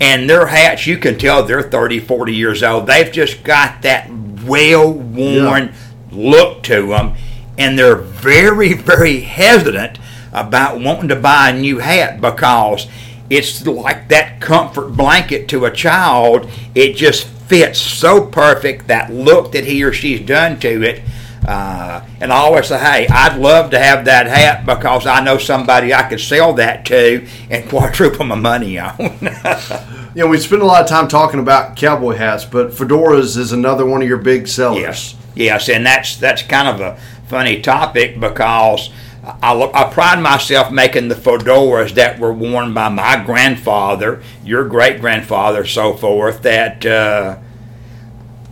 And 0.00 0.28
their 0.28 0.46
hats, 0.46 0.86
you 0.86 0.98
can 0.98 1.16
tell 1.16 1.44
they're 1.44 1.62
30, 1.62 2.00
40 2.00 2.34
years 2.34 2.62
old. 2.62 2.88
They've 2.88 3.12
just 3.12 3.44
got 3.44 3.82
that 3.82 4.10
well 4.44 4.92
worn 4.92 5.66
yeah. 5.66 5.74
look 6.10 6.64
to 6.64 6.88
them. 6.88 7.14
And 7.56 7.78
they're 7.78 7.94
very, 7.94 8.72
very 8.72 9.20
hesitant 9.20 9.98
about 10.32 10.80
wanting 10.80 11.08
to 11.08 11.16
buy 11.16 11.50
a 11.50 11.58
new 11.58 11.78
hat 11.78 12.20
because 12.20 12.86
it's 13.30 13.66
like 13.66 14.08
that 14.08 14.40
comfort 14.40 14.90
blanket 14.90 15.48
to 15.48 15.64
a 15.64 15.70
child. 15.70 16.50
It 16.74 16.94
just 16.96 17.26
fits 17.26 17.78
so 17.78 18.26
perfect 18.26 18.88
that 18.88 19.12
look 19.12 19.52
that 19.52 19.64
he 19.64 19.82
or 19.84 19.92
she's 19.92 20.20
done 20.20 20.58
to 20.60 20.82
it. 20.82 21.02
Uh, 21.46 22.04
and 22.20 22.32
I 22.32 22.36
always 22.36 22.68
say, 22.68 22.78
hey, 22.78 23.08
I'd 23.08 23.36
love 23.36 23.70
to 23.70 23.78
have 23.78 24.04
that 24.04 24.26
hat 24.26 24.64
because 24.64 25.06
I 25.06 25.24
know 25.24 25.38
somebody 25.38 25.92
I 25.92 26.08
could 26.08 26.20
sell 26.20 26.52
that 26.54 26.84
to 26.86 27.26
and 27.50 27.68
quadruple 27.68 28.24
my 28.24 28.36
money 28.36 28.78
on. 28.78 28.94
you 29.00 30.22
know, 30.22 30.28
we 30.28 30.38
spend 30.38 30.62
a 30.62 30.66
lot 30.66 30.82
of 30.82 30.88
time 30.88 31.08
talking 31.08 31.40
about 31.40 31.76
cowboy 31.76 32.16
hats, 32.16 32.44
but 32.44 32.70
fedoras 32.70 33.36
is 33.36 33.52
another 33.52 33.84
one 33.84 34.02
of 34.02 34.08
your 34.08 34.18
big 34.18 34.46
sellers. 34.46 34.80
Yes, 34.80 35.16
yes, 35.34 35.68
and 35.68 35.84
that's 35.84 36.16
that's 36.16 36.42
kind 36.42 36.68
of 36.68 36.80
a 36.80 37.00
funny 37.26 37.60
topic 37.60 38.20
because 38.20 38.90
I, 39.24 39.54
I, 39.54 39.92
pride 39.92 40.20
myself 40.20 40.72
making 40.72 41.06
the 41.06 41.14
fedoras 41.14 41.94
that 41.94 42.18
were 42.18 42.32
worn 42.32 42.74
by 42.74 42.88
my 42.88 43.22
grandfather, 43.24 44.20
your 44.44 44.64
great 44.64 45.00
grandfather, 45.00 45.64
so 45.64 45.92
forth, 45.92 46.42
that 46.42 46.84
uh, 46.84 47.38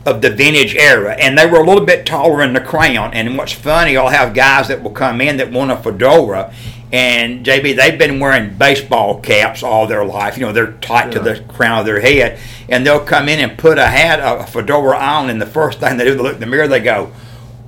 of 0.07 0.23
the 0.23 0.31
vintage 0.31 0.77
era, 0.77 1.15
and 1.19 1.37
they 1.37 1.47
were 1.47 1.59
a 1.59 1.67
little 1.67 1.85
bit 1.85 2.07
taller 2.07 2.43
in 2.43 2.53
the 2.53 2.61
crown. 2.61 3.13
And 3.15 3.37
what's 3.37 3.53
funny, 3.53 3.97
I'll 3.97 4.09
have 4.09 4.33
guys 4.33 4.69
that 4.69 4.83
will 4.83 4.93
come 4.93 5.21
in 5.21 5.39
that 5.39 5.51
want 5.51 5.73
a 5.73 5.77
fedora, 5.77 6.55
And 6.93 7.45
JB, 7.45 7.77
they've 7.77 7.99
been 7.99 8.21
wearing 8.21 8.57
baseball 8.57 9.21
caps 9.21 9.65
all 9.65 9.89
their 9.89 10.05
life. 10.05 10.39
You 10.39 10.47
know, 10.47 10.53
they're 10.53 10.73
tight 10.75 11.11
to 11.13 11.21
the 11.21 11.41
crown 11.49 11.81
of 11.81 11.87
their 11.87 12.01
head, 12.01 12.39
and 12.69 12.87
they'll 12.87 13.05
come 13.05 13.29
in 13.29 13.41
and 13.41 13.59
put 13.59 13.79
a 13.79 13.87
hat, 13.89 14.21
a 14.21 14.47
fedora 14.47 14.97
on, 14.97 15.31
and 15.31 15.43
the 15.43 15.47
first 15.47 15.81
thing 15.81 15.97
they 15.97 16.05
do, 16.05 16.15
they 16.15 16.23
look 16.23 16.35
in 16.35 16.41
the 16.41 16.47
mirror, 16.47 16.69
they 16.69 16.81
go, 16.81 17.11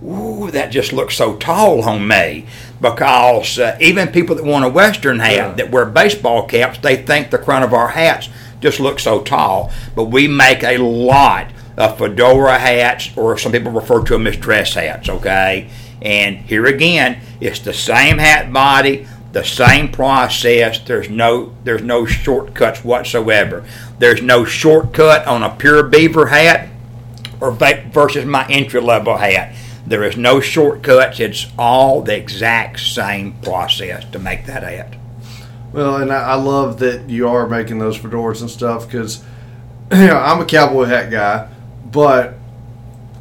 "Ooh, 0.05 0.51
that 0.53 0.71
just 0.71 0.93
looks 0.93 1.17
so 1.17 1.37
tall 1.37 1.83
on 1.83 2.07
me." 2.07 2.47
Because 2.83 3.59
uh, 3.61 3.78
even 3.80 4.09
people 4.09 4.35
that 4.37 4.45
want 4.45 4.64
a 4.64 4.68
Western 4.68 5.20
hat 5.20 5.35
Yeah. 5.37 5.53
that 5.53 5.70
wear 5.70 5.87
baseball 5.87 6.47
caps, 6.47 6.78
they 6.78 6.97
think 6.97 7.30
the 7.30 7.39
crown 7.39 7.62
of 7.62 7.72
our 7.72 7.89
hats 7.89 8.28
just 8.61 8.80
looks 8.80 9.05
so 9.05 9.22
tall. 9.22 9.72
But 9.95 10.05
we 10.05 10.26
make 10.28 10.62
a 10.64 10.78
lot 10.78 11.47
of 11.76 11.97
fedora 11.97 12.59
hats, 12.59 13.11
or 13.16 13.39
some 13.39 13.53
people 13.53 13.72
refer 13.72 14.03
to 14.03 14.12
them 14.12 14.26
as 14.26 14.37
dress 14.37 14.74
hats. 14.74 15.09
Okay, 15.09 15.70
and 16.03 16.39
here 16.39 16.66
again, 16.66 17.20
it's 17.41 17.61
the 17.61 17.72
same 17.72 18.18
hat 18.18 18.53
body, 18.53 19.07
the 19.33 19.45
same 19.45 19.91
process. 19.91 20.80
There's 20.80 21.09
no 21.09 21.55
there's 21.64 21.83
no 21.83 22.05
shortcuts 22.05 22.85
whatsoever. 22.85 23.64
There's 24.01 24.20
no 24.22 24.45
shortcut 24.45 25.24
on 25.26 25.45
a 25.45 25.51
pure 25.55 25.85
beaver 25.85 26.26
hat 26.26 26.68
or 27.41 27.53
versus 27.53 28.24
my 28.24 28.47
entry 28.49 28.80
level 28.80 29.16
hat. 29.16 29.55
There 29.87 30.05
is 30.05 30.16
no 30.16 30.41
shortcuts. 30.41 31.18
It's 31.20 31.47
all 31.59 32.03
the 32.03 32.16
exact 32.16 32.80
same 32.80 33.33
process 33.43 34.05
to 34.12 34.18
make 34.18 34.47
that 34.47 34.62
hat. 34.62 34.95
Well, 35.72 35.97
and 35.97 36.12
I, 36.12 36.33
I 36.33 36.35
love 36.35 36.78
that 36.80 37.09
you 37.09 37.28
are 37.28 37.49
making 37.49 37.78
those 37.78 37.99
fedoras 37.99 38.41
and 38.43 38.51
stuff 38.51 38.87
because 38.87 39.24
you 39.93 40.07
know 40.07 40.16
I'm 40.18 40.41
a 40.41 40.45
cowboy 40.45 40.85
hat 40.85 41.11
guy, 41.11 41.49
but 41.91 42.35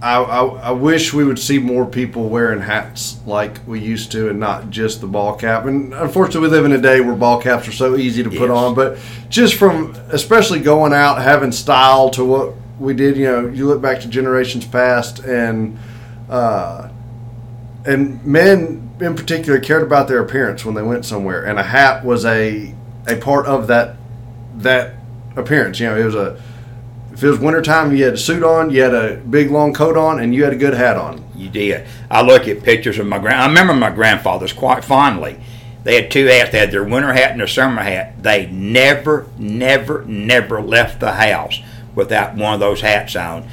I, 0.03 0.17
I 0.17 0.43
I 0.45 0.71
wish 0.71 1.13
we 1.13 1.23
would 1.23 1.39
see 1.39 1.57
more 1.59 1.85
people 1.85 2.27
wearing 2.29 2.59
hats 2.61 3.19
like 3.25 3.65
we 3.67 3.79
used 3.79 4.11
to, 4.11 4.29
and 4.29 4.39
not 4.39 4.69
just 4.69 5.01
the 5.01 5.07
ball 5.07 5.35
cap. 5.35 5.65
And 5.65 5.93
unfortunately, 5.93 6.41
we 6.49 6.55
live 6.55 6.65
in 6.65 6.73
a 6.73 6.81
day 6.81 7.01
where 7.01 7.15
ball 7.15 7.41
caps 7.41 7.67
are 7.67 7.71
so 7.71 7.95
easy 7.95 8.21
to 8.23 8.29
put 8.29 8.49
Yes. 8.49 8.51
on. 8.51 8.75
But 8.75 8.99
just 9.29 9.55
from 9.55 9.95
especially 10.09 10.59
going 10.59 10.93
out 10.93 11.21
having 11.21 11.51
style 11.51 12.09
to 12.11 12.23
what 12.25 12.53
we 12.79 12.93
did, 12.93 13.15
you 13.17 13.25
know, 13.25 13.47
you 13.47 13.65
look 13.67 13.81
back 13.81 14.01
to 14.01 14.07
generations 14.07 14.65
past 14.65 15.19
and. 15.19 15.79
Uh, 16.31 16.89
and 17.85 18.25
men 18.25 18.89
in 18.99 19.15
particular 19.15 19.59
cared 19.59 19.83
about 19.83 20.07
their 20.07 20.19
appearance 20.19 20.63
when 20.63 20.75
they 20.75 20.81
went 20.81 21.05
somewhere, 21.05 21.45
and 21.45 21.59
a 21.59 21.63
hat 21.63 22.05
was 22.05 22.25
a 22.25 22.73
a 23.07 23.17
part 23.17 23.45
of 23.45 23.67
that 23.67 23.97
that 24.55 24.95
appearance. 25.35 25.79
You 25.79 25.87
know, 25.87 25.97
it 25.97 26.05
was 26.05 26.15
a 26.15 26.41
if 27.11 27.23
it 27.23 27.29
was 27.29 27.39
wintertime, 27.39 27.93
you 27.95 28.05
had 28.05 28.13
a 28.13 28.17
suit 28.17 28.43
on, 28.43 28.69
you 28.69 28.81
had 28.81 28.93
a 28.93 29.17
big 29.17 29.51
long 29.51 29.73
coat 29.73 29.97
on, 29.97 30.19
and 30.19 30.33
you 30.33 30.43
had 30.43 30.53
a 30.53 30.57
good 30.57 30.73
hat 30.73 30.97
on. 30.97 31.23
You 31.35 31.49
did. 31.49 31.85
I 32.09 32.21
look 32.21 32.47
at 32.47 32.63
pictures 32.63 32.97
of 32.97 33.05
my 33.05 33.19
grand. 33.19 33.41
I 33.41 33.47
remember 33.47 33.73
my 33.73 33.91
grandfathers 33.91 34.53
quite 34.53 34.85
fondly. 34.85 35.39
They 35.83 36.01
had 36.01 36.11
two 36.11 36.27
hats. 36.27 36.51
They 36.51 36.59
had 36.59 36.71
their 36.71 36.83
winter 36.83 37.13
hat 37.13 37.31
and 37.31 37.39
their 37.39 37.47
summer 37.47 37.81
hat. 37.81 38.23
They 38.23 38.47
never, 38.47 39.27
never, 39.37 40.05
never 40.05 40.61
left 40.61 40.99
the 40.99 41.11
house 41.11 41.59
without 41.95 42.35
one 42.35 42.53
of 42.53 42.59
those 42.59 42.81
hats 42.81 43.15
on. 43.15 43.47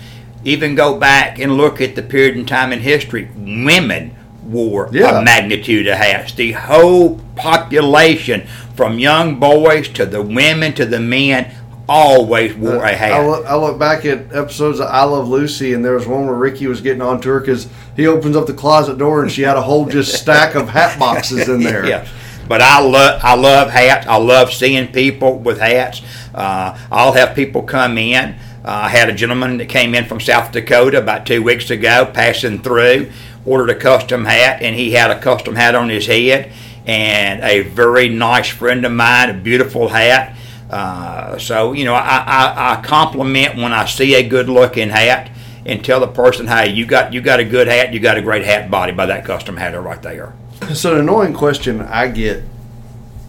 Even 0.44 0.74
go 0.74 0.98
back 0.98 1.38
and 1.38 1.56
look 1.56 1.80
at 1.80 1.94
the 1.94 2.02
period 2.02 2.36
in 2.36 2.46
time 2.46 2.72
in 2.72 2.80
history. 2.80 3.28
Women 3.36 4.14
wore 4.44 4.88
Yeah. 4.92 5.18
a 5.20 5.22
magnitude 5.22 5.86
of 5.86 5.98
hats. 5.98 6.32
The 6.32 6.52
whole 6.52 7.20
population, 7.36 8.46
from 8.74 8.98
young 8.98 9.36
boys 9.38 9.88
to 9.90 10.06
the 10.06 10.22
women 10.22 10.72
to 10.74 10.86
the 10.86 11.00
men, 11.00 11.48
always 11.88 12.54
wore 12.54 12.84
a 12.84 12.94
hat. 12.94 13.12
I 13.12 13.26
look, 13.26 13.46
I 13.46 13.56
look 13.56 13.78
back 13.78 14.04
at 14.04 14.26
episodes 14.34 14.78
of 14.78 14.88
I 14.88 15.04
Love 15.04 15.28
Lucy, 15.28 15.72
and 15.72 15.84
there 15.84 15.94
was 15.94 16.06
one 16.06 16.26
where 16.26 16.36
Ricky 16.36 16.66
was 16.66 16.80
getting 16.80 17.02
on 17.02 17.20
to 17.22 17.28
her 17.30 17.40
because 17.40 17.66
he 17.96 18.06
opens 18.06 18.36
up 18.36 18.46
the 18.46 18.52
closet 18.52 18.98
door 18.98 19.22
and 19.22 19.32
she 19.32 19.42
had 19.42 19.56
a 19.56 19.62
whole 19.62 19.86
just 19.86 20.14
stack 20.14 20.54
of 20.54 20.68
hat 20.68 20.98
boxes 20.98 21.48
in 21.48 21.60
there. 21.60 21.86
yes. 21.88 22.08
But 22.46 22.62
I 22.62 22.80
love 22.80 23.20
I 23.22 23.34
love 23.34 23.70
hats. 23.70 24.06
I 24.06 24.16
love 24.16 24.52
seeing 24.52 24.88
people 24.88 25.38
with 25.38 25.60
hats. 25.60 26.00
Uh, 26.34 26.78
I'll 26.90 27.12
have 27.12 27.34
people 27.34 27.62
come 27.62 27.98
in. 27.98 28.36
Uh, 28.68 28.82
I 28.82 28.88
had 28.90 29.08
a 29.08 29.14
gentleman 29.14 29.56
that 29.56 29.70
came 29.70 29.94
in 29.94 30.04
from 30.04 30.20
South 30.20 30.52
Dakota 30.52 30.98
about 30.98 31.24
two 31.24 31.42
weeks 31.42 31.70
ago, 31.70 32.04
passing 32.04 32.60
through, 32.60 33.10
ordered 33.46 33.70
a 33.70 33.74
custom 33.74 34.26
hat, 34.26 34.60
and 34.60 34.76
he 34.76 34.92
had 34.92 35.10
a 35.10 35.18
custom 35.18 35.54
hat 35.54 35.74
on 35.74 35.88
his 35.88 36.06
head, 36.06 36.52
and 36.84 37.42
a 37.42 37.62
very 37.62 38.10
nice 38.10 38.50
friend 38.50 38.84
of 38.84 38.92
mine, 38.92 39.30
a 39.30 39.32
beautiful 39.32 39.88
hat. 39.88 40.36
Uh, 40.68 41.38
so 41.38 41.72
you 41.72 41.86
know, 41.86 41.94
I, 41.94 42.18
I, 42.26 42.74
I 42.74 42.82
compliment 42.82 43.56
when 43.56 43.72
I 43.72 43.86
see 43.86 44.14
a 44.16 44.28
good 44.28 44.50
looking 44.50 44.90
hat, 44.90 45.30
and 45.64 45.82
tell 45.82 46.00
the 46.00 46.06
person, 46.06 46.46
hey, 46.46 46.68
you 46.70 46.84
got 46.84 47.14
you 47.14 47.22
got 47.22 47.40
a 47.40 47.46
good 47.46 47.68
hat, 47.68 47.94
you 47.94 48.00
got 48.00 48.18
a 48.18 48.22
great 48.22 48.44
hat 48.44 48.70
body 48.70 48.92
by 48.92 49.06
that 49.06 49.24
custom 49.24 49.56
hatter 49.56 49.80
right 49.80 50.02
there. 50.02 50.34
So 50.74 50.92
an 50.92 51.00
annoying 51.00 51.32
question 51.32 51.80
I 51.80 52.08
get 52.08 52.44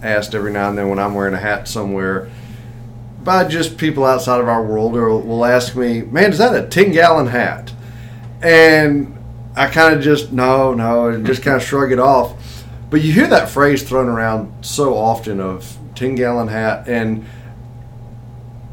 asked 0.04 0.36
every 0.36 0.52
now 0.52 0.68
and 0.68 0.78
then 0.78 0.90
when 0.90 1.00
I'm 1.00 1.14
wearing 1.14 1.34
a 1.34 1.40
hat 1.40 1.70
somewhere 1.70 2.30
by 3.24 3.44
just 3.44 3.78
people 3.78 4.06
outside 4.06 4.40
of 4.40 4.48
our 4.48 4.64
world 4.64 4.96
or 4.96 5.18
will 5.18 5.46
ask 5.46 5.76
me, 5.76 6.02
"Man, 6.02 6.32
is 6.32 6.38
that 6.38 6.56
a 6.56 6.68
10 6.68 6.92
gallon 6.92 7.28
hat?" 7.28 7.72
And 8.42 9.18
I 9.56 9.68
kind 9.68 9.94
of 9.94 10.02
just 10.02 10.32
no, 10.32 10.74
no, 10.74 11.10
and 11.10 11.26
just 11.26 11.44
kind 11.44 11.58
of 11.58 11.64
shrug 11.64 11.92
it 11.92 12.00
off. 12.00 12.34
But 12.90 13.02
you 13.02 13.12
hear 13.12 13.28
that 13.28 13.50
phrase 13.50 13.84
thrown 13.84 14.08
around 14.08 14.52
so 14.62 14.96
often 14.96 15.40
of 15.40 15.78
10 15.96 16.16
gallon 16.16 16.48
hat 16.48 16.88
and 16.88 17.26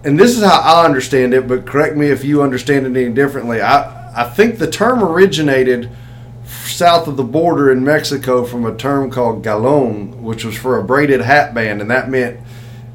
and 0.04 0.20
this 0.20 0.38
is 0.38 0.44
how 0.44 0.60
I 0.60 0.84
understand 0.84 1.34
it, 1.34 1.48
but 1.48 1.66
correct 1.66 1.96
me 1.96 2.06
if 2.10 2.24
you 2.24 2.40
understand 2.40 2.86
it 2.86 2.96
any 2.96 3.12
differently. 3.12 3.60
I, 3.60 4.22
I 4.22 4.22
think 4.22 4.58
the 4.58 4.70
term 4.70 5.02
originated 5.02 5.90
south 6.46 7.08
of 7.08 7.16
the 7.16 7.24
border 7.24 7.72
in 7.72 7.82
Mexico 7.82 8.44
from 8.44 8.64
a 8.64 8.76
term 8.76 9.10
called 9.10 9.42
galon, 9.42 10.20
which 10.20 10.44
was 10.44 10.56
for 10.56 10.78
a 10.78 10.84
braided 10.84 11.22
hat 11.22 11.54
band, 11.54 11.80
and 11.80 11.90
that 11.90 12.08
meant 12.08 12.38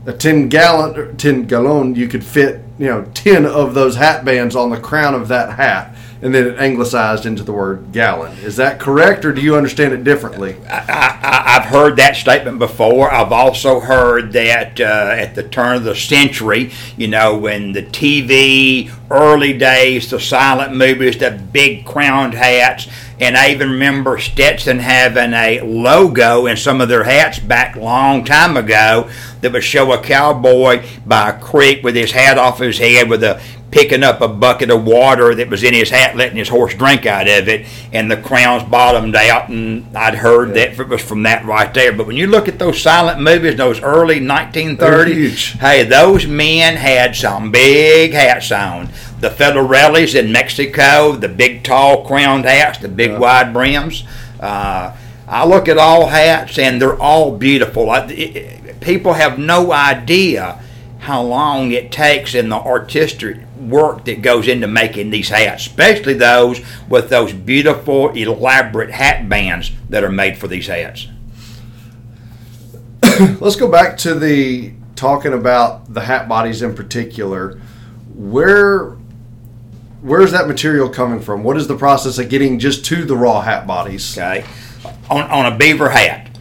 a 0.06 0.14
10 0.14 0.50
gallon, 0.50 1.16
10 1.18 1.46
gallon, 1.46 1.96
you 1.96 2.08
could 2.08 2.24
fit, 2.24 2.64
you 2.80 2.88
know, 2.88 3.06
10 3.14 3.46
of 3.46 3.74
those 3.74 3.96
hat 3.96 4.26
bands 4.26 4.56
on 4.56 4.70
the 4.70 4.80
crown 4.80 5.14
of 5.14 5.28
that 5.28 5.58
hat. 5.58 5.96
And 6.22 6.36
then 6.36 6.48
it 6.48 6.60
anglicized 6.60 7.26
into 7.26 7.44
the 7.44 7.52
word 7.52 7.92
gallon. 7.92 8.38
Is 8.40 8.58
that 8.58 8.80
correct, 8.80 9.26
or 9.26 9.34
do 9.34 9.42
you 9.42 9.56
understand 9.56 9.94
it 9.94 10.04
differently? 10.04 10.56
I, 10.70 11.58
I've 11.58 11.66
heard 11.66 11.96
that 11.98 12.16
statement 12.16 12.60
before. 12.60 13.12
I've 13.12 13.32
also 13.32 13.80
heard 13.80 14.32
that 14.34 14.80
uh, 14.80 15.16
at 15.18 15.34
the 15.34 15.44
turn 15.44 15.78
of 15.78 15.84
the 15.84 15.96
century, 15.96 16.72
you 16.96 17.08
know, 17.08 17.38
when 17.38 17.72
the 17.72 17.84
TV, 17.84 18.94
early 19.10 19.58
days, 19.58 20.12
the 20.12 20.20
silent 20.20 20.76
movies, 20.76 21.18
the 21.18 21.32
big 21.52 21.86
crowned 21.86 22.36
hats, 22.36 22.88
and 23.22 23.38
I 23.38 23.52
even 23.52 23.70
remember 23.70 24.18
Stetson 24.18 24.80
having 24.80 25.34
a 25.34 25.62
logo 25.62 26.48
in 26.48 26.58
some 26.58 26.82
of 26.82 26.90
their 26.90 27.04
hats 27.04 27.38
back 27.38 27.76
long 27.76 28.26
time 28.26 28.58
ago 28.58 29.12
that 29.42 29.52
would 29.52 29.64
show 29.64 29.92
a 29.92 30.02
cowboy 30.02 30.84
by 31.06 31.30
a 31.30 31.40
creek 31.40 31.84
with 31.84 31.96
his 31.96 32.12
hat 32.12 32.40
off 32.40 32.58
his 32.58 32.80
head 32.80 33.10
with 33.10 33.24
a 33.24 33.40
picking 33.72 34.04
up 34.04 34.20
a 34.20 34.28
bucket 34.28 34.70
of 34.70 34.84
water 34.84 35.34
that 35.34 35.50
was 35.50 35.64
in 35.64 35.74
his 35.74 35.90
hat, 35.90 36.16
letting 36.16 36.38
his 36.38 36.50
horse 36.50 36.76
drink 36.76 37.06
out 37.06 37.28
of 37.28 37.48
it, 37.48 37.66
and 37.94 38.12
the 38.12 38.18
crown's 38.18 38.64
bottomed 38.64 39.16
out. 39.16 39.50
And 39.50 39.96
I'd 39.96 40.16
heard 40.16 40.54
that 40.56 40.78
it 40.78 40.88
was 40.88 41.02
from 41.02 41.24
that 41.24 41.46
right 41.46 41.74
there. 41.74 41.94
But 41.94 42.08
when 42.08 42.18
you 42.18 42.28
look 42.28 42.48
at 42.48 42.60
those 42.60 42.82
silent 42.82 43.22
movies, 43.22 43.56
those 43.56 43.82
early 43.82 44.20
1930s, 44.20 45.58
hey, 45.60 45.84
those 45.84 46.28
men 46.28 46.76
had 46.76 47.16
some 47.16 47.52
big 47.52 48.12
hats 48.12 48.52
on. 48.52 48.90
The 49.22 49.30
Federales 49.30 50.20
in 50.20 50.32
Mexico, 50.32 51.14
the 51.14 51.30
big 51.30 51.64
tall 51.64 52.06
crowned 52.06 52.46
hats, 52.46 52.80
the 52.80 52.90
big 52.90 53.18
wide 53.18 53.54
brims. 53.54 54.04
Uh, 54.40 54.96
I 55.28 55.46
look 55.46 55.70
at 55.70 55.78
all 55.78 56.08
hats 56.08 56.58
and 56.58 56.82
they're 56.82 57.00
all 57.00 57.38
beautiful. 57.38 57.90
I, 57.90 58.06
it, 58.08 58.82
people 58.82 59.14
have 59.14 59.40
no 59.40 59.72
idea 59.72 60.62
how 61.00 61.22
long 61.22 61.72
it 61.72 61.92
takes 61.92 62.36
in 62.36 62.50
the 62.50 62.58
artistic 62.58 63.38
work 63.70 64.06
that 64.06 64.22
goes 64.22 64.48
into 64.48 64.68
making 64.68 65.10
these 65.10 65.30
hats, 65.30 65.68
especially 65.68 66.14
those 66.14 66.62
with 66.90 67.10
those 67.10 67.34
beautiful, 67.34 68.10
elaborate 68.12 68.92
hat 68.92 69.28
bands 69.30 69.72
that 69.90 70.04
are 70.04 70.12
made 70.12 70.38
for 70.38 70.48
these 70.48 70.68
hats. 70.68 71.08
Let's 73.40 73.56
go 73.56 73.70
back 73.70 73.98
to 74.00 74.16
the 74.16 74.74
talking 74.96 75.34
about 75.34 75.94
the 75.94 76.02
hat 76.02 76.28
bodies 76.28 76.62
in 76.62 76.76
particular. 76.76 77.60
Where 78.14 78.98
where's 80.02 80.32
that 80.32 80.48
material 80.48 80.90
coming 80.90 81.22
from? 81.22 81.44
What 81.44 81.58
is 81.58 81.68
the 81.68 81.78
process 81.78 82.18
of 82.18 82.30
getting 82.30 82.60
just 82.60 82.86
to 82.86 83.06
the 83.06 83.16
raw 83.16 83.42
hat 83.42 83.68
bodies? 83.68 84.18
Okay, 84.18 84.46
on, 85.10 85.30
on 85.30 85.52
a 85.52 85.58
beaver 85.58 85.90
hat, 85.90 86.38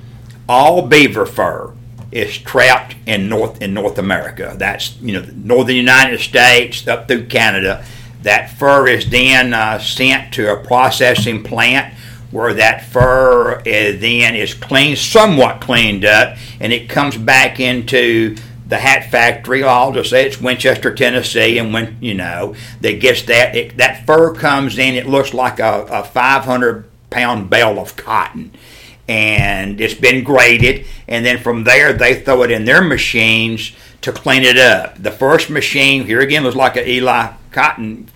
all 0.48 0.86
beaver 0.86 1.26
fur 1.26 1.74
is 2.12 2.36
trapped 2.38 2.96
in 3.06 3.28
North 3.28 3.60
in 3.62 3.74
North 3.74 3.98
America. 3.98 4.54
That's 4.56 4.96
you 5.00 5.12
know 5.12 5.26
northern 5.34 5.76
United 5.76 6.20
States 6.20 6.86
up 6.88 7.08
through 7.08 7.26
Canada. 7.26 7.84
That 8.22 8.50
fur 8.50 8.88
is 8.88 9.08
then 9.08 9.54
uh, 9.54 9.78
sent 9.78 10.34
to 10.34 10.52
a 10.52 10.62
processing 10.62 11.42
plant 11.42 11.94
where 12.30 12.54
that 12.54 12.84
fur 12.84 13.60
is 13.64 14.00
then 14.00 14.34
is 14.36 14.54
cleaned, 14.54 14.98
somewhat 14.98 15.60
cleaned 15.60 16.04
up, 16.04 16.36
and 16.60 16.72
it 16.72 16.88
comes 16.88 17.16
back 17.16 17.58
into 17.58 18.36
the 18.66 18.78
hat 18.78 19.10
factory. 19.10 19.64
I'll 19.64 19.92
just 19.92 20.10
say 20.10 20.26
it's 20.26 20.40
Winchester, 20.40 20.94
Tennessee, 20.94 21.58
and 21.58 21.72
when 21.72 21.96
you 22.00 22.14
know 22.14 22.54
that 22.80 23.00
gets 23.00 23.22
that 23.22 23.56
it, 23.56 23.76
that 23.78 24.06
fur 24.06 24.34
comes 24.34 24.78
in, 24.78 24.94
it 24.94 25.06
looks 25.06 25.34
like 25.34 25.58
a, 25.58 25.86
a 25.90 26.04
500 26.04 26.84
pound 27.10 27.50
bale 27.50 27.78
of 27.78 27.96
cotton 27.96 28.52
and 29.10 29.80
it's 29.80 29.92
been 29.92 30.22
graded. 30.22 30.86
And 31.08 31.26
then 31.26 31.38
from 31.38 31.64
there, 31.64 31.92
they 31.92 32.14
throw 32.14 32.44
it 32.44 32.52
in 32.52 32.64
their 32.64 32.80
machines 32.80 33.72
to 34.02 34.12
clean 34.12 34.44
it 34.44 34.56
up. 34.56 35.02
The 35.02 35.10
first 35.10 35.50
machine 35.50 36.06
here 36.06 36.20
again 36.20 36.44
was 36.44 36.54
like 36.54 36.76
an 36.76 36.86
Eli 36.86 37.32
cotton 37.50 38.08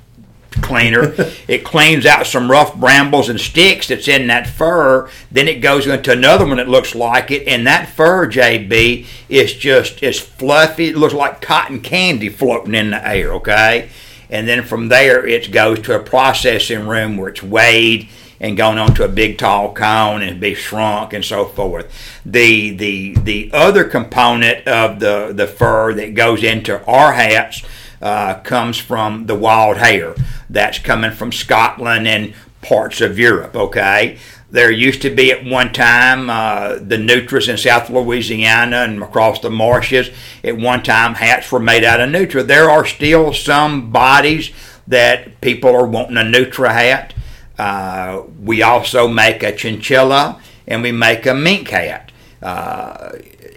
cleaner. 0.63 1.13
it 1.49 1.65
cleans 1.65 2.07
out 2.07 2.29
some 2.29 2.49
rough 2.49 2.77
brambles 2.77 3.29
and 3.29 3.41
sticks 3.41 3.89
that's 3.89 4.07
in 4.07 4.29
that 4.29 4.47
fur. 4.47 5.11
Then 5.33 5.49
it 5.49 5.61
goes 5.61 5.85
into 5.89 6.13
another 6.13 6.47
one 6.47 6.59
that 6.59 6.69
looks 6.69 6.95
like 6.95 7.33
it, 7.33 7.49
and 7.49 7.67
that 7.67 7.89
fur, 7.89 8.29
JB, 8.29 9.05
is 9.29 9.53
just 9.53 10.01
as 10.01 10.21
fluffy. 10.21 10.91
It 10.91 10.97
looks 10.97 11.13
like 11.13 11.41
cotton 11.41 11.81
candy 11.81 12.29
floating 12.29 12.75
in 12.75 12.93
the 12.93 13.05
air. 13.05 13.33
Okay, 13.35 13.91
and 14.35 14.49
then 14.49 14.65
from 14.65 14.89
there 14.89 15.25
it 15.25 15.53
goes 15.53 15.79
to 15.79 15.95
a 15.95 16.03
processing 16.03 16.89
room 16.89 17.17
where 17.17 17.29
it's 17.29 17.43
weighed 17.43 18.09
and 18.41 18.57
going 18.57 18.79
onto 18.79 19.05
a 19.05 19.09
big 19.09 19.39
tall 19.39 19.73
cone 19.73 20.23
and 20.23 20.41
be 20.41 20.55
shrunk 20.55 21.13
and 21.13 21.25
so 21.25 21.45
forth. 21.45 21.87
The 22.27 22.71
the 22.71 23.15
the 23.15 23.51
other 23.53 23.85
component 23.85 24.67
of 24.67 24.99
the 24.99 25.33
the 25.33 25.47
fur 25.47 25.95
that 25.95 26.17
goes 26.17 26.43
into 26.43 26.85
our 26.85 27.13
hats 27.13 27.63
uh, 28.03 28.41
comes 28.41 28.77
from 28.77 29.27
the 29.27 29.37
wild 29.37 29.77
hare 29.77 30.17
that's 30.51 30.81
coming 30.81 31.13
from 31.13 31.31
Scotland 31.31 32.09
and 32.09 32.35
parts 32.61 33.01
of 33.01 33.17
Europe. 33.17 33.55
Okay. 33.55 34.19
There 34.55 34.71
used 34.71 35.03
to 35.03 35.11
be 35.11 35.33
at 35.33 35.45
one 35.45 35.73
time 35.73 36.31
uh, 36.31 36.77
the 36.77 36.97
nutrias 36.97 37.49
in 37.49 37.59
South 37.59 37.91
Louisiana 37.91 38.85
and 38.85 39.03
across 39.03 39.41
the 39.41 39.51
marshes. 39.51 40.11
At 40.45 40.57
one 40.57 40.85
time, 40.85 41.15
hats 41.15 41.51
were 41.51 41.59
made 41.59 41.83
out 41.83 42.01
of 42.01 42.09
nutria. 42.11 42.45
There 42.45 42.71
are 42.71 42.87
still 42.87 43.33
some 43.33 43.91
bodies 43.91 44.53
that 44.87 45.41
people 45.41 45.75
are 45.75 45.85
wanting 45.85 46.19
a 46.19 46.23
nutria 46.23 46.73
hat. 46.73 47.15
Uh, 47.59 48.23
we 48.45 48.63
also 48.63 49.09
make 49.09 49.43
a 49.43 49.51
chinchilla 49.51 50.41
and 50.69 50.85
we 50.85 50.93
make 50.93 51.27
a 51.27 51.35
mink 51.35 51.71
hat. 51.71 52.13
Uh, 52.41 53.11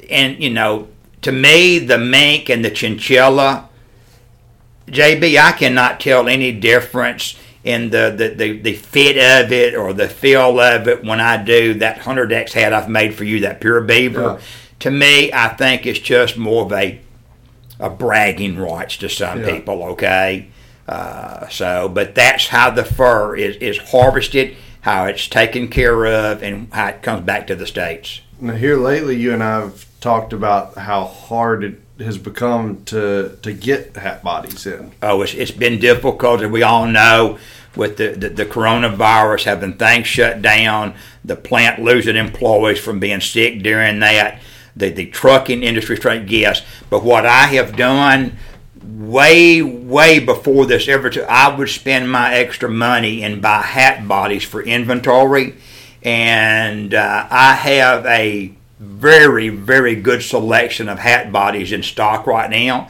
and, 0.09 0.41
you 0.41 0.49
know, 0.49 0.87
to 1.21 1.31
me, 1.31 1.77
the 1.77 1.99
mink 1.99 2.49
and 2.49 2.65
the 2.65 2.71
chinchilla, 2.71 3.69
JB, 4.87 5.39
I 5.39 5.51
cannot 5.51 5.99
tell 5.99 6.27
any 6.27 6.51
difference 6.51 7.37
in 7.63 7.89
the, 7.89 8.13
the, 8.15 8.29
the, 8.29 8.59
the, 8.59 8.73
fit 8.73 9.17
of 9.17 9.51
it 9.51 9.75
or 9.75 9.93
the 9.93 10.07
feel 10.07 10.59
of 10.59 10.87
it 10.87 11.03
when 11.03 11.19
I 11.19 11.43
do 11.43 11.73
that 11.75 11.99
100X 11.99 12.53
hat 12.53 12.73
I've 12.73 12.89
made 12.89 13.15
for 13.15 13.23
you, 13.23 13.41
that 13.41 13.59
pure 13.59 13.81
beaver. 13.81 14.21
Yeah. 14.21 14.39
To 14.79 14.91
me, 14.91 15.33
I 15.33 15.49
think 15.49 15.85
it's 15.85 15.99
just 15.99 16.37
more 16.37 16.65
of 16.65 16.71
a, 16.71 17.01
a 17.79 17.89
bragging 17.89 18.57
rights 18.57 18.97
to 18.97 19.09
some 19.09 19.41
yeah. 19.41 19.51
people, 19.51 19.83
okay? 19.83 20.49
Uh, 20.87 21.47
so, 21.49 21.89
but 21.89 22.15
that's 22.15 22.47
how 22.47 22.69
the 22.69 22.85
fur 22.85 23.35
is, 23.35 23.57
is 23.57 23.77
harvested, 23.77 24.55
how 24.81 25.05
it's 25.05 25.27
taken 25.27 25.67
care 25.67 26.05
of, 26.05 26.41
and 26.41 26.71
how 26.73 26.87
it 26.87 27.01
comes 27.01 27.25
back 27.25 27.47
to 27.47 27.55
the 27.55 27.67
states. 27.67 28.21
Now, 28.39 28.53
here 28.53 28.77
lately, 28.77 29.17
you 29.17 29.33
and 29.33 29.43
I 29.43 29.61
have 29.61 29.85
talked 29.99 30.31
about 30.31 30.77
how 30.77 31.05
hard 31.05 31.63
it 31.63 31.81
has 31.99 32.17
become 32.17 32.83
to 32.85 33.37
to 33.41 33.53
get 33.53 33.95
hat 33.95 34.23
bodies 34.23 34.65
in. 34.65 34.91
Oh, 35.01 35.21
it's, 35.21 35.33
it's 35.33 35.51
been 35.51 35.79
difficult, 35.79 36.41
as 36.41 36.51
we 36.51 36.63
all 36.63 36.85
know, 36.85 37.39
with 37.75 37.97
the, 37.97 38.09
the, 38.09 38.29
the 38.29 38.45
coronavirus 38.45 39.43
having 39.43 39.73
things 39.73 40.07
shut 40.07 40.41
down, 40.41 40.93
the 41.23 41.35
plant 41.35 41.81
losing 41.81 42.15
employees 42.15 42.79
from 42.79 42.99
being 42.99 43.21
sick 43.21 43.61
during 43.61 43.99
that, 43.99 44.41
the, 44.75 44.89
the 44.89 45.07
trucking 45.07 45.63
industry 45.63 45.97
trying 45.97 46.27
yes. 46.27 46.61
But 46.89 47.03
what 47.03 47.25
I 47.25 47.47
have 47.47 47.75
done 47.75 48.37
way, 48.83 49.61
way 49.61 50.19
before 50.19 50.65
this 50.65 50.87
ever 50.87 51.09
took, 51.09 51.27
I 51.27 51.55
would 51.55 51.69
spend 51.69 52.11
my 52.11 52.33
extra 52.33 52.69
money 52.69 53.23
and 53.23 53.41
buy 53.41 53.61
hat 53.61 54.07
bodies 54.07 54.43
for 54.43 54.61
inventory. 54.61 55.55
And 56.03 56.93
uh, 56.93 57.27
I 57.29 57.53
have 57.53 58.05
a 58.05 58.53
very, 58.79 59.49
very 59.49 59.95
good 59.95 60.21
selection 60.21 60.89
of 60.89 60.99
hat 60.99 61.31
bodies 61.31 61.71
in 61.71 61.83
stock 61.83 62.27
right 62.27 62.49
now. 62.49 62.89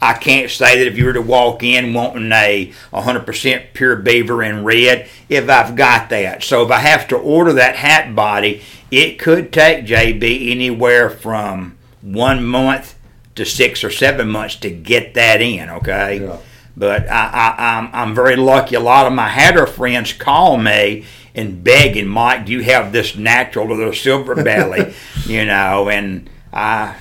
I 0.00 0.12
can't 0.12 0.50
say 0.50 0.78
that 0.78 0.86
if 0.86 0.98
you 0.98 1.06
were 1.06 1.14
to 1.14 1.22
walk 1.22 1.62
in 1.62 1.94
wanting 1.94 2.30
a 2.30 2.72
100% 2.92 3.66
pure 3.72 3.96
beaver 3.96 4.42
in 4.42 4.62
red, 4.62 5.08
if 5.28 5.48
I've 5.48 5.74
got 5.74 6.10
that. 6.10 6.42
So 6.42 6.62
if 6.62 6.70
I 6.70 6.80
have 6.80 7.08
to 7.08 7.16
order 7.16 7.54
that 7.54 7.76
hat 7.76 8.14
body, 8.14 8.62
it 8.90 9.18
could 9.18 9.52
take 9.52 9.86
JB 9.86 10.50
anywhere 10.50 11.08
from 11.08 11.78
one 12.02 12.44
month 12.44 12.94
to 13.36 13.44
six 13.46 13.82
or 13.82 13.90
seven 13.90 14.28
months 14.28 14.56
to 14.56 14.70
get 14.70 15.14
that 15.14 15.40
in. 15.40 15.70
Okay. 15.70 16.20
Yeah. 16.20 16.38
But 16.76 17.08
I, 17.08 17.30
I, 17.32 17.78
I'm, 17.78 17.90
I'm 17.92 18.14
very 18.14 18.36
lucky. 18.36 18.74
A 18.74 18.80
lot 18.80 19.06
of 19.06 19.14
my 19.14 19.28
hatter 19.28 19.66
friends 19.66 20.12
call 20.12 20.58
me 20.58 21.06
and 21.36 21.62
begging, 21.62 22.08
Mike, 22.08 22.46
do 22.46 22.52
you 22.52 22.64
have 22.64 22.92
this 22.92 23.14
natural 23.14 23.70
or 23.70 23.76
little 23.76 23.92
silver 23.92 24.34
belly? 24.42 24.94
you 25.26 25.44
know, 25.44 25.88
and 25.88 26.28
I 26.52 26.96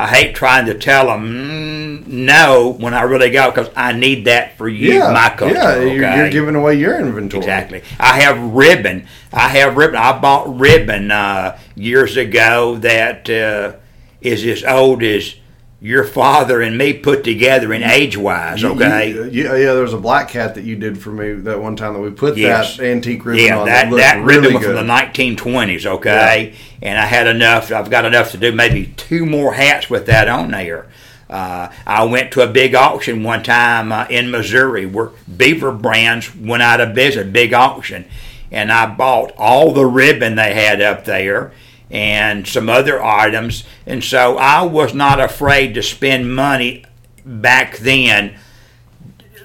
I 0.00 0.06
hate 0.06 0.34
trying 0.34 0.64
to 0.64 0.74
tell 0.78 1.08
them 1.08 1.26
mm, 1.28 2.06
no 2.06 2.74
when 2.78 2.94
I 2.94 3.02
really 3.02 3.28
go 3.28 3.50
because 3.50 3.68
I 3.76 3.92
need 3.92 4.24
that 4.24 4.56
for 4.56 4.66
you, 4.66 4.94
yeah, 4.94 5.12
my 5.12 5.28
culture. 5.36 5.56
Yeah, 5.56 5.68
okay? 5.72 5.94
you're, 5.94 6.16
you're, 6.16 6.30
giving 6.30 6.54
away 6.54 6.76
your 6.76 6.98
inventory. 6.98 7.42
Exactly. 7.42 7.82
I 7.98 8.20
have 8.20 8.40
ribbon. 8.54 9.06
I 9.30 9.48
have 9.48 9.76
ribbon. 9.76 9.96
I 9.96 10.18
bought 10.18 10.58
ribbon 10.58 11.10
uh, 11.10 11.58
years 11.74 12.16
ago 12.16 12.76
that 12.76 13.28
uh, 13.28 13.76
is 14.22 14.42
as 14.46 14.64
old 14.64 15.02
as 15.02 15.34
your 15.82 16.04
father 16.04 16.60
and 16.60 16.76
me 16.76 16.92
put 16.92 17.24
together 17.24 17.72
in 17.72 17.82
age 17.82 18.16
wise, 18.16 18.62
okay? 18.62 19.10
You, 19.10 19.24
you, 19.24 19.44
yeah, 19.44 19.72
there 19.72 19.82
was 19.82 19.94
a 19.94 19.98
black 19.98 20.28
cat 20.28 20.54
that 20.56 20.64
you 20.64 20.76
did 20.76 21.00
for 21.00 21.10
me 21.10 21.32
that 21.32 21.60
one 21.60 21.74
time 21.74 21.94
that 21.94 22.00
we 22.00 22.10
put 22.10 22.36
yes. 22.36 22.76
that 22.76 22.84
antique 22.84 23.24
ribbon 23.24 23.44
yeah, 23.44 23.58
on. 23.58 23.66
that, 23.66 23.90
that, 23.90 23.96
that 23.96 24.24
ribbon 24.24 24.52
was 24.52 24.62
from 24.62 24.74
the 24.74 24.82
1920s, 24.82 25.86
okay? 25.86 26.50
Yeah. 26.50 26.88
And 26.90 26.98
I 26.98 27.06
had 27.06 27.26
enough, 27.26 27.72
I've 27.72 27.88
got 27.88 28.04
enough 28.04 28.32
to 28.32 28.36
do 28.36 28.52
maybe 28.52 28.92
two 28.96 29.24
more 29.24 29.54
hats 29.54 29.88
with 29.88 30.06
that 30.06 30.28
on 30.28 30.50
there. 30.50 30.86
Uh, 31.30 31.72
I 31.86 32.04
went 32.04 32.32
to 32.32 32.42
a 32.42 32.52
big 32.52 32.74
auction 32.74 33.22
one 33.22 33.42
time 33.42 33.90
uh, 33.90 34.06
in 34.10 34.30
Missouri 34.30 34.84
where 34.84 35.12
Beaver 35.34 35.72
Brands 35.72 36.34
went 36.34 36.62
out 36.62 36.80
of 36.80 36.92
business, 36.92 37.26
big 37.26 37.54
auction. 37.54 38.04
And 38.50 38.70
I 38.70 38.92
bought 38.94 39.32
all 39.38 39.72
the 39.72 39.86
ribbon 39.86 40.34
they 40.34 40.52
had 40.52 40.82
up 40.82 41.04
there 41.04 41.52
and 41.90 42.46
some 42.46 42.68
other 42.68 43.02
items. 43.02 43.64
And 43.86 44.02
so 44.02 44.38
I 44.38 44.62
was 44.62 44.94
not 44.94 45.20
afraid 45.20 45.74
to 45.74 45.82
spend 45.82 46.34
money 46.34 46.84
back 47.24 47.78
then 47.78 48.38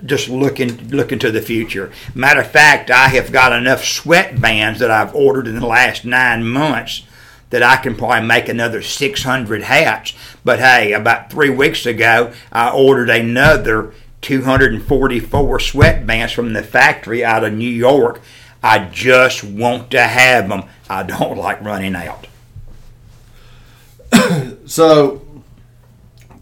just 0.06 0.30
looking 0.30 0.90
looking 0.90 1.20
to 1.20 1.32
the 1.32 1.42
future. 1.42 1.92
Matter 2.14 2.42
of 2.42 2.52
fact, 2.52 2.92
I 2.92 3.08
have 3.10 3.32
got 3.32 3.54
enough 3.54 3.82
sweatbands 3.82 4.78
that 4.80 4.92
I've 4.92 5.16
ordered 5.16 5.48
in 5.48 5.60
the 5.60 5.66
last 5.66 6.06
nine 6.06 6.46
months 6.46 7.04
that 7.50 7.64
I 7.64 7.78
can 7.78 7.96
probably 7.96 8.28
make 8.28 8.50
another 8.50 8.82
600 8.82 9.64
hats. 9.64 10.14
But 10.44 10.60
hey, 10.60 10.94
about 10.94 11.32
three 11.32 11.50
weeks 11.50 11.86
ago, 11.86 12.34
I 12.52 12.72
ordered 12.72 13.10
another 13.10 13.94
244 14.22 15.60
sweatbands 15.60 16.34
from 16.34 16.54
the 16.54 16.64
factory 16.64 17.24
out 17.24 17.44
of 17.44 17.54
New 17.54 17.70
York. 17.70 18.22
I 18.64 18.90
just 18.90 19.44
want 19.44 19.92
to 19.92 20.02
have 20.02 20.50
them. 20.50 20.64
I 20.90 21.04
don't 21.04 21.38
like 21.38 21.62
running 21.62 21.96
out. 21.96 22.28
So 24.66 25.22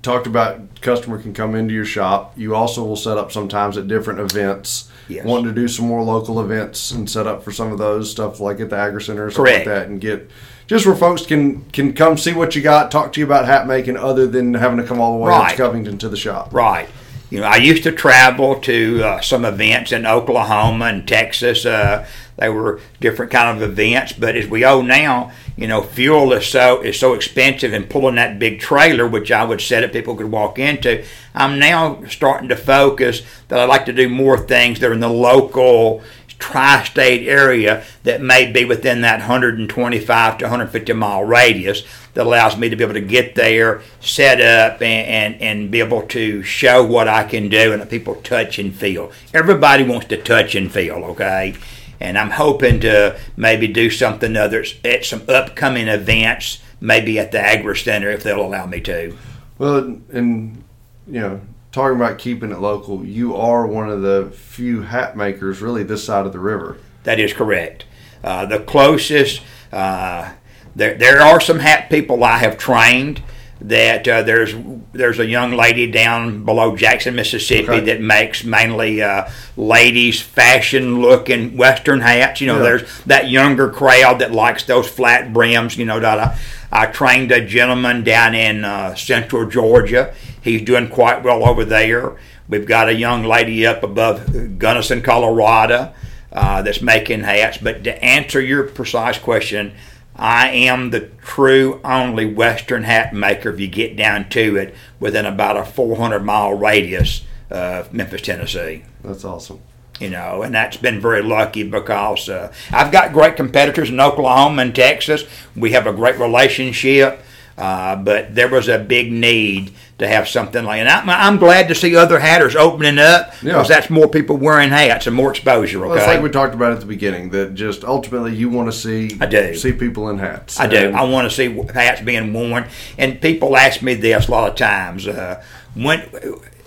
talked 0.01 0.27
about 0.27 0.81
customer 0.81 1.17
can 1.17 1.33
come 1.33 1.55
into 1.55 1.73
your 1.73 1.85
shop. 1.85 2.37
You 2.37 2.55
also 2.55 2.83
will 2.83 2.97
set 2.97 3.17
up 3.17 3.31
sometimes 3.31 3.77
at 3.77 3.87
different 3.87 4.19
events. 4.19 4.89
Yes. 5.07 5.25
Wanting 5.25 5.45
to 5.45 5.53
do 5.53 5.67
some 5.67 5.87
more 5.87 6.03
local 6.03 6.39
events 6.39 6.91
and 6.91 7.09
set 7.09 7.25
up 7.27 7.43
for 7.43 7.51
some 7.51 7.71
of 7.71 7.77
those 7.77 8.11
stuff 8.11 8.39
like 8.39 8.59
at 8.59 8.69
the 8.69 8.77
Agri 8.77 9.01
Center 9.01 9.25
or 9.25 9.31
something 9.31 9.53
like 9.53 9.65
that 9.65 9.87
and 9.87 9.99
get 9.99 10.29
just 10.67 10.85
where 10.85 10.95
folks 10.95 11.25
can 11.25 11.63
can 11.71 11.93
come 11.93 12.17
see 12.17 12.33
what 12.33 12.55
you 12.55 12.61
got, 12.61 12.91
talk 12.91 13.11
to 13.13 13.19
you 13.19 13.25
about 13.25 13.45
hat 13.45 13.67
making 13.67 13.97
other 13.97 14.27
than 14.27 14.53
having 14.53 14.77
to 14.77 14.83
come 14.83 15.01
all 15.01 15.17
the 15.17 15.23
way 15.23 15.31
right. 15.31 15.51
to 15.51 15.57
Covington 15.57 15.97
to 15.99 16.09
the 16.09 16.17
shop. 16.17 16.53
Right. 16.53 16.87
You 17.33 17.39
know, 17.39 17.47
I 17.47 17.55
used 17.55 17.81
to 17.81 17.91
travel 17.91 18.59
to 18.59 19.03
uh, 19.03 19.21
some 19.21 19.43
events 19.43 19.91
in 19.91 20.05
Oklahoma 20.05 20.85
and 20.85 21.07
Texas. 21.07 21.65
Uh, 21.65 22.07
they 22.37 22.47
were 22.47 22.79
different 23.01 23.31
kind 23.31 23.57
of 23.57 23.67
events, 23.67 24.13
but 24.13 24.35
as 24.35 24.47
we 24.47 24.63
all 24.63 24.83
now, 24.83 25.31
you 25.57 25.65
know, 25.65 25.81
fuel 25.81 26.31
is 26.33 26.45
so 26.45 26.81
is 26.81 26.99
so 26.99 27.15
expensive, 27.15 27.73
and 27.73 27.89
pulling 27.89 28.15
that 28.15 28.37
big 28.37 28.59
trailer, 28.59 29.07
which 29.07 29.31
I 29.31 29.43
would 29.45 29.61
set 29.61 29.83
up 29.83 29.93
people 29.93 30.15
could 30.15 30.29
walk 30.29 30.59
into. 30.59 31.03
I'm 31.33 31.57
now 31.57 32.03
starting 32.05 32.49
to 32.49 32.55
focus 32.55 33.23
that 33.47 33.57
I'd 33.57 33.65
like 33.65 33.85
to 33.87 33.93
do 33.93 34.09
more 34.09 34.37
things 34.37 34.79
that 34.79 34.91
are 34.91 34.93
in 34.93 34.99
the 34.99 35.09
local 35.09 36.03
tri-state 36.43 37.25
area 37.25 37.85
that 38.03 38.21
may 38.21 38.51
be 38.51 38.65
within 38.65 38.99
that 38.99 39.19
125 39.19 40.37
to 40.37 40.43
150 40.43 40.91
mile 40.91 41.23
radius 41.23 41.83
that 42.13 42.25
allows 42.25 42.57
me 42.57 42.67
to 42.67 42.75
be 42.75 42.83
able 42.83 42.93
to 42.93 42.99
get 42.99 43.33
there, 43.35 43.81
set 44.01 44.41
up, 44.41 44.81
and, 44.81 45.07
and, 45.07 45.41
and 45.41 45.71
be 45.71 45.79
able 45.79 46.01
to 46.01 46.43
show 46.43 46.83
what 46.83 47.07
I 47.07 47.23
can 47.23 47.47
do 47.47 47.71
and 47.71 47.81
that 47.81 47.89
people 47.89 48.15
touch 48.15 48.59
and 48.59 48.75
feel. 48.75 49.09
Everybody 49.33 49.83
wants 49.85 50.07
to 50.07 50.21
touch 50.21 50.53
and 50.53 50.69
feel, 50.69 50.95
okay? 51.05 51.55
and 52.01 52.17
I'm 52.17 52.31
hoping 52.31 52.81
to 52.81 53.17
maybe 53.37 53.67
do 53.67 53.89
something 53.89 54.35
others 54.35 54.75
at 54.83 55.05
some 55.05 55.23
upcoming 55.29 55.87
events, 55.87 56.61
maybe 56.81 57.17
at 57.17 57.31
the 57.31 57.39
Agri 57.39 57.77
Center 57.77 58.09
if 58.11 58.23
they'll 58.23 58.45
allow 58.45 58.65
me 58.65 58.81
to. 58.81 59.17
Well, 59.57 59.77
and 60.11 60.61
you 61.07 61.21
know, 61.21 61.41
talking 61.73 61.97
about 61.97 62.19
keeping 62.19 62.51
it 62.51 62.59
local, 62.59 63.03
you 63.03 63.35
are 63.35 63.67
one 63.67 63.89
of 63.89 64.01
the 64.01 64.31
few 64.33 64.83
hat 64.83 65.17
makers 65.17 65.61
really 65.61 65.83
this 65.83 66.05
side 66.05 66.25
of 66.25 66.31
the 66.31 66.39
river. 66.39 66.77
That 67.03 67.19
is 67.19 67.33
correct. 67.33 67.85
Uh, 68.23 68.45
the 68.45 68.59
closest. 68.59 69.41
Uh, 69.73 70.31
there 70.75 70.93
there 70.95 71.19
are 71.19 71.41
some 71.41 71.59
hat 71.59 71.89
people 71.89 72.23
I 72.23 72.37
have 72.37 72.57
trained. 72.57 73.21
That 73.61 74.07
uh, 74.07 74.23
there's 74.23 74.53
there's 74.91 75.19
a 75.19 75.25
young 75.25 75.51
lady 75.53 75.89
down 75.89 76.43
below 76.43 76.75
Jackson, 76.75 77.15
Mississippi, 77.15 77.69
Okay. 77.69 77.79
that 77.85 78.01
makes 78.01 78.43
mainly 78.43 79.01
uh, 79.01 79.29
ladies 79.55 80.21
fashion 80.21 80.99
looking 81.01 81.55
Western 81.55 82.01
hats. 82.01 82.41
You 82.41 82.47
know, 82.47 82.57
Yeah. 82.57 82.63
there's 82.63 83.03
that 83.03 83.29
younger 83.29 83.69
crowd 83.69 84.19
that 84.19 84.31
likes 84.33 84.63
those 84.63 84.87
flat 84.89 85.31
brims. 85.31 85.77
You 85.77 85.85
know, 85.85 85.99
that 85.99 86.19
I, 86.19 86.37
I 86.71 86.85
trained 86.87 87.31
a 87.31 87.45
gentleman 87.45 88.03
down 88.03 88.35
in 88.35 88.65
uh, 88.65 88.95
Central 88.95 89.47
Georgia. 89.49 90.13
He's 90.41 90.61
doing 90.61 90.89
quite 90.89 91.23
well 91.23 91.47
over 91.47 91.63
there. 91.63 92.17
We've 92.49 92.65
got 92.67 92.89
a 92.89 92.93
young 92.93 93.23
lady 93.23 93.65
up 93.65 93.83
above 93.83 94.59
Gunnison, 94.59 95.01
Colorado, 95.01 95.93
uh, 96.33 96.61
that's 96.63 96.81
making 96.81 97.21
hats. 97.21 97.57
But 97.59 97.85
to 97.85 98.03
answer 98.03 98.41
your 98.41 98.63
precise 98.63 99.17
question, 99.17 99.73
I 100.15 100.49
am 100.49 100.91
the 100.91 101.09
true 101.21 101.81
only 101.83 102.25
Western 102.25 102.83
hat 102.83 103.13
maker 103.13 103.49
if 103.49 103.59
you 103.59 103.67
get 103.67 103.95
down 103.95 104.29
to 104.29 104.57
it 104.57 104.75
within 104.99 105.25
about 105.25 105.57
a 105.57 105.65
400 105.65 106.19
mile 106.19 106.53
radius 106.53 107.23
of 107.49 107.93
Memphis, 107.93 108.21
Tennessee 108.21 108.83
That's 109.03 109.25
awesome. 109.25 109.59
you 109.99 110.09
know, 110.09 110.41
and 110.41 110.53
that's 110.53 110.77
been 110.77 110.99
very 110.99 111.21
lucky 111.21 111.63
because 111.63 112.29
uh, 112.29 112.53
I've 112.71 112.91
got 112.91 113.13
great 113.13 113.35
competitors 113.35 113.89
in 113.89 113.99
Oklahoma 113.99 114.61
and 114.61 114.75
Texas. 114.75 115.25
We 115.55 115.71
have 115.71 115.87
a 115.87 115.93
great 115.93 116.19
relationship, 116.19 117.19
uh, 117.57 117.95
but 117.95 118.33
there 118.35 118.49
was 118.49 118.67
a 118.67 118.79
big 118.79 119.11
need 119.11 119.73
to 119.99 120.07
have 120.07 120.27
something 120.27 120.63
like. 120.65 120.79
And 120.79 120.89
I'm, 120.89 121.09
I'm 121.09 121.37
glad 121.37 121.67
to 121.67 121.75
see 121.75 121.95
other 121.95 122.19
hatters 122.19 122.55
opening 122.55 122.97
up 122.99 123.27
Yeah. 123.43 123.53
because 123.53 123.67
that's 123.67 123.89
more 123.89 124.07
people 124.07 124.37
wearing 124.37 124.69
hats 124.69 125.05
and 125.07 125.15
more 125.15 125.29
exposure. 125.31 125.79
Well, 125.79 125.93
it's 125.93 126.03
Okay, 126.03 126.13
like 126.15 126.23
we 126.23 126.29
talked 126.29 126.55
about 126.55 126.71
at 126.73 126.79
the 126.79 126.85
beginning 126.87 127.29
that 127.29 127.53
just 127.53 127.83
ultimately 127.83 128.35
you 128.35 128.49
want 128.49 128.71
to 128.71 128.77
see 128.77 129.15
I 129.21 129.27
do. 129.27 129.53
see 129.55 129.71
people 129.71 130.09
in 130.09 130.17
hats. 130.17 130.59
I 130.59 130.67
do. 130.67 130.91
I 130.91 131.03
want 131.03 131.29
to 131.29 131.35
see 131.35 131.49
hats 131.73 132.01
being 132.01 132.33
worn, 132.33 132.65
and 132.97 133.21
people 133.21 133.55
ask 133.55 133.81
me 133.81 133.93
this 133.93 134.27
a 134.27 134.31
lot 134.31 134.49
of 134.49 134.55
times. 134.55 135.07
Uh, 135.07 135.43
when 135.75 135.99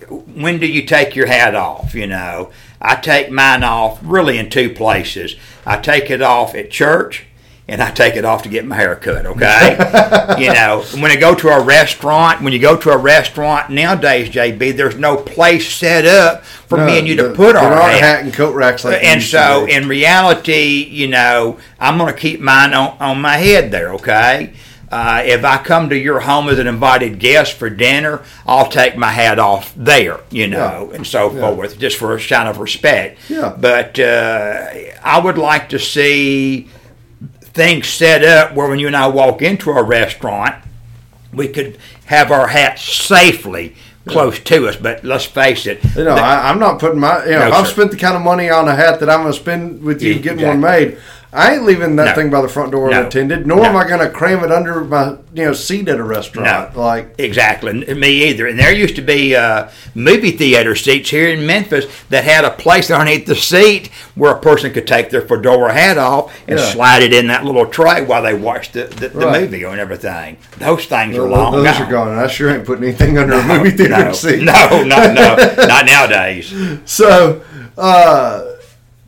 when 0.08 0.58
do 0.58 0.66
you 0.66 0.86
take 0.86 1.16
your 1.16 1.26
hat 1.26 1.54
off? 1.54 1.94
You 1.94 2.06
know, 2.06 2.50
I 2.80 2.96
take 2.96 3.30
mine 3.30 3.64
off 3.64 3.98
really 4.02 4.38
in 4.38 4.50
two 4.50 4.70
places. 4.72 5.34
I 5.64 5.78
take 5.78 6.10
it 6.10 6.22
off 6.22 6.54
at 6.54 6.70
church. 6.70 7.26
And 7.68 7.82
I 7.82 7.90
take 7.90 8.14
it 8.14 8.24
off 8.24 8.44
to 8.44 8.48
get 8.48 8.64
my 8.64 8.76
hair 8.76 8.94
cut, 8.94 9.26
okay? 9.26 9.72
you 10.38 10.52
know, 10.52 10.84
when 11.00 11.10
I 11.10 11.16
go 11.16 11.34
to 11.34 11.48
a 11.48 11.60
restaurant, 11.60 12.40
when 12.40 12.52
you 12.52 12.60
go 12.60 12.76
to 12.76 12.90
a 12.90 12.96
restaurant 12.96 13.70
nowadays, 13.70 14.30
JB, 14.30 14.76
there's 14.76 14.94
no 14.96 15.16
place 15.16 15.68
set 15.74 16.06
up 16.06 16.44
for 16.44 16.78
me 16.78 16.98
and 17.00 17.08
you 17.08 17.16
to 17.16 17.30
put 17.34 17.56
our 17.56 17.72
hat. 17.74 18.00
hat 18.00 18.24
and 18.24 18.32
coat 18.32 18.54
racks 18.54 18.84
like 18.84 19.02
and 19.02 19.20
so 19.20 19.66
in 19.66 19.88
reality, 19.88 20.84
you 20.84 21.08
know, 21.08 21.58
I'm 21.80 21.98
going 21.98 22.14
to 22.14 22.18
keep 22.18 22.38
mine 22.40 22.72
on, 22.72 22.96
on 23.00 23.20
my 23.20 23.36
head 23.36 23.72
there, 23.72 23.94
okay? 23.94 24.52
Uh, 24.88 25.22
if 25.26 25.44
I 25.44 25.58
come 25.58 25.88
to 25.88 25.96
your 25.98 26.20
home 26.20 26.48
as 26.48 26.60
an 26.60 26.68
invited 26.68 27.18
guest 27.18 27.54
for 27.54 27.68
dinner, 27.68 28.22
I'll 28.46 28.68
take 28.68 28.96
my 28.96 29.10
hat 29.10 29.40
off 29.40 29.74
there, 29.76 30.20
you 30.30 30.46
know, 30.46 30.92
and 30.94 31.04
so 31.04 31.32
Yeah. 31.32 31.40
forth, 31.52 31.76
just 31.80 31.96
for 31.96 32.14
a 32.14 32.20
sign 32.20 32.46
of 32.46 32.58
respect. 32.58 33.18
Yeah. 33.28 33.56
But 33.58 33.98
uh, 33.98 34.68
I 35.02 35.18
would 35.18 35.36
like 35.38 35.68
to 35.70 35.80
see 35.80 36.68
things 37.56 37.88
set 37.88 38.22
up 38.22 38.54
where 38.54 38.68
when 38.68 38.78
you 38.78 38.86
and 38.86 38.94
I 38.96 39.08
walk 39.08 39.40
into 39.42 39.70
a 39.70 39.82
restaurant, 39.82 40.54
we 41.32 41.48
could 41.48 41.78
have 42.04 42.30
our 42.30 42.46
hats 42.48 42.82
safely 42.82 43.74
close 44.06 44.38
to 44.38 44.68
us. 44.68 44.76
But 44.76 45.02
let's 45.04 45.24
face 45.24 45.66
it, 45.66 45.82
You 45.96 46.04
know, 46.04 46.14
the- 46.14 46.20
I, 46.20 46.50
I'm 46.50 46.58
not 46.60 46.78
putting 46.78 47.00
my. 47.00 47.24
You 47.24 47.32
know, 47.32 47.48
No, 47.48 47.56
I've 47.56 47.66
sir. 47.66 47.72
spent 47.72 47.90
the 47.90 47.96
kind 47.96 48.14
of 48.14 48.22
money 48.22 48.48
on 48.50 48.68
a 48.68 48.74
hat 48.76 49.00
that 49.00 49.10
I'm 49.10 49.22
going 49.22 49.32
to 49.32 49.38
spend 49.38 49.82
with 49.82 50.02
you 50.02 50.12
Yeah, 50.14 50.20
getting 50.20 50.46
one 50.46 50.56
exactly. 50.58 50.86
made, 50.94 50.98
I 51.32 51.54
ain't 51.54 51.64
leaving 51.64 51.96
that 51.96 52.04
No. 52.06 52.14
thing 52.14 52.30
by 52.30 52.40
the 52.40 52.48
front 52.48 52.72
door 52.72 52.88
No. 52.88 53.00
unattended. 53.00 53.46
Nor 53.46 53.58
No. 53.58 53.64
am 53.64 53.76
I 53.76 53.86
going 53.86 54.00
to 54.00 54.08
cram 54.08 54.42
it 54.44 54.50
under 54.52 54.80
my 54.82 55.16
you 55.34 55.44
know 55.44 55.52
seat 55.52 55.86
at 55.88 55.98
a 55.98 56.02
restaurant. 56.02 56.74
No. 56.74 56.80
Like 56.80 57.14
Exactly, 57.18 57.72
me 57.94 58.28
either. 58.30 58.46
And 58.46 58.58
there 58.58 58.72
used 58.72 58.96
to 58.96 59.02
be 59.02 59.34
uh, 59.36 59.66
movie 59.94 60.30
theater 60.30 60.74
seats 60.74 61.10
here 61.10 61.28
in 61.28 61.44
Memphis 61.46 61.84
that 62.08 62.24
had 62.24 62.44
a 62.44 62.50
place 62.50 62.90
underneath 62.90 63.26
the 63.26 63.34
seat 63.34 63.90
where 64.14 64.32
a 64.32 64.38
person 64.40 64.72
could 64.72 64.86
take 64.86 65.10
their 65.10 65.20
fedora 65.20 65.72
hat 65.74 65.98
off 65.98 66.32
and 66.48 66.58
Yeah. 66.58 66.64
slide 66.66 67.02
it 67.02 67.12
in 67.12 67.26
that 67.26 67.44
little 67.44 67.66
tray 67.66 68.02
while 68.02 68.22
they 68.22 68.32
watched 68.34 68.72
the, 68.72 68.84
the, 68.84 69.08
the 69.08 69.26
Right. 69.26 69.42
movie 69.42 69.64
and 69.64 69.78
everything. 69.80 70.38
Those 70.58 70.86
things 70.86 71.16
are 71.18 71.22
long 71.28 71.52
those 71.52 71.64
gone. 71.64 71.82
are 71.82 71.90
gone. 71.90 72.18
I 72.18 72.28
sure 72.28 72.50
ain't 72.50 72.64
putting 72.64 72.84
anything 72.84 73.18
under 73.18 73.34
a 73.34 73.42
movie 73.42 73.70
theater 73.72 74.04
no, 74.06 74.12
seat. 74.12 74.42
no, 74.42 74.82
not 74.84 75.12
no, 75.12 75.36
not 75.66 75.84
nowadays. 75.86 76.54
So, 76.86 77.42
uh, 77.76 78.42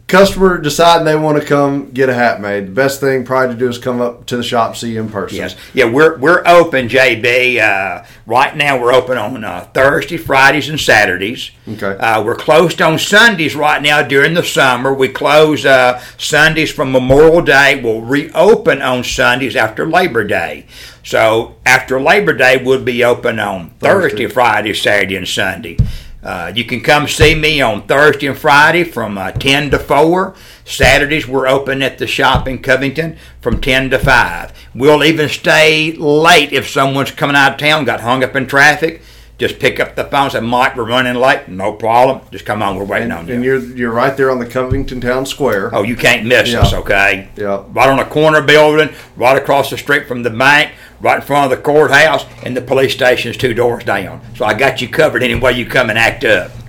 customer 0.08 0.58
deciding 0.58 1.04
they 1.04 1.14
want 1.14 1.40
to 1.40 1.46
come 1.46 1.90
get 1.92 2.08
a 2.08 2.14
hat 2.14 2.40
made. 2.40 2.66
The 2.68 2.72
best 2.72 2.98
thing 2.98 3.24
probably 3.24 3.54
to 3.54 3.58
do 3.58 3.68
is 3.68 3.78
come 3.78 4.00
up 4.00 4.26
to 4.26 4.36
the 4.36 4.42
shop, 4.42 4.74
see 4.74 4.92
you 4.92 5.00
in 5.00 5.08
person. 5.10 5.36
Yes, 5.36 5.54
yeah, 5.74 5.84
we're 5.84 6.18
we're 6.18 6.42
open, 6.46 6.88
JB. 6.88 7.60
Uh, 7.60 8.04
right 8.26 8.56
now, 8.56 8.80
we're 8.80 8.92
open 8.92 9.16
on 9.18 9.44
uh, 9.44 9.68
Thursday, 9.72 10.16
Fridays, 10.16 10.68
and 10.68 10.80
Saturdays. 10.80 11.50
Okay. 11.68 11.96
Uh, 11.98 12.24
we're 12.24 12.34
closed 12.34 12.82
on 12.82 12.98
Sundays 12.98 13.54
right 13.54 13.80
now 13.80 14.02
during 14.02 14.34
the 14.34 14.42
summer. 14.42 14.92
We 14.92 15.08
close 15.08 15.64
uh, 15.64 16.02
Sundays 16.16 16.72
from 16.72 16.90
Memorial 16.90 17.42
Day. 17.42 17.80
We'll 17.80 18.00
reopen 18.00 18.82
on 18.82 19.04
Sundays 19.04 19.54
after 19.54 19.86
Labor 19.86 20.24
Day. 20.24 20.66
So 21.04 21.56
after 21.64 22.00
Labor 22.00 22.32
Day, 22.32 22.62
we'll 22.62 22.82
be 22.82 23.04
open 23.04 23.38
on 23.38 23.70
Thursday. 23.78 24.08
Thursday, 24.10 24.26
Friday, 24.26 24.74
Saturday, 24.74 25.16
and 25.16 25.28
Sunday. 25.28 25.76
Uh, 26.22 26.52
you 26.54 26.64
can 26.64 26.80
come 26.80 27.06
see 27.06 27.34
me 27.34 27.60
on 27.60 27.86
Thursday 27.86 28.26
and 28.26 28.36
Friday 28.36 28.82
from 28.82 29.16
uh, 29.16 29.30
10 29.30 29.70
to 29.70 29.78
4. 29.78 30.34
Saturdays, 30.64 31.28
we're 31.28 31.46
open 31.46 31.80
at 31.80 31.98
the 31.98 32.06
shop 32.08 32.48
in 32.48 32.58
Covington 32.60 33.16
from 33.40 33.60
10 33.60 33.90
to 33.90 33.98
5. 33.98 34.52
We'll 34.74 35.04
even 35.04 35.28
stay 35.28 35.92
late 35.92 36.52
if 36.52 36.68
someone's 36.68 37.12
coming 37.12 37.36
out 37.36 37.52
of 37.52 37.58
town, 37.58 37.84
got 37.84 38.00
hung 38.00 38.24
up 38.24 38.34
in 38.34 38.46
traffic. 38.46 39.02
Just 39.38 39.60
pick 39.60 39.78
up 39.78 39.94
the 39.94 40.02
phone 40.02 40.24
and 40.24 40.32
say, 40.32 40.40
Mike, 40.40 40.74
we're 40.76 40.82
running 40.88 41.14
late. 41.14 41.46
No 41.46 41.72
problem. 41.72 42.22
Just 42.32 42.44
come 42.44 42.60
on, 42.60 42.74
we're 42.76 42.84
waiting 42.84 43.12
on 43.12 43.28
you. 43.28 43.34
And 43.34 43.44
you're 43.44 43.60
you're 43.60 43.92
right 43.92 44.16
there 44.16 44.32
on 44.32 44.40
the 44.40 44.46
Covington 44.46 45.00
Town 45.00 45.24
Square. 45.26 45.72
Oh, 45.76 45.84
you 45.84 45.94
can't 45.94 46.26
miss 46.26 46.50
Yeah. 46.50 46.62
us, 46.62 46.74
okay? 46.74 47.28
Yeah. 47.36 47.62
Right 47.68 47.88
on 47.88 48.00
a 48.00 48.04
corner 48.04 48.42
building, 48.42 48.92
right 49.16 49.40
across 49.40 49.70
the 49.70 49.78
street 49.78 50.08
from 50.08 50.24
the 50.24 50.30
bank, 50.30 50.72
right 51.00 51.16
in 51.16 51.22
front 51.22 51.50
of 51.52 51.56
the 51.56 51.62
courthouse, 51.62 52.24
and 52.44 52.56
the 52.56 52.60
police 52.60 52.92
station's 52.92 53.36
two 53.36 53.54
doors 53.54 53.84
down. 53.84 54.20
So 54.36 54.44
I 54.44 54.54
got 54.54 54.80
you 54.80 54.88
covered 54.88 55.22
any 55.22 55.34
way 55.36 55.52
you 55.52 55.64
come 55.66 55.90
and 55.90 55.98
act 55.98 56.24
up. 56.24 56.50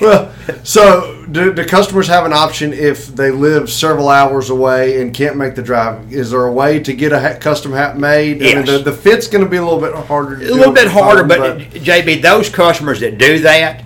well, 0.00 0.32
so 0.64 1.24
do, 1.30 1.52
do 1.52 1.64
customers 1.64 2.06
have 2.08 2.24
an 2.24 2.32
option 2.32 2.72
if 2.72 3.08
they 3.08 3.30
live 3.30 3.70
several 3.70 4.08
hours 4.08 4.50
away 4.50 5.00
and 5.00 5.12
can't 5.14 5.36
make 5.36 5.54
the 5.54 5.62
drive? 5.62 6.12
Is 6.12 6.30
there 6.30 6.46
a 6.46 6.52
way 6.52 6.80
to 6.80 6.92
get 6.92 7.12
a 7.12 7.36
custom 7.40 7.72
hat 7.72 7.98
made? 7.98 8.36
I 8.36 8.54
mean, 8.54 8.56
Yes. 8.56 8.66
the, 8.66 8.78
the 8.78 8.92
fit's 8.92 9.26
going 9.28 9.44
to 9.44 9.50
be 9.50 9.56
a 9.56 9.62
little 9.64 9.80
bit 9.80 9.94
harder. 9.94 10.36
A 10.36 10.38
little 10.38 10.72
bit 10.72 10.88
harder, 10.88 11.20
phone, 11.28 11.58
but, 11.58 11.58
JB, 11.70 12.22
those 12.22 12.48
customers 12.48 13.00
that 13.00 13.18
do 13.18 13.40
that, 13.40 13.84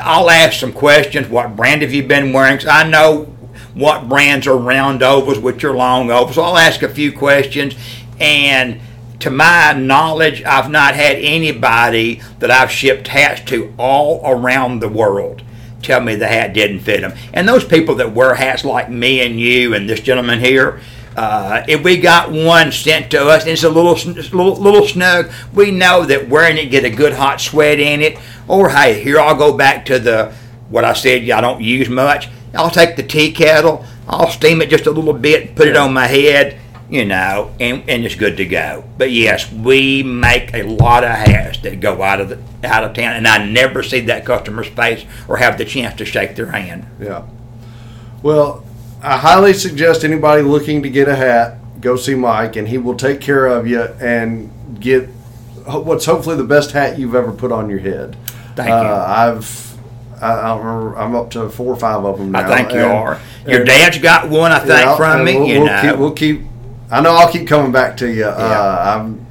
I'll 0.00 0.30
ask 0.30 0.58
some 0.60 0.72
questions. 0.72 1.28
What 1.28 1.56
brand 1.56 1.82
have 1.82 1.92
you 1.92 2.02
been 2.02 2.32
wearing? 2.32 2.58
'Cause 2.58 2.66
I 2.66 2.88
know 2.88 3.32
what 3.76 4.08
brands 4.08 4.46
are 4.46 4.56
round 4.56 5.02
ovals, 5.02 5.38
which 5.38 5.62
are 5.62 5.76
long 5.76 6.10
ovals. 6.10 6.38
I'll 6.38 6.56
ask 6.56 6.82
a 6.82 6.88
few 6.88 7.12
questions, 7.12 7.74
and 8.18 8.80
to 9.20 9.30
my 9.30 9.72
knowledge, 9.72 10.42
I've 10.44 10.70
not 10.70 10.94
had 10.94 11.16
anybody 11.16 12.20
that 12.38 12.50
I've 12.50 12.70
shipped 12.70 13.08
hats 13.08 13.42
to 13.50 13.74
all 13.78 14.20
around 14.24 14.80
the 14.80 14.88
world 14.88 15.42
tell 15.82 16.00
me 16.00 16.16
the 16.16 16.26
hat 16.26 16.52
didn't 16.52 16.80
fit 16.80 17.00
them. 17.00 17.16
And 17.32 17.48
those 17.48 17.64
people 17.64 17.94
that 17.96 18.12
wear 18.12 18.34
hats 18.34 18.64
like 18.64 18.90
me 18.90 19.24
and 19.24 19.38
you 19.38 19.74
and 19.74 19.88
this 19.88 20.00
gentleman 20.00 20.40
here, 20.40 20.80
uh, 21.16 21.62
if 21.68 21.82
we 21.82 21.96
got 21.96 22.30
one 22.30 22.72
sent 22.72 23.10
to 23.12 23.28
us 23.28 23.42
and 23.42 23.52
it's 23.52 23.62
a 23.62 23.70
little, 23.70 23.92
little 23.92 24.56
little 24.56 24.86
snug, 24.86 25.30
we 25.54 25.70
know 25.70 26.04
that 26.04 26.28
wearing 26.28 26.58
it 26.58 26.70
get 26.70 26.84
a 26.84 26.90
good 26.90 27.14
hot 27.14 27.40
sweat 27.40 27.78
in 27.78 28.02
it. 28.02 28.18
Or 28.48 28.70
hey, 28.70 29.02
here 29.02 29.20
I'll 29.20 29.36
go 29.36 29.56
back 29.56 29.86
to 29.86 29.98
the 29.98 30.34
what 30.68 30.84
I 30.84 30.92
said 30.92 31.28
I 31.30 31.40
don't 31.40 31.62
use 31.62 31.88
much. 31.88 32.28
I'll 32.56 32.70
take 32.70 32.96
the 32.96 33.02
tea 33.02 33.32
kettle, 33.32 33.84
I'll 34.08 34.30
steam 34.30 34.62
it 34.62 34.70
just 34.70 34.86
a 34.86 34.90
little 34.90 35.12
bit, 35.12 35.54
put 35.54 35.68
it 35.68 35.76
on 35.76 35.92
my 35.92 36.06
head, 36.06 36.58
you 36.88 37.04
know, 37.04 37.54
and, 37.60 37.88
and 37.88 38.04
it's 38.04 38.14
good 38.14 38.36
to 38.36 38.46
go. 38.46 38.84
But 38.98 39.10
yes, 39.10 39.50
we 39.52 40.02
make 40.02 40.54
a 40.54 40.62
lot 40.62 41.04
of 41.04 41.10
hats 41.10 41.58
that 41.60 41.80
go 41.80 42.02
out 42.02 42.20
of 42.20 42.28
the 42.28 42.40
out 42.66 42.84
of 42.84 42.94
town, 42.94 43.16
and 43.16 43.26
I 43.26 43.44
never 43.44 43.82
see 43.82 44.00
that 44.00 44.24
customer's 44.24 44.68
face 44.68 45.04
or 45.28 45.36
have 45.36 45.58
the 45.58 45.64
chance 45.64 45.96
to 45.98 46.04
shake 46.04 46.36
their 46.36 46.50
hand. 46.52 46.86
Yeah. 47.00 47.26
Well, 48.22 48.64
I 49.02 49.18
highly 49.18 49.52
suggest 49.52 50.04
anybody 50.04 50.42
looking 50.42 50.82
to 50.82 50.90
get 50.90 51.08
a 51.08 51.16
hat 51.16 51.58
go 51.80 51.96
see 51.96 52.14
Mike, 52.14 52.56
and 52.56 52.68
he 52.68 52.78
will 52.78 52.96
take 52.96 53.20
care 53.20 53.46
of 53.46 53.66
you 53.66 53.82
and 53.82 54.50
get 54.80 55.08
what's 55.66 56.04
hopefully 56.04 56.36
the 56.36 56.44
best 56.44 56.72
hat 56.72 56.98
you've 56.98 57.14
ever 57.14 57.32
put 57.32 57.52
on 57.52 57.70
your 57.70 57.78
head. 57.78 58.16
Thank 58.54 58.70
uh, 58.70 58.82
you. 58.82 58.88
I've 58.88 59.65
I, 60.20 60.32
I 60.32 60.56
remember. 60.56 60.96
I'm 60.98 61.14
up 61.14 61.30
to 61.32 61.48
four 61.50 61.72
or 61.72 61.76
five 61.76 62.04
of 62.04 62.18
them 62.18 62.32
now. 62.32 62.50
I 62.50 62.56
think 62.56 62.72
you 62.72 62.78
and- 62.80 62.92
are. 62.92 63.20
Your 63.46 63.58
and- 63.60 63.66
dad's 63.66 63.98
got 63.98 64.28
one, 64.28 64.52
I 64.52 64.58
think, 64.58 64.70
Yeah, 64.70 64.96
from 64.96 65.24
me. 65.24 65.36
We'll, 65.36 65.46
you 65.46 65.58
we'll 65.60 65.66
know, 65.66 65.82
keep, 65.82 65.96
we'll 65.98 66.12
keep. 66.12 66.42
I 66.90 67.00
know 67.00 67.14
I'll 67.14 67.30
keep 67.30 67.46
coming 67.48 67.72
back 67.72 67.96
to 67.98 68.08
you. 68.12 68.24
Uh, 68.24 69.00
I'm, 69.02 69.26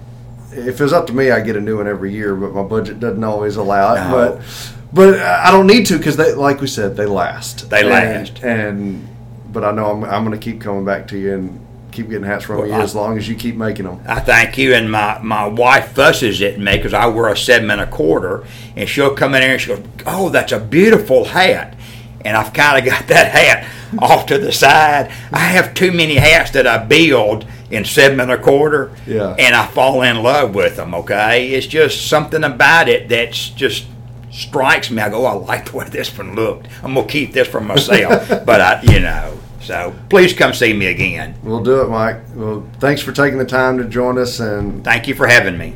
if 0.52 0.80
it's 0.82 0.94
up 0.94 1.08
to 1.08 1.14
me, 1.14 1.32
I 1.32 1.40
get 1.42 1.56
a 1.56 1.62
new 1.62 1.78
one 1.78 1.88
every 1.88 2.14
year, 2.14 2.36
but 2.36 2.54
my 2.54 2.64
budget 2.64 3.00
doesn't 3.00 3.24
always 3.24 3.56
allow 3.56 3.94
it. 3.96 4.10
No. 4.10 4.12
But 4.12 4.76
but 4.94 5.20
I 5.20 5.52
don't 5.52 5.68
need 5.68 5.86
to 5.88 5.98
because 5.98 6.16
they, 6.18 6.34
like 6.34 6.62
we 6.62 6.68
said, 6.68 6.96
they 6.96 7.06
last. 7.06 7.70
They 7.70 7.82
And- 7.82 7.90
last. 7.90 8.44
And 8.44 9.08
but 9.52 9.64
I 9.64 9.72
know 9.72 9.86
I'm, 9.92 10.04
I'm 10.04 10.26
going 10.26 10.38
to 10.38 10.44
keep 10.44 10.60
coming 10.62 10.84
back 10.86 11.08
to 11.10 11.18
you 11.18 11.34
and 11.34 11.65
keep 11.96 12.10
getting 12.10 12.26
hats 12.26 12.46
from 12.46 12.58
Well, 12.58 12.68
you 12.68 12.74
I- 12.74 12.82
as 12.82 12.94
long 12.96 13.18
as 13.18 13.28
you 13.28 13.36
keep 13.36 13.56
making 13.56 13.86
them. 13.86 14.02
I 14.08 14.20
thank 14.20 14.58
you. 14.58 14.74
And 14.74 14.92
my, 14.92 15.20
my 15.22 15.48
wife 15.48 15.94
fusses 15.94 16.42
at 16.42 16.60
me 16.60 16.76
because 16.78 16.94
I 16.94 17.06
wear 17.08 17.30
a 17.30 17.38
seven 17.38 17.72
and 17.72 17.82
a 17.82 17.88
quarter, 17.88 18.46
and 18.76 18.88
she'll 18.90 19.16
come 19.16 19.34
in 19.36 19.42
here 19.42 19.52
and 19.54 19.62
she'll 19.62 19.78
go, 19.78 20.04
"Oh, 20.06 20.30
that's 20.30 20.52
a 20.52 20.60
beautiful 20.60 21.26
hat." 21.26 21.76
And 22.24 22.36
I've 22.36 22.54
kind 22.54 22.78
of 22.80 22.86
got 22.92 23.08
that 23.14 23.32
hat 23.32 23.68
off 24.00 24.26
to 24.28 24.38
the 24.38 24.52
side. 24.52 25.12
I 25.32 25.40
have 25.40 25.74
too 25.74 25.92
many 25.92 26.16
hats 26.16 26.52
that 26.52 26.68
I 26.68 26.84
build 26.84 27.46
in 27.72 27.84
seven 27.86 28.20
and 28.20 28.32
a 28.32 28.38
quarter, 28.38 28.92
Yeah. 29.08 29.36
and 29.40 29.56
I 29.56 29.66
fall 29.68 30.02
in 30.04 30.22
love 30.22 30.54
with 30.54 30.76
them. 30.76 30.94
Okay, 30.96 31.50
it's 31.52 31.66
just 31.68 32.08
something 32.08 32.44
about 32.44 32.88
it 32.90 33.10
that's 33.10 33.50
just 33.50 33.86
strikes 34.32 34.92
me. 34.92 35.02
I 35.02 35.10
go, 35.10 35.26
"Oh, 35.26 35.28
I 35.28 35.34
like 35.34 35.72
the 35.72 35.78
way 35.78 35.88
this 35.90 36.16
one 36.18 36.36
looked. 36.36 36.68
I'm 36.84 36.94
gonna 36.94 37.08
keep 37.08 37.34
this 37.34 37.48
for 37.48 37.62
myself." 37.62 38.28
but 38.46 38.60
I, 38.62 38.82
you 38.84 39.00
know, 39.00 39.40
so 39.66 39.96
please 40.10 40.34
come 40.34 40.54
see 40.54 40.74
me 40.74 40.88
again. 40.88 41.36
We'll 41.44 41.64
do 41.64 41.82
it, 41.82 41.90
Mike. 41.90 42.18
Well, 42.36 42.68
thanks 42.80 43.02
for 43.02 43.12
taking 43.12 43.40
the 43.40 43.46
time 43.46 43.78
to 43.78 43.86
join 43.86 44.18
us, 44.18 44.40
and 44.40 44.84
Thank 44.84 45.08
you 45.08 45.16
for 45.16 45.28
having 45.28 45.58
me. 45.58 45.74